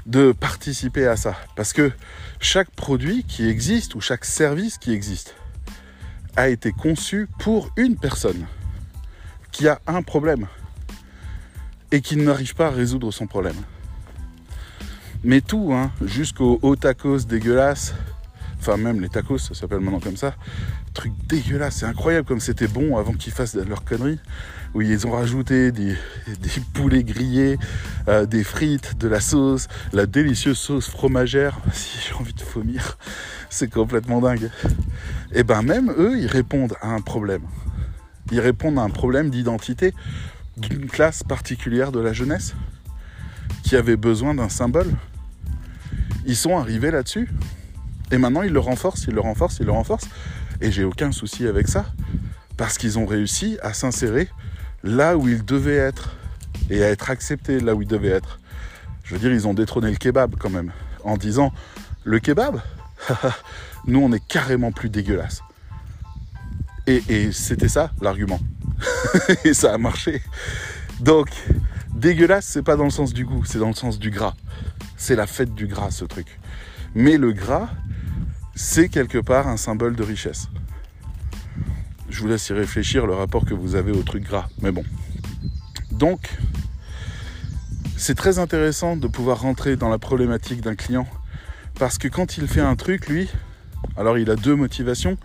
de 0.05 0.31
participer 0.31 1.05
à 1.05 1.17
ça. 1.17 1.35
Parce 1.57 1.73
que 1.73 1.91
chaque 2.39 2.71
produit 2.71 3.25
qui 3.25 3.49
existe 3.49 3.93
ou 3.95 3.99
chaque 3.99 4.23
service 4.23 4.77
qui 4.77 4.93
existe 4.93 5.35
a 6.37 6.47
été 6.47 6.71
conçu 6.71 7.27
pour 7.39 7.71
une 7.75 7.97
personne 7.97 8.47
qui 9.51 9.67
a 9.67 9.81
un 9.85 10.01
problème 10.01 10.47
et 11.91 11.99
qui 11.99 12.15
n'arrive 12.15 12.55
pas 12.55 12.67
à 12.67 12.71
résoudre 12.71 13.11
son 13.11 13.27
problème. 13.27 13.57
Mais 15.27 15.41
tout, 15.41 15.73
hein, 15.73 15.89
jusqu'aux 16.05 16.59
hauts 16.61 16.75
tacos 16.75 17.25
dégueulasses, 17.27 17.95
enfin 18.59 18.77
même 18.77 19.01
les 19.01 19.09
tacos, 19.09 19.39
ça 19.39 19.55
s'appelle 19.55 19.79
maintenant 19.79 19.99
comme 19.99 20.17
ça, 20.17 20.35
truc 20.93 21.13
dégueulasse, 21.27 21.77
c'est 21.77 21.87
incroyable 21.87 22.27
comme 22.27 22.39
c'était 22.39 22.67
bon 22.67 22.95
avant 22.95 23.13
qu'ils 23.13 23.33
fassent 23.33 23.55
leur 23.55 23.83
conneries, 23.83 24.19
où 24.75 24.83
ils 24.83 25.07
ont 25.07 25.11
rajouté 25.13 25.71
des, 25.71 25.95
poulets 26.75 27.03
grillés, 27.03 27.57
euh, 28.07 28.27
des 28.27 28.43
frites, 28.43 28.99
de 28.99 29.07
la 29.07 29.19
sauce, 29.19 29.67
la 29.93 30.05
délicieuse 30.05 30.59
sauce 30.59 30.89
fromagère, 30.89 31.57
si 31.73 31.97
j'ai 32.07 32.13
envie 32.13 32.35
de 32.35 32.43
vomir, 32.43 32.95
c'est 33.49 33.71
complètement 33.71 34.21
dingue. 34.21 34.51
Et 35.33 35.41
ben 35.41 35.63
même 35.63 35.91
eux, 35.97 36.19
ils 36.19 36.27
répondent 36.27 36.75
à 36.83 36.89
un 36.89 37.01
problème. 37.01 37.47
Ils 38.31 38.41
répondent 38.41 38.77
à 38.77 38.83
un 38.83 38.91
problème 38.91 39.31
d'identité 39.31 39.95
d'une 40.55 40.85
classe 40.85 41.23
particulière 41.23 41.91
de 41.91 41.99
la 41.99 42.13
jeunesse 42.13 42.53
qui 43.63 43.75
avait 43.75 43.97
besoin 43.97 44.35
d'un 44.35 44.49
symbole. 44.49 44.93
Ils 46.25 46.35
sont 46.35 46.57
arrivés 46.57 46.91
là-dessus. 46.91 47.29
Et 48.11 48.17
maintenant, 48.17 48.41
ils 48.41 48.51
le 48.51 48.59
renforcent, 48.59 49.05
ils 49.07 49.13
le 49.13 49.21
renforcent, 49.21 49.59
ils 49.59 49.65
le 49.65 49.71
renforcent. 49.71 50.07
Et 50.61 50.71
j'ai 50.71 50.83
aucun 50.83 51.11
souci 51.11 51.47
avec 51.47 51.67
ça. 51.67 51.85
Parce 52.57 52.77
qu'ils 52.77 52.97
ont 52.99 53.05
réussi 53.05 53.57
à 53.61 53.73
s'insérer 53.73 54.29
là 54.83 55.17
où 55.17 55.27
ils 55.27 55.43
devaient 55.43 55.75
être. 55.75 56.15
Et 56.69 56.83
à 56.83 56.89
être 56.89 57.09
acceptés 57.09 57.59
là 57.59 57.75
où 57.75 57.81
ils 57.81 57.87
devaient 57.87 58.09
être. 58.09 58.39
Je 59.03 59.13
veux 59.13 59.19
dire, 59.19 59.31
ils 59.31 59.47
ont 59.47 59.53
détrôné 59.53 59.91
le 59.91 59.97
kebab 59.97 60.35
quand 60.37 60.49
même. 60.49 60.71
En 61.03 61.17
disant, 61.17 61.53
le 62.03 62.19
kebab 62.19 62.61
Nous, 63.87 63.99
on 63.99 64.11
est 64.11 64.25
carrément 64.25 64.71
plus 64.71 64.89
dégueulasse. 64.89 65.41
Et, 66.87 67.03
et 67.09 67.31
c'était 67.31 67.67
ça 67.67 67.91
l'argument. 68.01 68.39
et 69.43 69.53
ça 69.53 69.73
a 69.73 69.77
marché. 69.77 70.21
Donc, 70.99 71.27
dégueulasse, 71.95 72.45
c'est 72.45 72.63
pas 72.63 72.75
dans 72.75 72.83
le 72.83 72.89
sens 72.89 73.13
du 73.13 73.25
goût, 73.25 73.43
c'est 73.45 73.59
dans 73.59 73.69
le 73.69 73.73
sens 73.73 73.97
du 73.97 74.11
gras. 74.11 74.35
C'est 74.97 75.15
la 75.15 75.27
fête 75.27 75.55
du 75.55 75.67
gras, 75.67 75.91
ce 75.91 76.05
truc. 76.05 76.39
Mais 76.93 77.17
le 77.17 77.33
gras, 77.33 77.69
c'est 78.55 78.89
quelque 78.89 79.17
part 79.17 79.47
un 79.47 79.57
symbole 79.57 79.95
de 79.95 80.03
richesse. 80.03 80.47
Je 82.09 82.21
vous 82.21 82.27
laisse 82.27 82.47
y 82.49 82.53
réfléchir 82.53 83.07
le 83.07 83.13
rapport 83.13 83.45
que 83.45 83.53
vous 83.53 83.75
avez 83.75 83.91
au 83.91 84.03
truc 84.03 84.23
gras. 84.23 84.47
Mais 84.61 84.71
bon. 84.71 84.83
Donc, 85.91 86.29
c'est 87.97 88.15
très 88.15 88.39
intéressant 88.39 88.95
de 88.95 89.07
pouvoir 89.07 89.41
rentrer 89.41 89.75
dans 89.75 89.89
la 89.89 89.97
problématique 89.97 90.61
d'un 90.61 90.75
client. 90.75 91.07
Parce 91.79 91.97
que 91.97 92.07
quand 92.07 92.37
il 92.37 92.47
fait 92.47 92.61
un 92.61 92.75
truc, 92.75 93.07
lui, 93.07 93.29
alors 93.97 94.17
il 94.17 94.29
a 94.29 94.35
deux 94.35 94.55
motivations. 94.55 95.17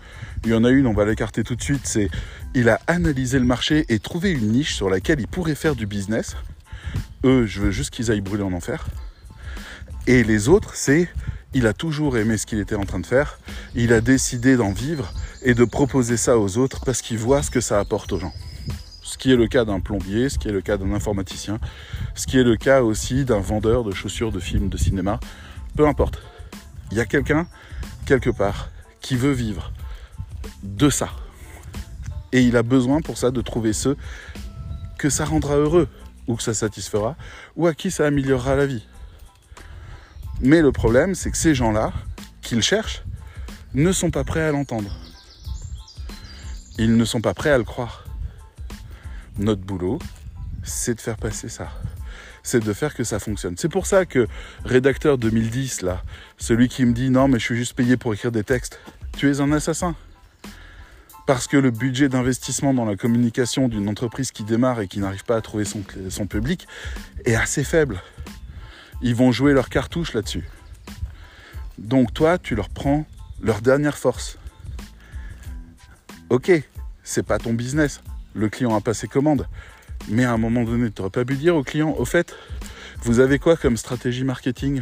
Il 0.43 0.51
y 0.51 0.53
en 0.53 0.63
a 0.63 0.69
une, 0.69 0.87
on 0.87 0.93
va 0.93 1.05
l'écarter 1.05 1.43
tout 1.43 1.55
de 1.55 1.61
suite, 1.61 1.85
c'est 1.85 2.09
il 2.53 2.67
a 2.67 2.79
analysé 2.87 3.39
le 3.39 3.45
marché 3.45 3.85
et 3.89 3.99
trouvé 3.99 4.31
une 4.31 4.51
niche 4.51 4.75
sur 4.75 4.89
laquelle 4.89 5.19
il 5.19 5.27
pourrait 5.27 5.55
faire 5.55 5.75
du 5.75 5.85
business. 5.85 6.35
Eux, 7.23 7.45
je 7.45 7.61
veux 7.61 7.71
juste 7.71 7.91
qu'ils 7.91 8.11
aillent 8.11 8.21
brûler 8.21 8.43
en 8.43 8.53
enfer. 8.53 8.85
Et 10.07 10.23
les 10.23 10.49
autres, 10.49 10.75
c'est 10.75 11.09
il 11.53 11.67
a 11.67 11.73
toujours 11.73 12.17
aimé 12.17 12.37
ce 12.37 12.45
qu'il 12.45 12.59
était 12.59 12.75
en 12.75 12.85
train 12.85 12.99
de 12.99 13.05
faire. 13.05 13.37
Il 13.75 13.91
a 13.91 13.99
décidé 13.99 14.55
d'en 14.55 14.71
vivre 14.71 15.11
et 15.43 15.53
de 15.53 15.65
proposer 15.65 16.15
ça 16.15 16.37
aux 16.37 16.57
autres 16.57 16.81
parce 16.85 17.01
qu'il 17.01 17.17
voit 17.17 17.43
ce 17.43 17.51
que 17.51 17.59
ça 17.59 17.79
apporte 17.79 18.11
aux 18.13 18.19
gens. 18.19 18.33
Ce 19.03 19.17
qui 19.17 19.31
est 19.31 19.35
le 19.35 19.47
cas 19.47 19.65
d'un 19.65 19.81
plombier, 19.81 20.29
ce 20.29 20.39
qui 20.39 20.47
est 20.47 20.53
le 20.53 20.61
cas 20.61 20.77
d'un 20.77 20.93
informaticien, 20.93 21.59
ce 22.15 22.25
qui 22.25 22.37
est 22.37 22.43
le 22.43 22.55
cas 22.55 22.81
aussi 22.81 23.25
d'un 23.25 23.39
vendeur 23.39 23.83
de 23.83 23.91
chaussures, 23.91 24.31
de 24.31 24.39
films, 24.39 24.69
de 24.69 24.77
cinéma. 24.77 25.19
Peu 25.75 25.85
importe. 25.87 26.19
Il 26.91 26.97
y 26.97 27.01
a 27.01 27.05
quelqu'un 27.05 27.47
quelque 28.05 28.29
part, 28.29 28.69
qui 28.99 29.15
veut 29.15 29.31
vivre 29.31 29.71
de 30.63 30.89
ça. 30.89 31.09
Et 32.31 32.41
il 32.41 32.55
a 32.55 32.63
besoin 32.63 33.01
pour 33.01 33.17
ça 33.17 33.31
de 33.31 33.41
trouver 33.41 33.73
ceux 33.73 33.97
que 34.97 35.09
ça 35.09 35.25
rendra 35.25 35.55
heureux, 35.55 35.87
ou 36.27 36.35
que 36.35 36.43
ça 36.43 36.53
satisfera, 36.53 37.15
ou 37.55 37.67
à 37.67 37.73
qui 37.73 37.91
ça 37.91 38.05
améliorera 38.07 38.55
la 38.55 38.65
vie. 38.65 38.87
Mais 40.41 40.61
le 40.61 40.71
problème, 40.71 41.15
c'est 41.15 41.31
que 41.31 41.37
ces 41.37 41.53
gens-là, 41.53 41.93
qu'ils 42.41 42.61
cherchent, 42.61 43.03
ne 43.73 43.91
sont 43.91 44.11
pas 44.11 44.23
prêts 44.23 44.43
à 44.43 44.51
l'entendre. 44.51 44.91
Ils 46.77 46.97
ne 46.97 47.05
sont 47.05 47.21
pas 47.21 47.33
prêts 47.33 47.51
à 47.51 47.57
le 47.57 47.63
croire. 47.63 48.05
Notre 49.37 49.61
boulot, 49.61 49.99
c'est 50.63 50.95
de 50.95 51.01
faire 51.01 51.17
passer 51.17 51.49
ça 51.49 51.69
c'est 52.43 52.63
de 52.63 52.73
faire 52.73 52.93
que 52.93 53.03
ça 53.03 53.19
fonctionne. 53.19 53.55
C'est 53.57 53.69
pour 53.69 53.85
ça 53.85 54.05
que 54.05 54.27
rédacteur 54.65 55.17
2010, 55.17 55.81
là, 55.81 56.03
celui 56.37 56.67
qui 56.69 56.85
me 56.85 56.93
dit 56.93 57.09
non 57.09 57.27
mais 57.27 57.39
je 57.39 57.45
suis 57.45 57.55
juste 57.55 57.73
payé 57.73 57.97
pour 57.97 58.13
écrire 58.13 58.31
des 58.31 58.43
textes, 58.43 58.79
tu 59.17 59.29
es 59.31 59.41
un 59.41 59.51
assassin. 59.51 59.95
Parce 61.27 61.47
que 61.47 61.57
le 61.57 61.71
budget 61.71 62.09
d'investissement 62.09 62.73
dans 62.73 62.85
la 62.85 62.95
communication 62.95 63.67
d'une 63.67 63.87
entreprise 63.87 64.31
qui 64.31 64.43
démarre 64.43 64.81
et 64.81 64.87
qui 64.87 64.99
n'arrive 64.99 65.23
pas 65.23 65.37
à 65.37 65.41
trouver 65.41 65.65
son, 65.65 65.83
son 66.09 66.27
public 66.27 66.67
est 67.25 67.35
assez 67.35 67.63
faible. 67.63 68.01
Ils 69.01 69.15
vont 69.15 69.31
jouer 69.31 69.53
leur 69.53 69.69
cartouche 69.69 70.13
là-dessus. 70.13 70.47
Donc 71.77 72.13
toi, 72.13 72.37
tu 72.37 72.55
leur 72.55 72.69
prends 72.69 73.05
leur 73.41 73.61
dernière 73.61 73.97
force. 73.97 74.37
Ok, 76.29 76.51
c'est 77.03 77.23
pas 77.23 77.37
ton 77.37 77.53
business. 77.53 78.01
Le 78.33 78.49
client 78.49 78.75
a 78.75 78.81
passé 78.81 79.07
commande. 79.07 79.47
Mais 80.07 80.23
à 80.23 80.31
un 80.31 80.37
moment 80.37 80.63
donné, 80.63 80.91
tu 80.91 81.01
n'aurais 81.01 81.11
pas 81.11 81.25
pu 81.25 81.35
dire 81.35 81.55
au 81.55 81.63
client, 81.63 81.93
au 81.97 82.05
fait, 82.05 82.35
vous 83.03 83.19
avez 83.19 83.39
quoi 83.39 83.57
comme 83.57 83.77
stratégie 83.77 84.23
marketing? 84.23 84.81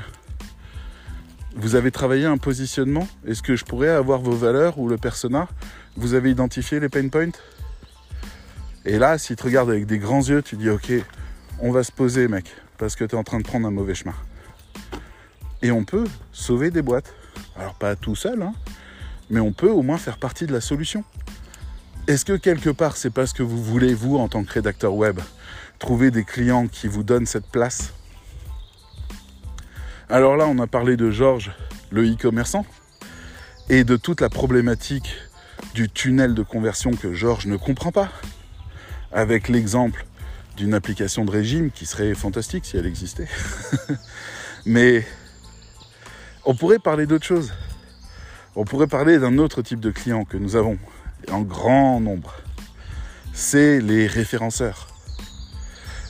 Vous 1.55 1.75
avez 1.75 1.91
travaillé 1.91 2.25
un 2.25 2.37
positionnement? 2.37 3.07
Est-ce 3.25 3.41
que 3.41 3.55
je 3.55 3.65
pourrais 3.65 3.89
avoir 3.89 4.19
vos 4.19 4.35
valeurs 4.35 4.77
ou 4.77 4.87
le 4.87 4.97
persona? 4.97 5.47
Vous 5.95 6.13
avez 6.13 6.31
identifié 6.31 6.79
les 6.79 6.89
pain 6.89 7.07
points? 7.09 7.31
Et 8.85 8.97
là, 8.97 9.17
s'il 9.17 9.35
te 9.35 9.43
regarde 9.43 9.69
avec 9.69 9.85
des 9.85 9.99
grands 9.99 10.21
yeux, 10.21 10.41
tu 10.41 10.55
dis 10.55 10.69
ok, 10.69 10.91
on 11.59 11.71
va 11.71 11.83
se 11.83 11.91
poser 11.91 12.27
mec, 12.27 12.55
parce 12.77 12.95
que 12.95 13.03
tu 13.03 13.15
es 13.15 13.17
en 13.17 13.23
train 13.23 13.39
de 13.39 13.43
prendre 13.43 13.67
un 13.67 13.71
mauvais 13.71 13.95
chemin. 13.95 14.15
Et 15.61 15.71
on 15.71 15.83
peut 15.83 16.05
sauver 16.31 16.71
des 16.71 16.81
boîtes. 16.81 17.13
Alors 17.57 17.75
pas 17.75 17.95
tout 17.95 18.15
seul, 18.15 18.41
hein, 18.41 18.53
mais 19.29 19.41
on 19.41 19.51
peut 19.51 19.69
au 19.69 19.81
moins 19.81 19.97
faire 19.97 20.17
partie 20.17 20.45
de 20.45 20.53
la 20.53 20.61
solution. 20.61 21.03
Est-ce 22.07 22.25
que 22.25 22.33
quelque 22.33 22.69
part 22.69 22.95
c'est 22.95 23.09
parce 23.09 23.33
que 23.33 23.43
vous 23.43 23.61
voulez, 23.61 23.93
vous, 23.93 24.17
en 24.17 24.29
tant 24.29 24.43
que 24.43 24.53
rédacteur 24.53 24.93
web, 24.95 25.19
trouver 25.77 26.09
des 26.09 26.23
clients 26.23 26.67
qui 26.67 26.87
vous 26.87 27.03
donnent 27.03 27.25
cette 27.25 27.47
place? 27.47 27.93
Alors 30.09 30.37
là, 30.37 30.47
on 30.47 30.57
a 30.59 30.65
parlé 30.65 30.97
de 30.97 31.11
Georges, 31.11 31.51
le 31.91 32.09
e-commerçant, 32.09 32.65
et 33.69 33.83
de 33.83 33.95
toute 33.95 34.21
la 34.21 34.29
problématique 34.29 35.13
du 35.73 35.89
tunnel 35.89 36.33
de 36.33 36.43
conversion 36.43 36.91
que 36.91 37.13
Georges 37.13 37.47
ne 37.47 37.57
comprend 37.57 37.91
pas, 37.91 38.09
avec 39.11 39.49
l'exemple 39.49 40.05
d'une 40.57 40.73
application 40.73 41.25
de 41.25 41.31
régime 41.31 41.71
qui 41.71 41.85
serait 41.85 42.13
fantastique 42.13 42.65
si 42.65 42.77
elle 42.77 42.85
existait. 42.85 43.27
Mais 44.65 45.05
on 46.45 46.55
pourrait 46.55 46.79
parler 46.79 47.05
d'autre 47.05 47.25
chose. 47.25 47.53
On 48.55 48.65
pourrait 48.65 48.87
parler 48.87 49.19
d'un 49.19 49.37
autre 49.37 49.61
type 49.61 49.79
de 49.79 49.91
client 49.91 50.25
que 50.25 50.37
nous 50.37 50.55
avons 50.55 50.77
en 51.31 51.41
grand 51.41 51.99
nombre. 51.99 52.35
C'est 53.33 53.79
les 53.79 54.07
référenceurs. 54.07 54.87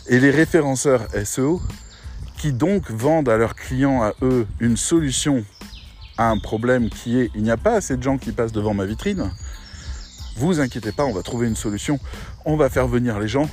Et 0.08 0.20
les 0.20 0.32
référenceurs 0.32 1.08
SEO 1.24 1.62
qui 2.38 2.54
donc 2.54 2.90
vendent 2.90 3.30
à 3.30 3.38
leurs 3.38 3.54
clients, 3.54 4.02
à 4.02 4.14
eux, 4.22 4.48
une 4.60 4.78
solution 4.78 5.44
à 6.18 6.30
un 6.30 6.40
problème 6.40 6.90
qui 6.90 7.20
est 7.20 7.30
il 7.36 7.44
n'y 7.44 7.52
a 7.52 7.58
pas 7.58 7.76
assez 7.76 7.98
de 7.98 8.04
gens 8.04 8.18
qui 8.18 8.32
passent 8.32 8.52
devant 8.52 8.74
ma 8.74 8.86
vitrine. 8.86 9.30
Vous 10.40 10.62
inquiétez 10.62 10.94
pas, 10.94 11.04
on 11.04 11.12
va 11.12 11.22
trouver 11.22 11.50
une 11.50 11.58
solution. 11.58 12.00
On 12.46 12.56
va 12.56 12.70
faire 12.70 12.88
venir 12.88 13.20
les 13.20 13.28
gens, 13.28 13.50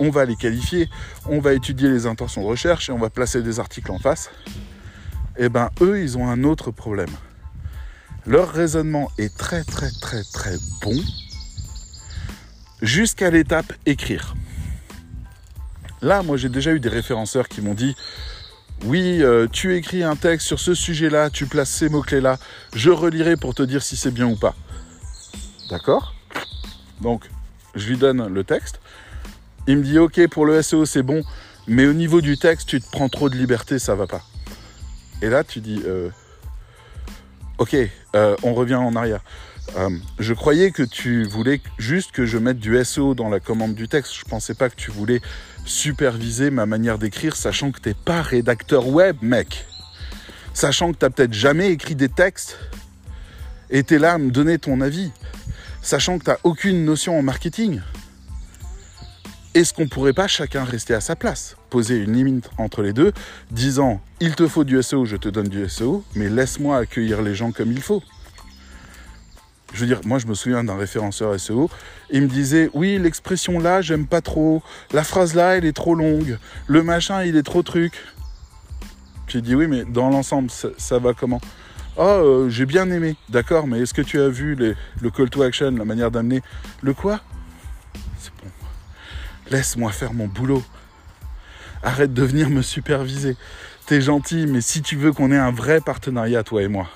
on 0.00 0.10
va 0.10 0.26
les 0.26 0.36
qualifier, 0.36 0.90
on 1.24 1.40
va 1.40 1.54
étudier 1.54 1.88
les 1.88 2.04
intentions 2.04 2.42
de 2.42 2.46
recherche 2.46 2.90
et 2.90 2.92
on 2.92 2.98
va 2.98 3.08
placer 3.08 3.40
des 3.40 3.58
articles 3.58 3.90
en 3.90 3.98
face. 3.98 4.28
Eh 5.38 5.48
ben 5.48 5.70
eux, 5.80 6.02
ils 6.02 6.18
ont 6.18 6.28
un 6.28 6.44
autre 6.44 6.72
problème. 6.72 7.08
Leur 8.26 8.52
raisonnement 8.52 9.10
est 9.16 9.34
très 9.34 9.64
très 9.64 9.90
très 9.92 10.22
très 10.24 10.56
bon 10.82 11.00
jusqu'à 12.82 13.30
l'étape 13.30 13.72
écrire. 13.86 14.34
Là, 16.02 16.22
moi 16.22 16.36
j'ai 16.36 16.50
déjà 16.50 16.72
eu 16.72 16.80
des 16.80 16.90
référenceurs 16.90 17.48
qui 17.48 17.62
m'ont 17.62 17.72
dit 17.72 17.96
oui, 18.84 19.22
euh, 19.22 19.46
tu 19.50 19.74
écris 19.74 20.02
un 20.02 20.16
texte 20.16 20.46
sur 20.46 20.60
ce 20.60 20.74
sujet-là, 20.74 21.30
tu 21.30 21.46
places 21.46 21.70
ces 21.70 21.88
mots-clés-là, 21.88 22.38
je 22.74 22.90
relirai 22.90 23.38
pour 23.38 23.54
te 23.54 23.62
dire 23.62 23.82
si 23.82 23.96
c'est 23.96 24.10
bien 24.10 24.26
ou 24.26 24.36
pas. 24.36 24.54
D'accord 25.70 26.14
Donc, 27.00 27.30
je 27.76 27.88
lui 27.88 27.96
donne 27.96 28.26
le 28.26 28.44
texte. 28.44 28.80
Il 29.68 29.78
me 29.78 29.82
dit 29.84 29.98
ok 29.98 30.26
pour 30.28 30.44
le 30.44 30.60
SEO 30.62 30.84
c'est 30.84 31.04
bon, 31.04 31.22
mais 31.68 31.86
au 31.86 31.92
niveau 31.92 32.20
du 32.20 32.36
texte 32.36 32.68
tu 32.68 32.80
te 32.80 32.90
prends 32.90 33.08
trop 33.08 33.28
de 33.28 33.36
liberté, 33.36 33.78
ça 33.78 33.94
va 33.94 34.08
pas. 34.08 34.22
Et 35.22 35.28
là 35.28 35.44
tu 35.44 35.60
dis 35.60 35.80
euh, 35.86 36.10
ok, 37.58 37.76
euh, 38.16 38.36
on 38.42 38.54
revient 38.54 38.74
en 38.74 38.96
arrière. 38.96 39.20
Euh, 39.76 39.90
je 40.18 40.34
croyais 40.34 40.72
que 40.72 40.82
tu 40.82 41.22
voulais 41.22 41.60
juste 41.78 42.10
que 42.10 42.26
je 42.26 42.38
mette 42.38 42.58
du 42.58 42.82
SEO 42.84 43.14
dans 43.14 43.28
la 43.28 43.38
commande 43.38 43.74
du 43.74 43.86
texte. 43.86 44.14
Je 44.14 44.24
pensais 44.24 44.54
pas 44.54 44.70
que 44.70 44.74
tu 44.74 44.90
voulais 44.90 45.20
superviser 45.64 46.50
ma 46.50 46.66
manière 46.66 46.98
d'écrire, 46.98 47.36
sachant 47.36 47.70
que 47.70 47.78
t'es 47.78 47.94
pas 47.94 48.22
rédacteur 48.22 48.88
web, 48.88 49.16
mec. 49.22 49.66
Sachant 50.52 50.90
que 50.90 50.98
t'as 50.98 51.10
peut-être 51.10 51.34
jamais 51.34 51.70
écrit 51.70 51.94
des 51.94 52.08
textes 52.08 52.58
et 53.70 53.84
t'es 53.84 53.98
là 53.98 54.14
à 54.14 54.18
me 54.18 54.30
donner 54.30 54.58
ton 54.58 54.80
avis. 54.80 55.12
Sachant 55.82 56.18
que 56.18 56.24
t'as 56.24 56.36
aucune 56.44 56.84
notion 56.84 57.18
en 57.18 57.22
marketing. 57.22 57.80
Est-ce 59.54 59.74
qu'on 59.74 59.88
pourrait 59.88 60.12
pas 60.12 60.28
chacun 60.28 60.62
rester 60.62 60.94
à 60.94 61.00
sa 61.00 61.16
place? 61.16 61.56
Poser 61.70 61.96
une 61.96 62.12
limite 62.12 62.50
entre 62.58 62.82
les 62.82 62.92
deux, 62.92 63.12
disant 63.50 64.00
il 64.20 64.36
te 64.36 64.46
faut 64.46 64.62
du 64.62 64.80
SEO, 64.82 65.04
je 65.06 65.16
te 65.16 65.28
donne 65.28 65.48
du 65.48 65.68
SEO, 65.68 66.04
mais 66.14 66.28
laisse-moi 66.28 66.76
accueillir 66.76 67.22
les 67.22 67.34
gens 67.34 67.50
comme 67.50 67.72
il 67.72 67.80
faut. 67.80 68.02
Je 69.72 69.80
veux 69.80 69.86
dire, 69.86 70.00
moi 70.04 70.18
je 70.18 70.26
me 70.26 70.34
souviens 70.34 70.62
d'un 70.62 70.76
référenceur 70.76 71.38
SEO, 71.40 71.70
il 72.10 72.22
me 72.22 72.28
disait 72.28 72.70
oui, 72.74 72.98
l'expression 72.98 73.58
là, 73.58 73.82
j'aime 73.82 74.06
pas 74.06 74.20
trop, 74.20 74.62
la 74.92 75.02
phrase 75.02 75.34
là, 75.34 75.56
elle 75.56 75.64
est 75.64 75.72
trop 75.72 75.94
longue, 75.94 76.38
le 76.66 76.82
machin, 76.82 77.24
il 77.24 77.36
est 77.36 77.42
trop 77.42 77.62
truc. 77.62 77.94
J'ai 79.26 79.40
dit 79.40 79.54
oui, 79.54 79.68
mais 79.68 79.84
dans 79.84 80.10
l'ensemble, 80.10 80.50
ça, 80.50 80.98
va 80.98 81.14
comment? 81.14 81.40
Oh, 81.96 82.46
j'ai 82.48 82.66
bien 82.66 82.90
aimé, 82.90 83.16
d'accord, 83.28 83.66
mais 83.66 83.80
est-ce 83.80 83.92
que 83.92 84.02
tu 84.02 84.20
as 84.20 84.28
vu 84.28 84.54
le 84.54 85.10
call 85.10 85.28
to 85.28 85.42
action, 85.42 85.72
la 85.72 85.84
manière 85.84 86.10
d'amener 86.10 86.40
Le 86.82 86.94
quoi? 86.94 87.20
Laisse-moi 89.50 89.90
faire 89.90 90.12
mon 90.12 90.28
boulot. 90.28 90.62
Arrête 91.82 92.14
de 92.14 92.22
venir 92.22 92.48
me 92.48 92.62
superviser. 92.62 93.36
T'es 93.86 94.00
gentil, 94.00 94.46
mais 94.46 94.60
si 94.60 94.82
tu 94.82 94.96
veux 94.96 95.12
qu'on 95.12 95.32
ait 95.32 95.38
un 95.38 95.50
vrai 95.50 95.80
partenariat, 95.80 96.44
toi 96.44 96.62
et 96.62 96.68
moi, 96.68 96.88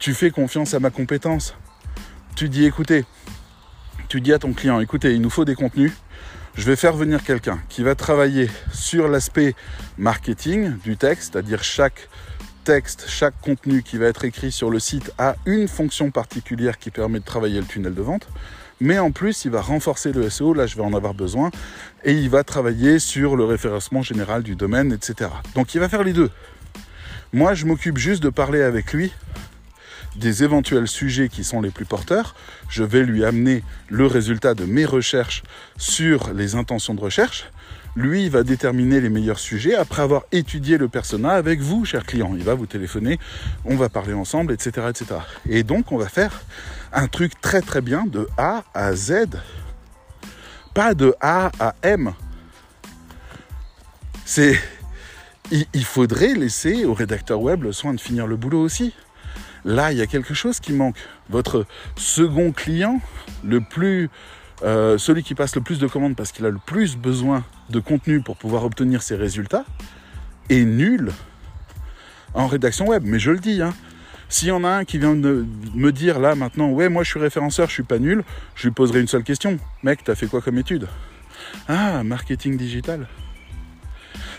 tu 0.00 0.14
fais 0.14 0.30
confiance 0.30 0.74
à 0.74 0.80
ma 0.80 0.90
compétence. 0.90 1.54
Tu 2.34 2.48
dis, 2.48 2.64
écoutez, 2.64 3.04
tu 4.08 4.20
dis 4.20 4.32
à 4.32 4.38
ton 4.40 4.52
client, 4.52 4.80
écoutez, 4.80 5.14
il 5.14 5.20
nous 5.20 5.30
faut 5.30 5.44
des 5.44 5.54
contenus. 5.54 5.92
Je 6.56 6.64
vais 6.64 6.74
faire 6.74 6.94
venir 6.94 7.22
quelqu'un 7.22 7.60
qui 7.68 7.84
va 7.84 7.94
travailler 7.94 8.50
sur 8.72 9.06
l'aspect 9.06 9.54
marketing 9.96 10.76
du 10.78 10.96
texte, 10.96 11.32
c'est-à-dire 11.32 11.62
chaque 11.62 12.08
chaque 13.06 13.40
contenu 13.40 13.82
qui 13.82 13.98
va 13.98 14.06
être 14.06 14.24
écrit 14.24 14.52
sur 14.52 14.70
le 14.70 14.78
site 14.78 15.12
a 15.18 15.36
une 15.46 15.68
fonction 15.68 16.10
particulière 16.10 16.78
qui 16.78 16.90
permet 16.90 17.20
de 17.20 17.24
travailler 17.24 17.60
le 17.60 17.66
tunnel 17.66 17.94
de 17.94 18.02
vente 18.02 18.28
mais 18.80 18.98
en 18.98 19.10
plus 19.10 19.44
il 19.44 19.50
va 19.50 19.60
renforcer 19.60 20.12
le 20.12 20.28
SEO, 20.30 20.54
là 20.54 20.66
je 20.66 20.76
vais 20.76 20.82
en 20.82 20.94
avoir 20.94 21.14
besoin, 21.14 21.50
et 22.04 22.12
il 22.12 22.30
va 22.30 22.44
travailler 22.44 22.98
sur 22.98 23.36
le 23.36 23.44
référencement 23.44 24.02
général 24.02 24.42
du 24.42 24.54
domaine, 24.54 24.92
etc. 24.92 25.30
Donc 25.54 25.74
il 25.74 25.80
va 25.80 25.88
faire 25.88 26.04
les 26.04 26.12
deux. 26.12 26.30
Moi 27.32 27.54
je 27.54 27.66
m'occupe 27.66 27.98
juste 27.98 28.22
de 28.22 28.30
parler 28.30 28.62
avec 28.62 28.92
lui 28.92 29.12
des 30.16 30.42
éventuels 30.42 30.88
sujets 30.88 31.28
qui 31.28 31.44
sont 31.44 31.60
les 31.60 31.70
plus 31.70 31.84
porteurs. 31.84 32.34
Je 32.68 32.82
vais 32.82 33.04
lui 33.04 33.24
amener 33.24 33.62
le 33.88 34.06
résultat 34.06 34.54
de 34.54 34.64
mes 34.64 34.84
recherches 34.84 35.42
sur 35.76 36.32
les 36.32 36.54
intentions 36.54 36.94
de 36.94 37.00
recherche. 37.00 37.50
Lui, 37.96 38.28
va 38.28 38.42
déterminer 38.42 39.00
les 39.00 39.08
meilleurs 39.08 39.38
sujets 39.38 39.74
après 39.74 40.02
avoir 40.02 40.22
étudié 40.30 40.78
le 40.78 40.88
persona 40.88 41.30
avec 41.30 41.60
vous, 41.60 41.84
cher 41.84 42.04
client. 42.04 42.32
Il 42.34 42.44
va 42.44 42.54
vous 42.54 42.66
téléphoner, 42.66 43.18
on 43.64 43.76
va 43.76 43.88
parler 43.88 44.12
ensemble, 44.14 44.52
etc., 44.52 44.86
etc. 44.90 45.20
Et 45.48 45.62
donc, 45.62 45.90
on 45.92 45.96
va 45.96 46.08
faire 46.08 46.42
un 46.92 47.08
truc 47.08 47.40
très 47.40 47.60
très 47.60 47.80
bien 47.80 48.06
de 48.06 48.28
A 48.36 48.64
à 48.74 48.94
Z. 48.94 49.26
Pas 50.74 50.94
de 50.94 51.14
A 51.20 51.50
à 51.58 51.74
M. 51.82 52.12
C'est. 54.24 54.58
Il 55.50 55.84
faudrait 55.84 56.34
laisser 56.34 56.84
au 56.84 56.92
rédacteur 56.92 57.40
web 57.40 57.62
le 57.62 57.72
soin 57.72 57.94
de 57.94 58.00
finir 58.00 58.26
le 58.26 58.36
boulot 58.36 58.60
aussi. 58.60 58.92
Là, 59.64 59.92
il 59.92 59.98
y 59.98 60.02
a 60.02 60.06
quelque 60.06 60.34
chose 60.34 60.60
qui 60.60 60.72
manque. 60.72 60.96
Votre 61.30 61.64
second 61.96 62.52
client, 62.52 63.00
le 63.42 63.60
plus, 63.60 64.10
euh, 64.62 64.98
celui 64.98 65.22
qui 65.22 65.34
passe 65.34 65.54
le 65.56 65.62
plus 65.62 65.78
de 65.78 65.86
commandes 65.86 66.16
parce 66.16 66.32
qu'il 66.32 66.44
a 66.44 66.50
le 66.50 66.60
plus 66.64 66.96
besoin 66.96 67.44
de 67.70 67.80
contenu 67.80 68.20
pour 68.20 68.36
pouvoir 68.36 68.64
obtenir 68.64 69.02
ses 69.02 69.16
résultats, 69.16 69.64
est 70.48 70.64
nul 70.64 71.12
en 72.34 72.46
rédaction 72.46 72.86
web. 72.86 73.02
Mais 73.04 73.18
je 73.18 73.30
le 73.30 73.38
dis, 73.38 73.62
hein, 73.62 73.74
s'il 74.28 74.48
y 74.48 74.52
en 74.52 74.64
a 74.64 74.68
un 74.68 74.84
qui 74.84 74.98
vient 74.98 75.16
de 75.16 75.46
me 75.74 75.90
dire 75.90 76.18
là 76.18 76.34
maintenant, 76.34 76.70
ouais, 76.70 76.88
moi 76.88 77.02
je 77.02 77.10
suis 77.10 77.20
référenceur, 77.20 77.68
je 77.68 77.74
suis 77.74 77.82
pas 77.82 77.98
nul, 77.98 78.24
je 78.54 78.68
lui 78.68 78.74
poserai 78.74 79.00
une 79.00 79.08
seule 79.08 79.24
question. 79.24 79.58
Mec, 79.82 80.04
t'as 80.04 80.14
fait 80.14 80.26
quoi 80.26 80.40
comme 80.40 80.58
étude? 80.58 80.86
Ah, 81.66 82.02
marketing 82.04 82.56
digital. 82.56 83.06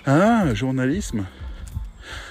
Ah, 0.06 0.54
journalisme. 0.54 1.26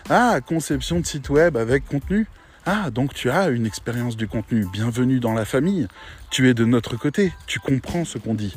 Ah, 0.09 0.41
conception 0.45 1.01
de 1.01 1.07
site 1.07 1.31
web 1.31 1.57
avec 1.57 1.85
contenu. 1.87 2.27
Ah, 2.65 2.91
donc 2.91 3.15
tu 3.15 3.31
as 3.31 3.49
une 3.49 3.67
expérience 3.67 4.17
du 4.17 4.29
contenu. 4.29 4.67
Bienvenue 4.73 5.21
dans 5.21 5.33
la 5.33 5.45
famille. 5.45 5.89
Tu 6.31 6.49
es 6.49 6.55
de 6.55 6.65
notre 6.65 6.97
côté. 6.97 7.33
Tu 7.47 7.61
comprends 7.61 8.05
ce 8.05 8.19
qu'on 8.19 8.35
dit. 8.35 8.57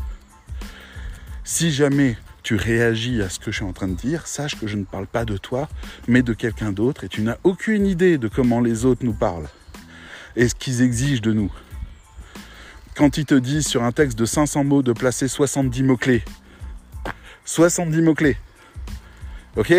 Si 1.44 1.72
jamais 1.72 2.18
tu 2.44 2.56
réagis 2.56 3.22
à 3.22 3.30
ce 3.30 3.40
que 3.40 3.52
je 3.52 3.58
suis 3.58 3.66
en 3.66 3.74
train 3.74 3.88
de 3.88 3.96
dire, 3.96 4.28
sache 4.28 4.60
que 4.60 4.68
je 4.68 4.78
ne 4.78 4.84
parle 4.84 5.08
pas 5.08 5.26
de 5.26 5.38
toi, 5.38 5.70
mais 6.08 6.22
de 6.22 6.34
quelqu'un 6.34 6.72
d'autre, 6.72 7.04
et 7.04 7.10
tu 7.10 7.22
n'as 7.22 7.38
aucune 7.44 7.86
idée 7.86 8.18
de 8.18 8.28
comment 8.28 8.62
les 8.62 8.86
autres 8.86 9.06
nous 9.06 9.14
parlent 9.14 9.48
et 10.36 10.48
ce 10.48 10.56
qu'ils 10.56 10.82
exigent 10.82 11.22
de 11.22 11.34
nous. 11.34 11.52
Quand 12.96 13.18
ils 13.18 13.26
te 13.26 13.36
disent 13.36 13.68
sur 13.68 13.84
un 13.84 13.92
texte 13.92 14.18
de 14.18 14.26
500 14.26 14.64
mots 14.64 14.82
de 14.82 14.94
placer 14.94 15.28
70 15.28 15.84
mots-clés, 15.84 16.24
70 17.46 18.02
mots-clés, 18.02 18.38
ok? 19.56 19.74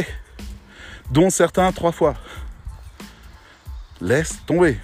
Dont 1.10 1.30
certains 1.30 1.70
trois 1.72 1.92
fois. 1.92 2.14
Laisse 4.00 4.40
tomber. 4.46 4.78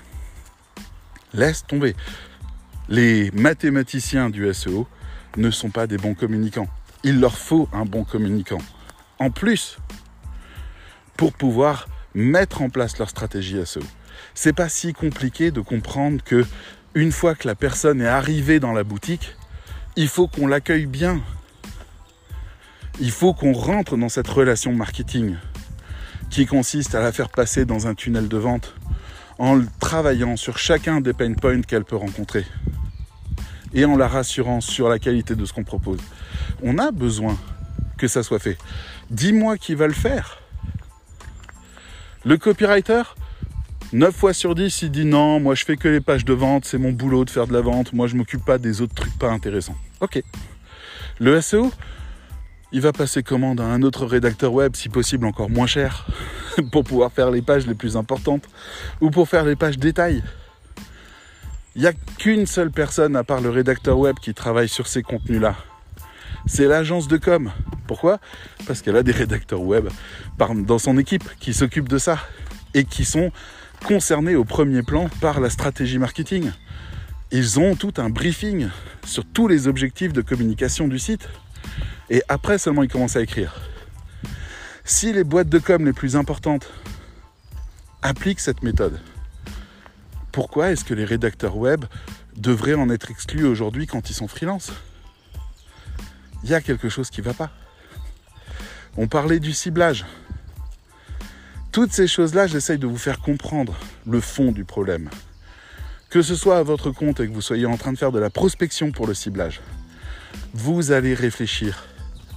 Laisse 1.33 1.65
tomber. 1.67 1.97
Les 2.89 3.31
mathématiciens 3.33 4.31
du 4.31 4.53
SEO 4.53 4.87
ne 5.37 5.51
sont 5.51 5.71
pas 5.71 5.87
des 5.87 5.97
bons 5.97 6.15
communicants 6.15 6.69
il 7.05 7.21
leur 7.21 7.37
faut 7.37 7.69
un 7.73 7.85
bon 7.85 8.05
communicant. 8.05 8.61
En 9.19 9.31
plus, 9.31 9.79
pour 11.17 11.33
pouvoir 11.33 11.89
mettre 12.15 12.63
en 12.63 12.71
place 12.71 12.99
leur 12.99 13.11
stratégie 13.11 13.65
SEO. 13.65 13.83
C'est 14.35 14.53
pas 14.53 14.69
si 14.69 14.93
compliqué 14.93 15.51
de 15.51 15.61
comprendre 15.61 16.23
que 16.25 16.45
une 16.95 17.13
fois 17.13 17.35
que 17.35 17.47
la 17.47 17.55
personne 17.55 18.01
est 18.01 18.07
arrivée 18.07 18.61
dans 18.61 18.73
la 18.73 18.85
boutique, 18.85 19.37
il 19.97 20.09
faut 20.09 20.29
qu'on 20.29 20.47
l'accueille 20.47 20.87
bien. 20.87 21.21
Il 23.01 23.11
faut 23.11 23.35
qu'on 23.35 23.53
rentre 23.53 23.97
dans 23.97 24.09
cette 24.09 24.29
relation 24.29 24.73
marketing 24.73 25.37
qui 26.31 26.47
consiste 26.47 26.95
à 26.95 27.01
la 27.01 27.13
faire 27.13 27.29
passer 27.29 27.65
dans 27.65 27.87
un 27.87 27.95
tunnel 27.95 28.29
de 28.29 28.37
vente 28.37 28.75
en 29.39 29.61
travaillant 29.81 30.37
sur 30.37 30.59
chacun 30.59 31.01
des 31.01 31.13
pain 31.13 31.33
points 31.35 31.63
qu'elle 31.63 31.85
peut 31.85 31.97
rencontrer 31.97 32.45
et 33.75 33.85
en 33.85 33.97
la 33.97 34.09
rassurant 34.09 34.61
sur 34.61 34.89
la 34.89 34.99
qualité 34.99 35.35
de 35.35 35.45
ce 35.45 35.53
qu'on 35.53 35.65
propose. 35.65 36.01
On 36.63 36.79
a 36.79 36.91
besoin 36.91 37.37
que 37.97 38.09
ça 38.09 38.23
soit 38.23 38.39
fait. 38.39 38.57
Dis-moi 39.11 39.57
qui 39.57 39.75
va 39.75 39.87
le 39.87 39.93
faire. 39.93 40.41
Le 42.25 42.37
copywriter, 42.37 43.03
9 43.93 44.15
fois 44.15 44.33
sur 44.33 44.55
10, 44.55 44.83
il 44.83 44.91
dit 44.91 45.05
non, 45.05 45.41
moi 45.41 45.55
je 45.55 45.65
fais 45.65 45.77
que 45.77 45.89
les 45.89 46.01
pages 46.01 46.25
de 46.25 46.35
vente, 46.35 46.65
c'est 46.65 46.79
mon 46.79 46.93
boulot 46.93 47.25
de 47.25 47.31
faire 47.31 47.47
de 47.47 47.53
la 47.53 47.61
vente, 47.61 47.93
moi 47.93 48.07
je 48.07 48.17
m'occupe 48.17 48.45
pas 48.45 48.59
des 48.59 48.81
autres 48.81 48.95
trucs 48.95 49.19
pas 49.19 49.31
intéressants. 49.31 49.77
Ok. 50.01 50.23
Le 51.21 51.41
SEO, 51.41 51.73
il 52.71 52.81
va 52.81 52.93
passer 52.93 53.23
commande 53.23 53.61
à 53.61 53.65
un 53.65 53.83
autre 53.83 54.05
rédacteur 54.05 54.53
web, 54.53 54.77
si 54.77 54.89
possible 54.89 55.27
encore 55.27 55.49
moins 55.49 55.67
cher, 55.67 56.07
pour 56.73 56.85
pouvoir 56.85 57.13
faire 57.13 57.31
les 57.31 57.43
pages 57.43 57.67
les 57.67 57.75
plus 57.75 57.97
importantes, 57.97 58.45
ou 59.01 59.11
pour 59.11 59.29
faire 59.29 59.45
les 59.45 59.57
pages 59.57 59.79
détails. 59.79 60.23
Il 61.79 61.83
n'y 61.83 61.87
a 61.87 61.93
qu'une 61.93 62.45
seule 62.45 62.73
personne, 62.73 63.15
à 63.15 63.23
part 63.23 63.41
le 63.41 63.51
rédacteur 63.51 63.97
web, 64.01 64.17
qui 64.21 64.35
travaille 64.35 64.69
sur 64.69 64.89
ces 64.89 65.01
contenus-là. 65.01 65.55
C'est 66.45 66.67
l'agence 66.67 67.07
de 67.07 67.19
com. 67.19 67.53
Pourquoi? 67.87 68.19
Parce 68.67 68.83
qu'elle 68.83 68.97
a 68.97 69.05
des 69.05 69.13
rédacteurs 69.13 69.61
web 69.61 69.89
dans 70.37 70.79
son 70.81 70.99
équipe 70.99 71.23
qui 71.39 71.55
s'occupent 71.55 71.89
de 71.89 71.99
ça 71.99 72.19
et 72.75 72.83
qui 72.83 73.05
sont 73.05 73.31
concernés 73.87 74.35
au 74.35 74.43
premier 74.45 74.83
plan 74.83 75.09
par 75.21 75.39
la 75.39 75.51
stratégie 75.51 75.99
marketing. 75.99 76.51
Ils 77.31 77.61
ont 77.61 77.77
tout 77.77 77.95
un 77.99 78.11
briefing 78.11 78.71
sur 79.07 79.25
tous 79.25 79.47
les 79.47 79.69
objectifs 79.69 80.13
de 80.13 80.21
communication 80.21 80.89
du 80.89 80.99
site. 80.99 81.29
Et 82.11 82.25
après 82.29 82.59
seulement 82.59 82.83
ils 82.83 82.91
commencent 82.91 83.15
à 83.15 83.23
écrire. 83.23 83.55
Si 84.83 85.13
les 85.13 85.23
boîtes 85.23 85.49
de 85.49 85.61
com 85.61 85.85
les 85.85 85.93
plus 85.93 86.17
importantes 86.17 86.69
appliquent 88.03 88.41
cette 88.41 88.65
méthode, 88.65 88.99
pourquoi 90.39 90.71
est-ce 90.71 90.85
que 90.85 90.95
les 90.95 91.05
rédacteurs 91.05 91.57
web 91.57 91.85
devraient 92.37 92.75
en 92.75 92.91
être 92.91 93.11
exclus 93.11 93.45
aujourd'hui 93.45 93.89
quand 93.89 94.09
ils 94.09 94.15
sont 94.15 94.29
freelance? 94.29 94.71
Il 96.45 96.51
y 96.51 96.55
a 96.55 96.61
quelque 96.61 96.89
chose 96.89 97.11
qui 97.11 97.23
ne 97.23 97.27
va 97.27 97.35
pas. 97.35 97.51
On 98.97 99.09
parlait 99.09 99.41
du 99.41 99.53
ciblage. 99.53 100.07
Toutes 101.73 101.93
ces 101.93 102.07
choses-là, 102.07 102.47
j'essaye 102.47 102.79
de 102.79 102.87
vous 102.87 102.99
faire 102.99 103.19
comprendre 103.19 103.75
le 104.07 104.21
fond 104.21 104.53
du 104.53 104.65
problème. 104.65 105.11
Que 106.09 106.23
ce 106.23 106.37
soit 106.37 106.59
à 106.59 106.63
votre 106.63 106.93
compte 106.93 107.19
et 107.19 107.27
que 107.27 107.35
vous 107.35 107.43
soyez 107.43 107.67
en 107.67 107.77
train 107.77 107.93
de 107.93 107.99
faire 107.99 108.13
de 108.13 108.21
la 108.21 108.31
prospection 108.31 108.93
pour 108.93 109.09
le 109.09 109.15
ciblage, 109.15 109.61
vous 110.55 110.93
allez 110.93 111.15
réfléchir 111.15 111.85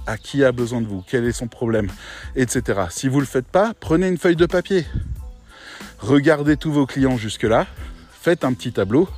à 0.08 0.18
qui 0.18 0.42
a 0.42 0.50
besoin 0.50 0.80
de 0.80 0.88
vous, 0.88 1.04
quel 1.06 1.24
est 1.24 1.30
son 1.30 1.46
problème, 1.46 1.86
etc. 2.34 2.80
Si 2.90 3.06
vous 3.06 3.18
ne 3.18 3.20
le 3.20 3.28
faites 3.28 3.46
pas, 3.46 3.74
prenez 3.78 4.08
une 4.08 4.18
feuille 4.18 4.34
de 4.34 4.46
papier. 4.46 4.86
Regardez 6.00 6.56
tous 6.56 6.72
vos 6.72 6.84
clients 6.84 7.16
jusque-là, 7.16 7.68
faites 8.22 8.44
un 8.44 8.52
petit 8.52 8.72
tableau, 8.72 9.08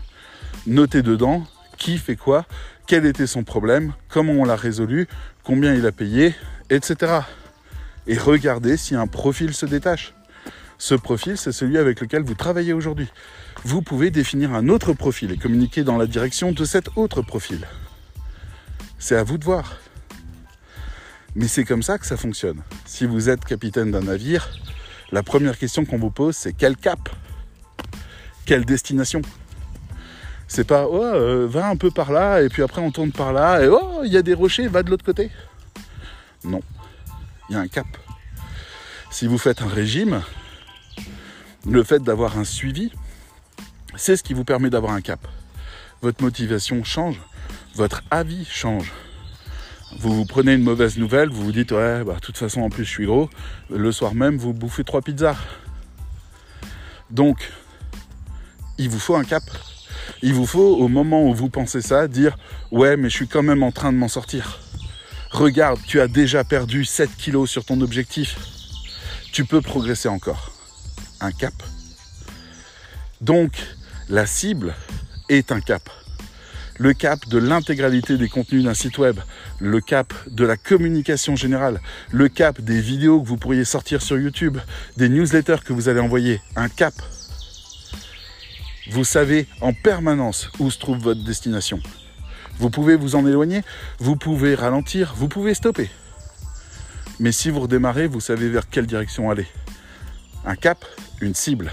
notez 0.67 1.03
dedans 1.03 1.45
qui 1.77 1.99
fait 1.99 2.17
quoi, 2.17 2.47
quel 2.87 3.05
était 3.05 3.27
son 3.27 3.45
problème, 3.45 3.93
comment 4.09 4.33
on 4.33 4.45
l'a 4.47 4.57
résolu, 4.57 5.09
combien 5.43 5.75
il 5.75 5.85
a 5.85 5.93
payé, 5.93 6.35
etc. 6.71 7.21
Et 8.07 8.17
regardez 8.17 8.79
si 8.79 8.95
un 8.95 9.07
profil 9.07 9.53
se 9.53 9.67
détache. 9.67 10.15
Ce 10.79 10.95
profil, 10.95 11.37
c'est 11.37 11.53
celui 11.53 11.77
avec 11.77 12.01
lequel 12.01 12.23
vous 12.23 12.35
travaillez 12.35 12.73
aujourd'hui. 12.73 13.09
Vous 13.65 13.83
pouvez 13.83 14.11
définir 14.11 14.55
un 14.55 14.71
autre 14.71 14.95
profil 14.95 15.33
et 15.33 15.37
communiquer 15.37 15.85
dans 15.85 15.99
la 15.99 16.07
direction 16.07 16.53
de 16.53 16.65
cet 16.65 16.89
autre 16.97 17.21
profil. 17.21 17.67
C'est 18.99 19.17
à 19.17 19.23
vous 19.23 19.37
de 19.37 19.45
voir. 19.45 19.77
Mais 21.35 21.47
c'est 21.47 21.65
comme 21.65 21.83
ça 21.83 21.99
que 21.99 22.07
ça 22.07 22.17
fonctionne. 22.17 22.63
Si 22.87 23.05
vous 23.05 23.29
êtes 23.29 23.45
capitaine 23.45 23.91
d'un 23.91 24.03
navire, 24.03 24.49
la 25.13 25.23
première 25.23 25.59
question 25.59 25.85
qu'on 25.85 25.99
vous 25.99 26.11
pose, 26.11 26.37
c'est 26.37 26.55
quel 26.55 26.77
cap? 26.77 27.11
Quelle 28.47 28.65
destination 28.65 29.23
C'est 30.49 30.67
pas 30.67 30.87
oh, 30.89 31.03
euh, 31.03 31.47
va 31.49 31.69
un 31.69 31.77
peu 31.77 31.91
par 31.91 32.13
là 32.13 32.43
et 32.43 32.49
puis 32.49 32.63
après 32.63 32.81
on 32.81 32.91
tourne 32.91 33.13
par 33.13 33.33
là 33.33 33.63
et 33.63 33.69
oh, 33.69 34.03
il 34.05 34.13
y 34.13 34.17
a 34.17 34.23
des 34.23 34.35
rochers, 34.35 34.69
va 34.69 34.83
de 34.83 34.91
l'autre 34.91 35.05
côté. 35.05 35.31
Non, 36.45 36.61
il 37.49 37.55
y 37.55 37.57
a 37.57 37.61
un 37.61 37.69
cap. 37.69 37.87
Si 39.11 39.27
vous 39.27 39.39
faites 39.39 39.63
un 39.63 39.69
régime, 39.69 40.23
le 41.69 41.83
fait 41.83 42.03
d'avoir 42.03 42.39
un 42.39 42.45
suivi, 42.45 42.93
c'est 43.97 44.17
ce 44.17 44.23
qui 44.23 44.35
vous 44.35 44.45
permet 44.45 44.71
d'avoir 44.71 44.93
un 44.93 45.01
cap. 45.01 45.27
Votre 46.03 46.23
motivation 46.23 46.85
change, 46.85 47.21
votre 47.75 48.03
avis 48.11 48.45
change 48.45 48.93
vous, 49.99 50.15
vous 50.15 50.25
prenez 50.25 50.55
une 50.55 50.63
mauvaise 50.63 50.99
nouvelle, 50.99 51.29
vous 51.29 51.45
vous 51.45 51.53
dites 51.53 51.73
ouais, 51.73 52.05
bah, 52.05 52.15
de 52.15 52.21
toute 52.21 52.37
façon 52.37 52.63
en 52.63 52.71
plus 52.71 52.85
je 52.85 52.91
suis 52.91 53.07
gros, 53.07 53.31
le 53.71 53.93
soir 53.93 54.15
même 54.15 54.37
vous 54.37 54.53
bouffez 54.53 54.85
trois 54.85 55.03
pizzas. 55.03 55.37
Donc, 57.11 57.51
il 58.79 58.89
vous 58.89 58.99
faut 58.99 59.17
un 59.17 59.25
cap. 59.25 59.43
Il 60.23 60.35
vous 60.35 60.47
faut 60.47 60.77
au 60.77 60.89
moment 60.89 61.25
où 61.25 61.35
vous 61.35 61.49
pensez 61.49 61.81
ça 61.81 62.09
dire 62.09 62.37
ouais 62.71 62.97
mais 62.97 63.09
je 63.09 63.17
suis 63.17 63.29
quand 63.29 63.43
même 63.43 63.63
en 63.63 63.73
train 63.73 63.93
de 63.93 63.99
m'en 63.99 64.09
sortir. 64.09 64.61
Regarde, 65.31 65.81
tu 65.87 66.01
as 66.01 66.09
déjà 66.09 66.45
perdu 66.45 66.85
7 66.85 67.17
kilos 67.17 67.51
sur 67.51 67.65
ton 67.65 67.81
objectif. 67.81 68.37
Tu 69.33 69.45
peux 69.45 69.61
progresser 69.61 70.09
encore. 70.09 70.53
Un 71.21 71.33
cap. 71.33 71.55
Donc, 73.21 73.53
la 74.09 74.27
cible 74.27 74.75
est 75.29 75.51
un 75.51 75.61
cap 75.61 75.89
le 76.79 76.93
cap 76.93 77.29
de 77.29 77.39
l'intégralité 77.39 78.17
des 78.17 78.29
contenus 78.29 78.65
d'un 78.65 78.75
site 78.75 78.99
web, 78.99 79.19
le 79.61 79.81
cap 79.81 80.13
de 80.27 80.45
la 80.45 80.57
communication 80.57 81.37
générale, 81.37 81.81
le 82.11 82.29
cap 82.29 82.61
des 82.61 82.81
vidéos 82.81 83.21
que 83.21 83.29
vous 83.29 83.37
pourriez 83.37 83.65
sortir 83.65 84.03
sur 84.03 84.19
YouTube, 84.19 84.59
des 84.97 85.09
newsletters 85.09 85.63
que 85.65 85.73
vous 85.73 85.89
allez 85.89 86.01
envoyer, 86.01 86.41
un 86.57 86.69
cap. 86.69 86.95
Vous 88.91 89.05
savez 89.05 89.47
en 89.61 89.73
permanence 89.73 90.51
où 90.59 90.71
se 90.71 90.79
trouve 90.79 90.99
votre 90.99 91.25
destination. 91.25 91.81
Vous 92.59 92.71
pouvez 92.71 92.97
vous 92.97 93.17
en 93.17 93.27
éloigner, 93.27 93.63
vous 93.99 94.17
pouvez 94.17 94.55
ralentir, 94.55 95.15
vous 95.17 95.29
pouvez 95.29 95.55
stopper. 95.55 95.91
Mais 97.19 97.33
si 97.33 97.51
vous 97.51 97.61
redémarrez, 97.61 98.07
vous 98.07 98.21
savez 98.21 98.49
vers 98.49 98.69
quelle 98.69 98.87
direction 98.87 99.31
aller. 99.31 99.47
Un 100.45 100.55
cap, 100.55 100.85
une 101.21 101.35
cible, 101.35 101.73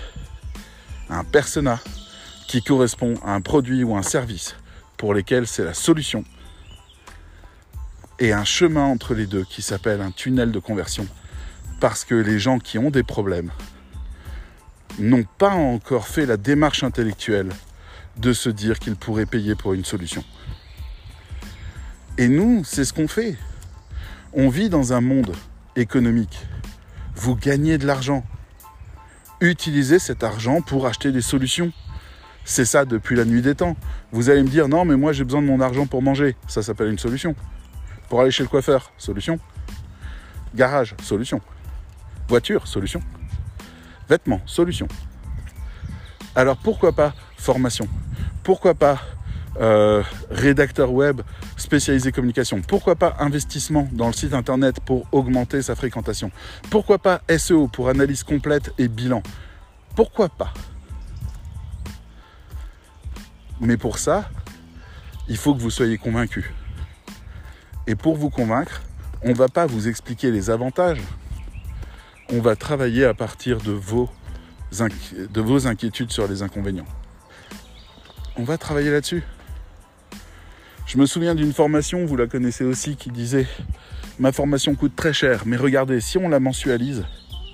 un 1.09 1.23
persona 1.23 1.79
qui 2.47 2.63
correspond 2.63 3.15
à 3.25 3.33
un 3.33 3.41
produit 3.41 3.83
ou 3.83 3.95
un 3.95 4.03
service 4.03 4.55
pour 4.97 5.13
lesquels 5.13 5.47
c'est 5.47 5.65
la 5.65 5.73
solution, 5.73 6.23
et 8.19 8.33
un 8.33 8.45
chemin 8.45 8.85
entre 8.85 9.15
les 9.15 9.25
deux 9.25 9.43
qui 9.43 9.61
s'appelle 9.61 9.99
un 9.99 10.11
tunnel 10.11 10.51
de 10.51 10.59
conversion. 10.59 11.07
Parce 11.79 12.05
que 12.05 12.13
les 12.13 12.37
gens 12.37 12.59
qui 12.59 12.77
ont 12.77 12.91
des 12.91 13.01
problèmes 13.01 13.51
n'ont 14.99 15.25
pas 15.37 15.51
encore 15.51 16.07
fait 16.07 16.25
la 16.25 16.37
démarche 16.37 16.83
intellectuelle 16.83 17.49
de 18.17 18.33
se 18.33 18.49
dire 18.49 18.79
qu'ils 18.79 18.95
pourraient 18.95 19.25
payer 19.25 19.55
pour 19.55 19.73
une 19.73 19.85
solution. 19.85 20.23
Et 22.17 22.27
nous, 22.27 22.63
c'est 22.63 22.85
ce 22.85 22.93
qu'on 22.93 23.07
fait. 23.07 23.37
On 24.33 24.49
vit 24.49 24.69
dans 24.69 24.93
un 24.93 25.01
monde 25.01 25.33
économique. 25.75 26.45
Vous 27.15 27.35
gagnez 27.35 27.77
de 27.77 27.87
l'argent. 27.87 28.25
Utilisez 29.39 29.99
cet 29.99 30.23
argent 30.23 30.61
pour 30.61 30.85
acheter 30.85 31.11
des 31.11 31.21
solutions. 31.21 31.71
C'est 32.43 32.65
ça 32.65 32.85
depuis 32.85 33.15
la 33.15 33.25
nuit 33.25 33.41
des 33.41 33.55
temps. 33.55 33.75
Vous 34.11 34.29
allez 34.29 34.43
me 34.43 34.47
dire 34.47 34.67
non 34.67 34.85
mais 34.85 34.97
moi 34.97 35.13
j'ai 35.13 35.23
besoin 35.23 35.41
de 35.41 35.47
mon 35.47 35.61
argent 35.61 35.85
pour 35.85 36.01
manger. 36.01 36.35
Ça 36.47 36.61
s'appelle 36.61 36.89
une 36.89 36.99
solution. 36.99 37.35
Pour 38.09 38.21
aller 38.21 38.31
chez 38.31 38.43
le 38.43 38.49
coiffeur, 38.49 38.91
solution. 38.97 39.39
Garage, 40.53 40.95
solution. 41.01 41.41
Voiture, 42.27 42.67
solution. 42.67 43.01
Vêtements, 44.11 44.41
solution. 44.45 44.89
Alors 46.35 46.57
pourquoi 46.57 46.91
pas 46.91 47.13
formation? 47.37 47.87
Pourquoi 48.43 48.73
pas 48.73 48.99
euh, 49.61 50.03
rédacteur 50.29 50.91
web 50.91 51.21
spécialisé 51.55 52.11
communication? 52.11 52.61
Pourquoi 52.61 52.97
pas 52.97 53.15
investissement 53.19 53.87
dans 53.93 54.07
le 54.07 54.13
site 54.13 54.33
internet 54.33 54.81
pour 54.81 55.07
augmenter 55.13 55.61
sa 55.61 55.75
fréquentation? 55.75 56.29
Pourquoi 56.69 56.97
pas 56.99 57.21
SEO 57.37 57.69
pour 57.69 57.87
analyse 57.87 58.25
complète 58.25 58.73
et 58.77 58.89
bilan? 58.89 59.23
Pourquoi 59.95 60.27
pas? 60.27 60.53
Mais 63.61 63.77
pour 63.77 63.97
ça, 63.97 64.29
il 65.29 65.37
faut 65.37 65.55
que 65.55 65.61
vous 65.61 65.69
soyez 65.69 65.97
convaincu. 65.97 66.53
Et 67.87 67.95
pour 67.95 68.17
vous 68.17 68.29
convaincre, 68.29 68.81
on 69.23 69.29
ne 69.29 69.35
va 69.35 69.47
pas 69.47 69.67
vous 69.67 69.87
expliquer 69.87 70.31
les 70.31 70.49
avantages. 70.49 70.99
On 72.33 72.39
va 72.39 72.55
travailler 72.55 73.03
à 73.03 73.13
partir 73.13 73.57
de 73.57 73.73
vos, 73.73 74.09
de 74.71 75.41
vos 75.41 75.67
inquiétudes 75.67 76.11
sur 76.11 76.29
les 76.29 76.43
inconvénients. 76.43 76.85
On 78.37 78.43
va 78.43 78.57
travailler 78.57 78.89
là-dessus. 78.89 79.23
Je 80.85 80.97
me 80.97 81.05
souviens 81.05 81.35
d'une 81.35 81.51
formation, 81.51 82.05
vous 82.05 82.15
la 82.15 82.27
connaissez 82.27 82.63
aussi, 82.63 82.95
qui 82.95 83.09
disait 83.09 83.47
Ma 84.17 84.31
formation 84.31 84.75
coûte 84.75 84.95
très 84.95 85.11
cher, 85.11 85.43
mais 85.45 85.57
regardez, 85.57 85.99
si 85.99 86.17
on 86.17 86.29
la 86.29 86.39
mensualise, 86.39 87.05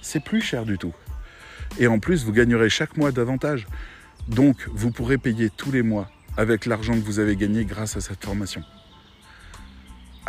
c'est 0.04 0.24
plus 0.24 0.42
cher 0.42 0.64
du 0.64 0.78
tout. 0.78 0.94
Et 1.80 1.88
en 1.88 1.98
plus, 1.98 2.24
vous 2.24 2.32
gagnerez 2.32 2.70
chaque 2.70 2.98
mois 2.98 3.12
davantage. 3.12 3.66
Donc, 4.28 4.68
vous 4.72 4.92
pourrez 4.92 5.18
payer 5.18 5.50
tous 5.50 5.72
les 5.72 5.82
mois 5.82 6.08
avec 6.38 6.68
l'argent 6.68 6.94
que 6.94 7.04
vous 7.04 7.18
avez 7.18 7.36
gagné 7.36 7.66
grâce 7.66 7.98
à 7.98 8.02
cette 8.02 8.24
formation. 8.24 8.62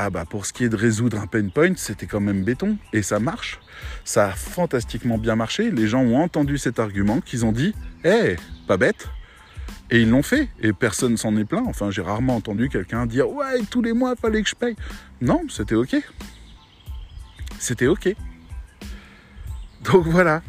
Ah 0.00 0.10
bah 0.10 0.24
pour 0.24 0.46
ce 0.46 0.52
qui 0.52 0.62
est 0.62 0.68
de 0.68 0.76
résoudre 0.76 1.18
un 1.18 1.26
pain 1.26 1.48
point, 1.48 1.72
c'était 1.74 2.06
quand 2.06 2.20
même 2.20 2.44
béton 2.44 2.78
et 2.92 3.02
ça 3.02 3.18
marche. 3.18 3.58
Ça 4.04 4.28
a 4.28 4.30
fantastiquement 4.30 5.18
bien 5.18 5.34
marché. 5.34 5.72
Les 5.72 5.88
gens 5.88 6.02
ont 6.02 6.22
entendu 6.22 6.56
cet 6.56 6.78
argument 6.78 7.20
qu'ils 7.20 7.44
ont 7.44 7.50
dit 7.50 7.74
"Eh, 8.04 8.36
pas 8.68 8.76
bête." 8.76 9.08
Et 9.90 10.02
ils 10.02 10.08
l'ont 10.08 10.22
fait 10.22 10.50
et 10.60 10.72
personne 10.72 11.16
s'en 11.16 11.36
est 11.36 11.44
plaint. 11.44 11.66
Enfin, 11.66 11.90
j'ai 11.90 12.02
rarement 12.02 12.36
entendu 12.36 12.68
quelqu'un 12.68 13.06
dire 13.06 13.28
"Ouais, 13.28 13.60
tous 13.68 13.82
les 13.82 13.92
mois, 13.92 14.14
fallait 14.14 14.40
que 14.40 14.48
je 14.48 14.54
paye." 14.54 14.76
Non, 15.20 15.42
c'était 15.48 15.74
OK. 15.74 15.96
C'était 17.58 17.88
OK. 17.88 18.14
Donc 19.82 20.06
voilà. 20.06 20.42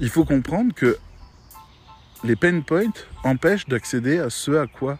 Il 0.00 0.08
faut 0.08 0.24
comprendre 0.24 0.72
que 0.74 0.96
les 2.24 2.36
pain 2.36 2.58
points 2.62 2.94
empêchent 3.22 3.68
d'accéder 3.68 4.18
à 4.18 4.30
ce 4.30 4.52
à 4.52 4.66
quoi 4.66 4.98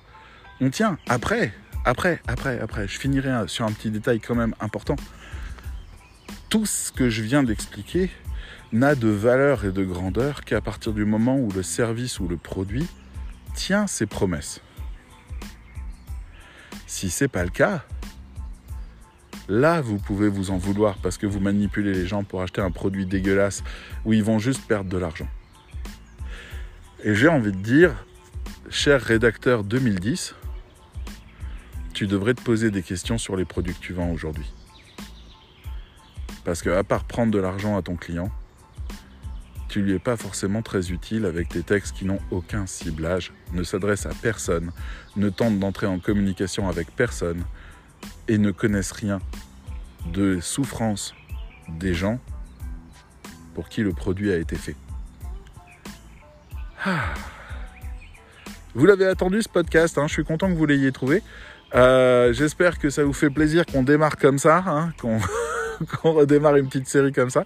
on 0.60 0.68
tient. 0.68 0.98
Après, 1.08 1.54
après, 1.84 2.20
après, 2.26 2.60
après, 2.60 2.86
je 2.86 2.98
finirai 2.98 3.48
sur 3.48 3.64
un 3.64 3.72
petit 3.72 3.90
détail 3.90 4.20
quand 4.20 4.34
même 4.34 4.54
important. 4.60 4.96
Tout 6.48 6.66
ce 6.66 6.92
que 6.92 7.08
je 7.08 7.22
viens 7.22 7.42
d'expliquer 7.42 8.10
n'a 8.72 8.94
de 8.94 9.08
valeur 9.08 9.64
et 9.64 9.72
de 9.72 9.84
grandeur 9.84 10.42
qu'à 10.42 10.60
partir 10.60 10.92
du 10.92 11.04
moment 11.04 11.38
où 11.38 11.50
le 11.50 11.62
service 11.62 12.20
ou 12.20 12.28
le 12.28 12.36
produit 12.36 12.86
tient 13.54 13.86
ses 13.86 14.06
promesses. 14.06 14.60
Si 16.86 17.10
c'est 17.10 17.28
pas 17.28 17.44
le 17.44 17.50
cas, 17.50 17.84
là 19.48 19.80
vous 19.80 19.98
pouvez 19.98 20.28
vous 20.28 20.50
en 20.50 20.58
vouloir 20.58 20.96
parce 20.98 21.18
que 21.18 21.26
vous 21.26 21.40
manipulez 21.40 21.94
les 21.94 22.06
gens 22.06 22.24
pour 22.24 22.42
acheter 22.42 22.60
un 22.60 22.70
produit 22.70 23.06
dégueulasse 23.06 23.64
où 24.04 24.12
ils 24.12 24.22
vont 24.22 24.38
juste 24.38 24.66
perdre 24.66 24.90
de 24.90 24.98
l'argent. 24.98 25.28
Et 27.02 27.14
j'ai 27.14 27.28
envie 27.28 27.52
de 27.52 27.56
dire, 27.56 28.04
cher 28.68 29.00
rédacteur 29.00 29.64
2010, 29.64 30.34
tu 32.00 32.06
devrais 32.06 32.32
te 32.32 32.40
poser 32.40 32.70
des 32.70 32.82
questions 32.82 33.18
sur 33.18 33.36
les 33.36 33.44
produits 33.44 33.74
que 33.74 33.80
tu 33.80 33.92
vends 33.92 34.10
aujourd'hui. 34.10 34.50
Parce 36.46 36.62
que 36.62 36.70
à 36.70 36.82
part 36.82 37.04
prendre 37.04 37.30
de 37.30 37.38
l'argent 37.38 37.76
à 37.76 37.82
ton 37.82 37.94
client, 37.96 38.30
tu 39.68 39.82
lui 39.82 39.92
es 39.92 39.98
pas 39.98 40.16
forcément 40.16 40.62
très 40.62 40.92
utile 40.92 41.26
avec 41.26 41.50
des 41.50 41.62
textes 41.62 41.94
qui 41.94 42.06
n'ont 42.06 42.20
aucun 42.30 42.66
ciblage, 42.66 43.34
ne 43.52 43.62
s'adressent 43.62 44.06
à 44.06 44.14
personne, 44.14 44.72
ne 45.16 45.28
tentent 45.28 45.58
d'entrer 45.58 45.86
en 45.86 45.98
communication 45.98 46.70
avec 46.70 46.90
personne 46.90 47.44
et 48.28 48.38
ne 48.38 48.50
connaissent 48.50 48.92
rien 48.92 49.18
de 50.10 50.40
souffrance 50.40 51.14
des 51.68 51.92
gens 51.92 52.18
pour 53.52 53.68
qui 53.68 53.82
le 53.82 53.92
produit 53.92 54.32
a 54.32 54.38
été 54.38 54.56
fait. 54.56 54.76
Ah. 56.82 57.12
Vous 58.74 58.86
l'avez 58.86 59.06
attendu 59.06 59.42
ce 59.42 59.50
podcast, 59.50 59.98
hein, 59.98 60.06
je 60.06 60.14
suis 60.14 60.24
content 60.24 60.48
que 60.48 60.56
vous 60.56 60.64
l'ayez 60.64 60.92
trouvé. 60.92 61.22
Euh, 61.74 62.32
j'espère 62.32 62.78
que 62.78 62.90
ça 62.90 63.04
vous 63.04 63.12
fait 63.12 63.30
plaisir 63.30 63.64
qu'on 63.66 63.82
démarre 63.82 64.16
comme 64.16 64.38
ça, 64.38 64.64
hein, 64.66 64.92
qu'on 65.00 66.12
redémarre 66.12 66.56
une 66.56 66.66
petite 66.66 66.88
série 66.88 67.12
comme 67.12 67.30
ça. 67.30 67.44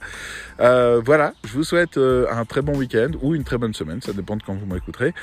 Euh, 0.61 1.01
voilà, 1.05 1.35
je 1.45 1.53
vous 1.53 1.65
souhaite 1.65 1.99
euh, 1.99 2.27
un 2.31 2.45
très 2.45 2.63
bon 2.63 2.77
week-end 2.77 3.11
ou 3.23 3.35
une 3.35 3.45
très 3.45 3.59
bonne 3.59 3.75
semaine, 3.75 4.01
ça 4.01 4.13
dépend 4.13 4.37
de 4.37 4.43
quand 4.43 4.55
vous 4.55 4.67
m'écouterez. 4.67 5.15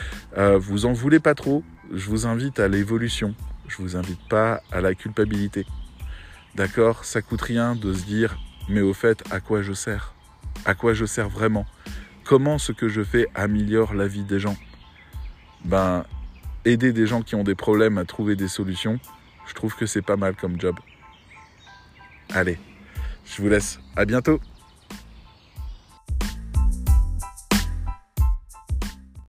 vous 0.60 0.86
en 0.86 0.94
voulez 0.94 1.20
pas 1.20 1.36
trop, 1.36 1.64
je 1.94 2.10
vous 2.10 2.26
invite 2.26 2.60
à 2.60 2.68
l'évolution, 2.68 3.34
je 3.68 3.78
vous 3.78 3.96
invite 3.96 4.28
pas 4.30 4.62
à 4.72 4.82
la 4.82 4.94
culpabilité. 4.94 5.66
D'accord 6.56 7.06
Ça 7.06 7.22
coûte 7.22 7.42
rien 7.42 7.76
de 7.76 7.94
se 7.94 8.04
dire, 8.04 8.38
mais 8.70 8.82
au 8.82 8.94
fait, 8.94 9.24
à 9.32 9.40
quoi 9.40 9.62
je 9.62 9.74
sers? 9.74 10.14
À 10.66 10.76
quoi 10.76 10.94
je 10.94 11.06
sers 11.06 11.30
vraiment? 11.30 11.66
Comment 12.26 12.58
ce 12.58 12.72
que 12.72 12.88
je 12.88 13.04
fais 13.04 13.28
améliore 13.36 13.94
la 13.94 14.08
vie 14.08 14.24
des 14.24 14.40
gens? 14.40 14.58
Ben, 15.66 16.06
aider 16.66 16.94
des 16.94 17.08
gens 17.08 17.22
qui 17.22 17.36
ont 17.36 17.44
des 17.44 17.56
problèmes 17.56 17.98
à 17.98 18.06
trouver 18.06 18.36
des 18.36 18.48
solutions, 18.48 19.00
je 19.48 19.54
trouve 19.54 19.76
que 19.76 19.86
c'est 19.86 20.02
pas 20.02 20.18
mal 20.18 20.36
comme 20.36 20.60
job. 20.60 20.76
Allez, 22.34 22.58
je 23.26 23.42
vous 23.42 23.50
laisse. 23.50 23.80
À 23.96 24.06
bientôt. 24.06 24.40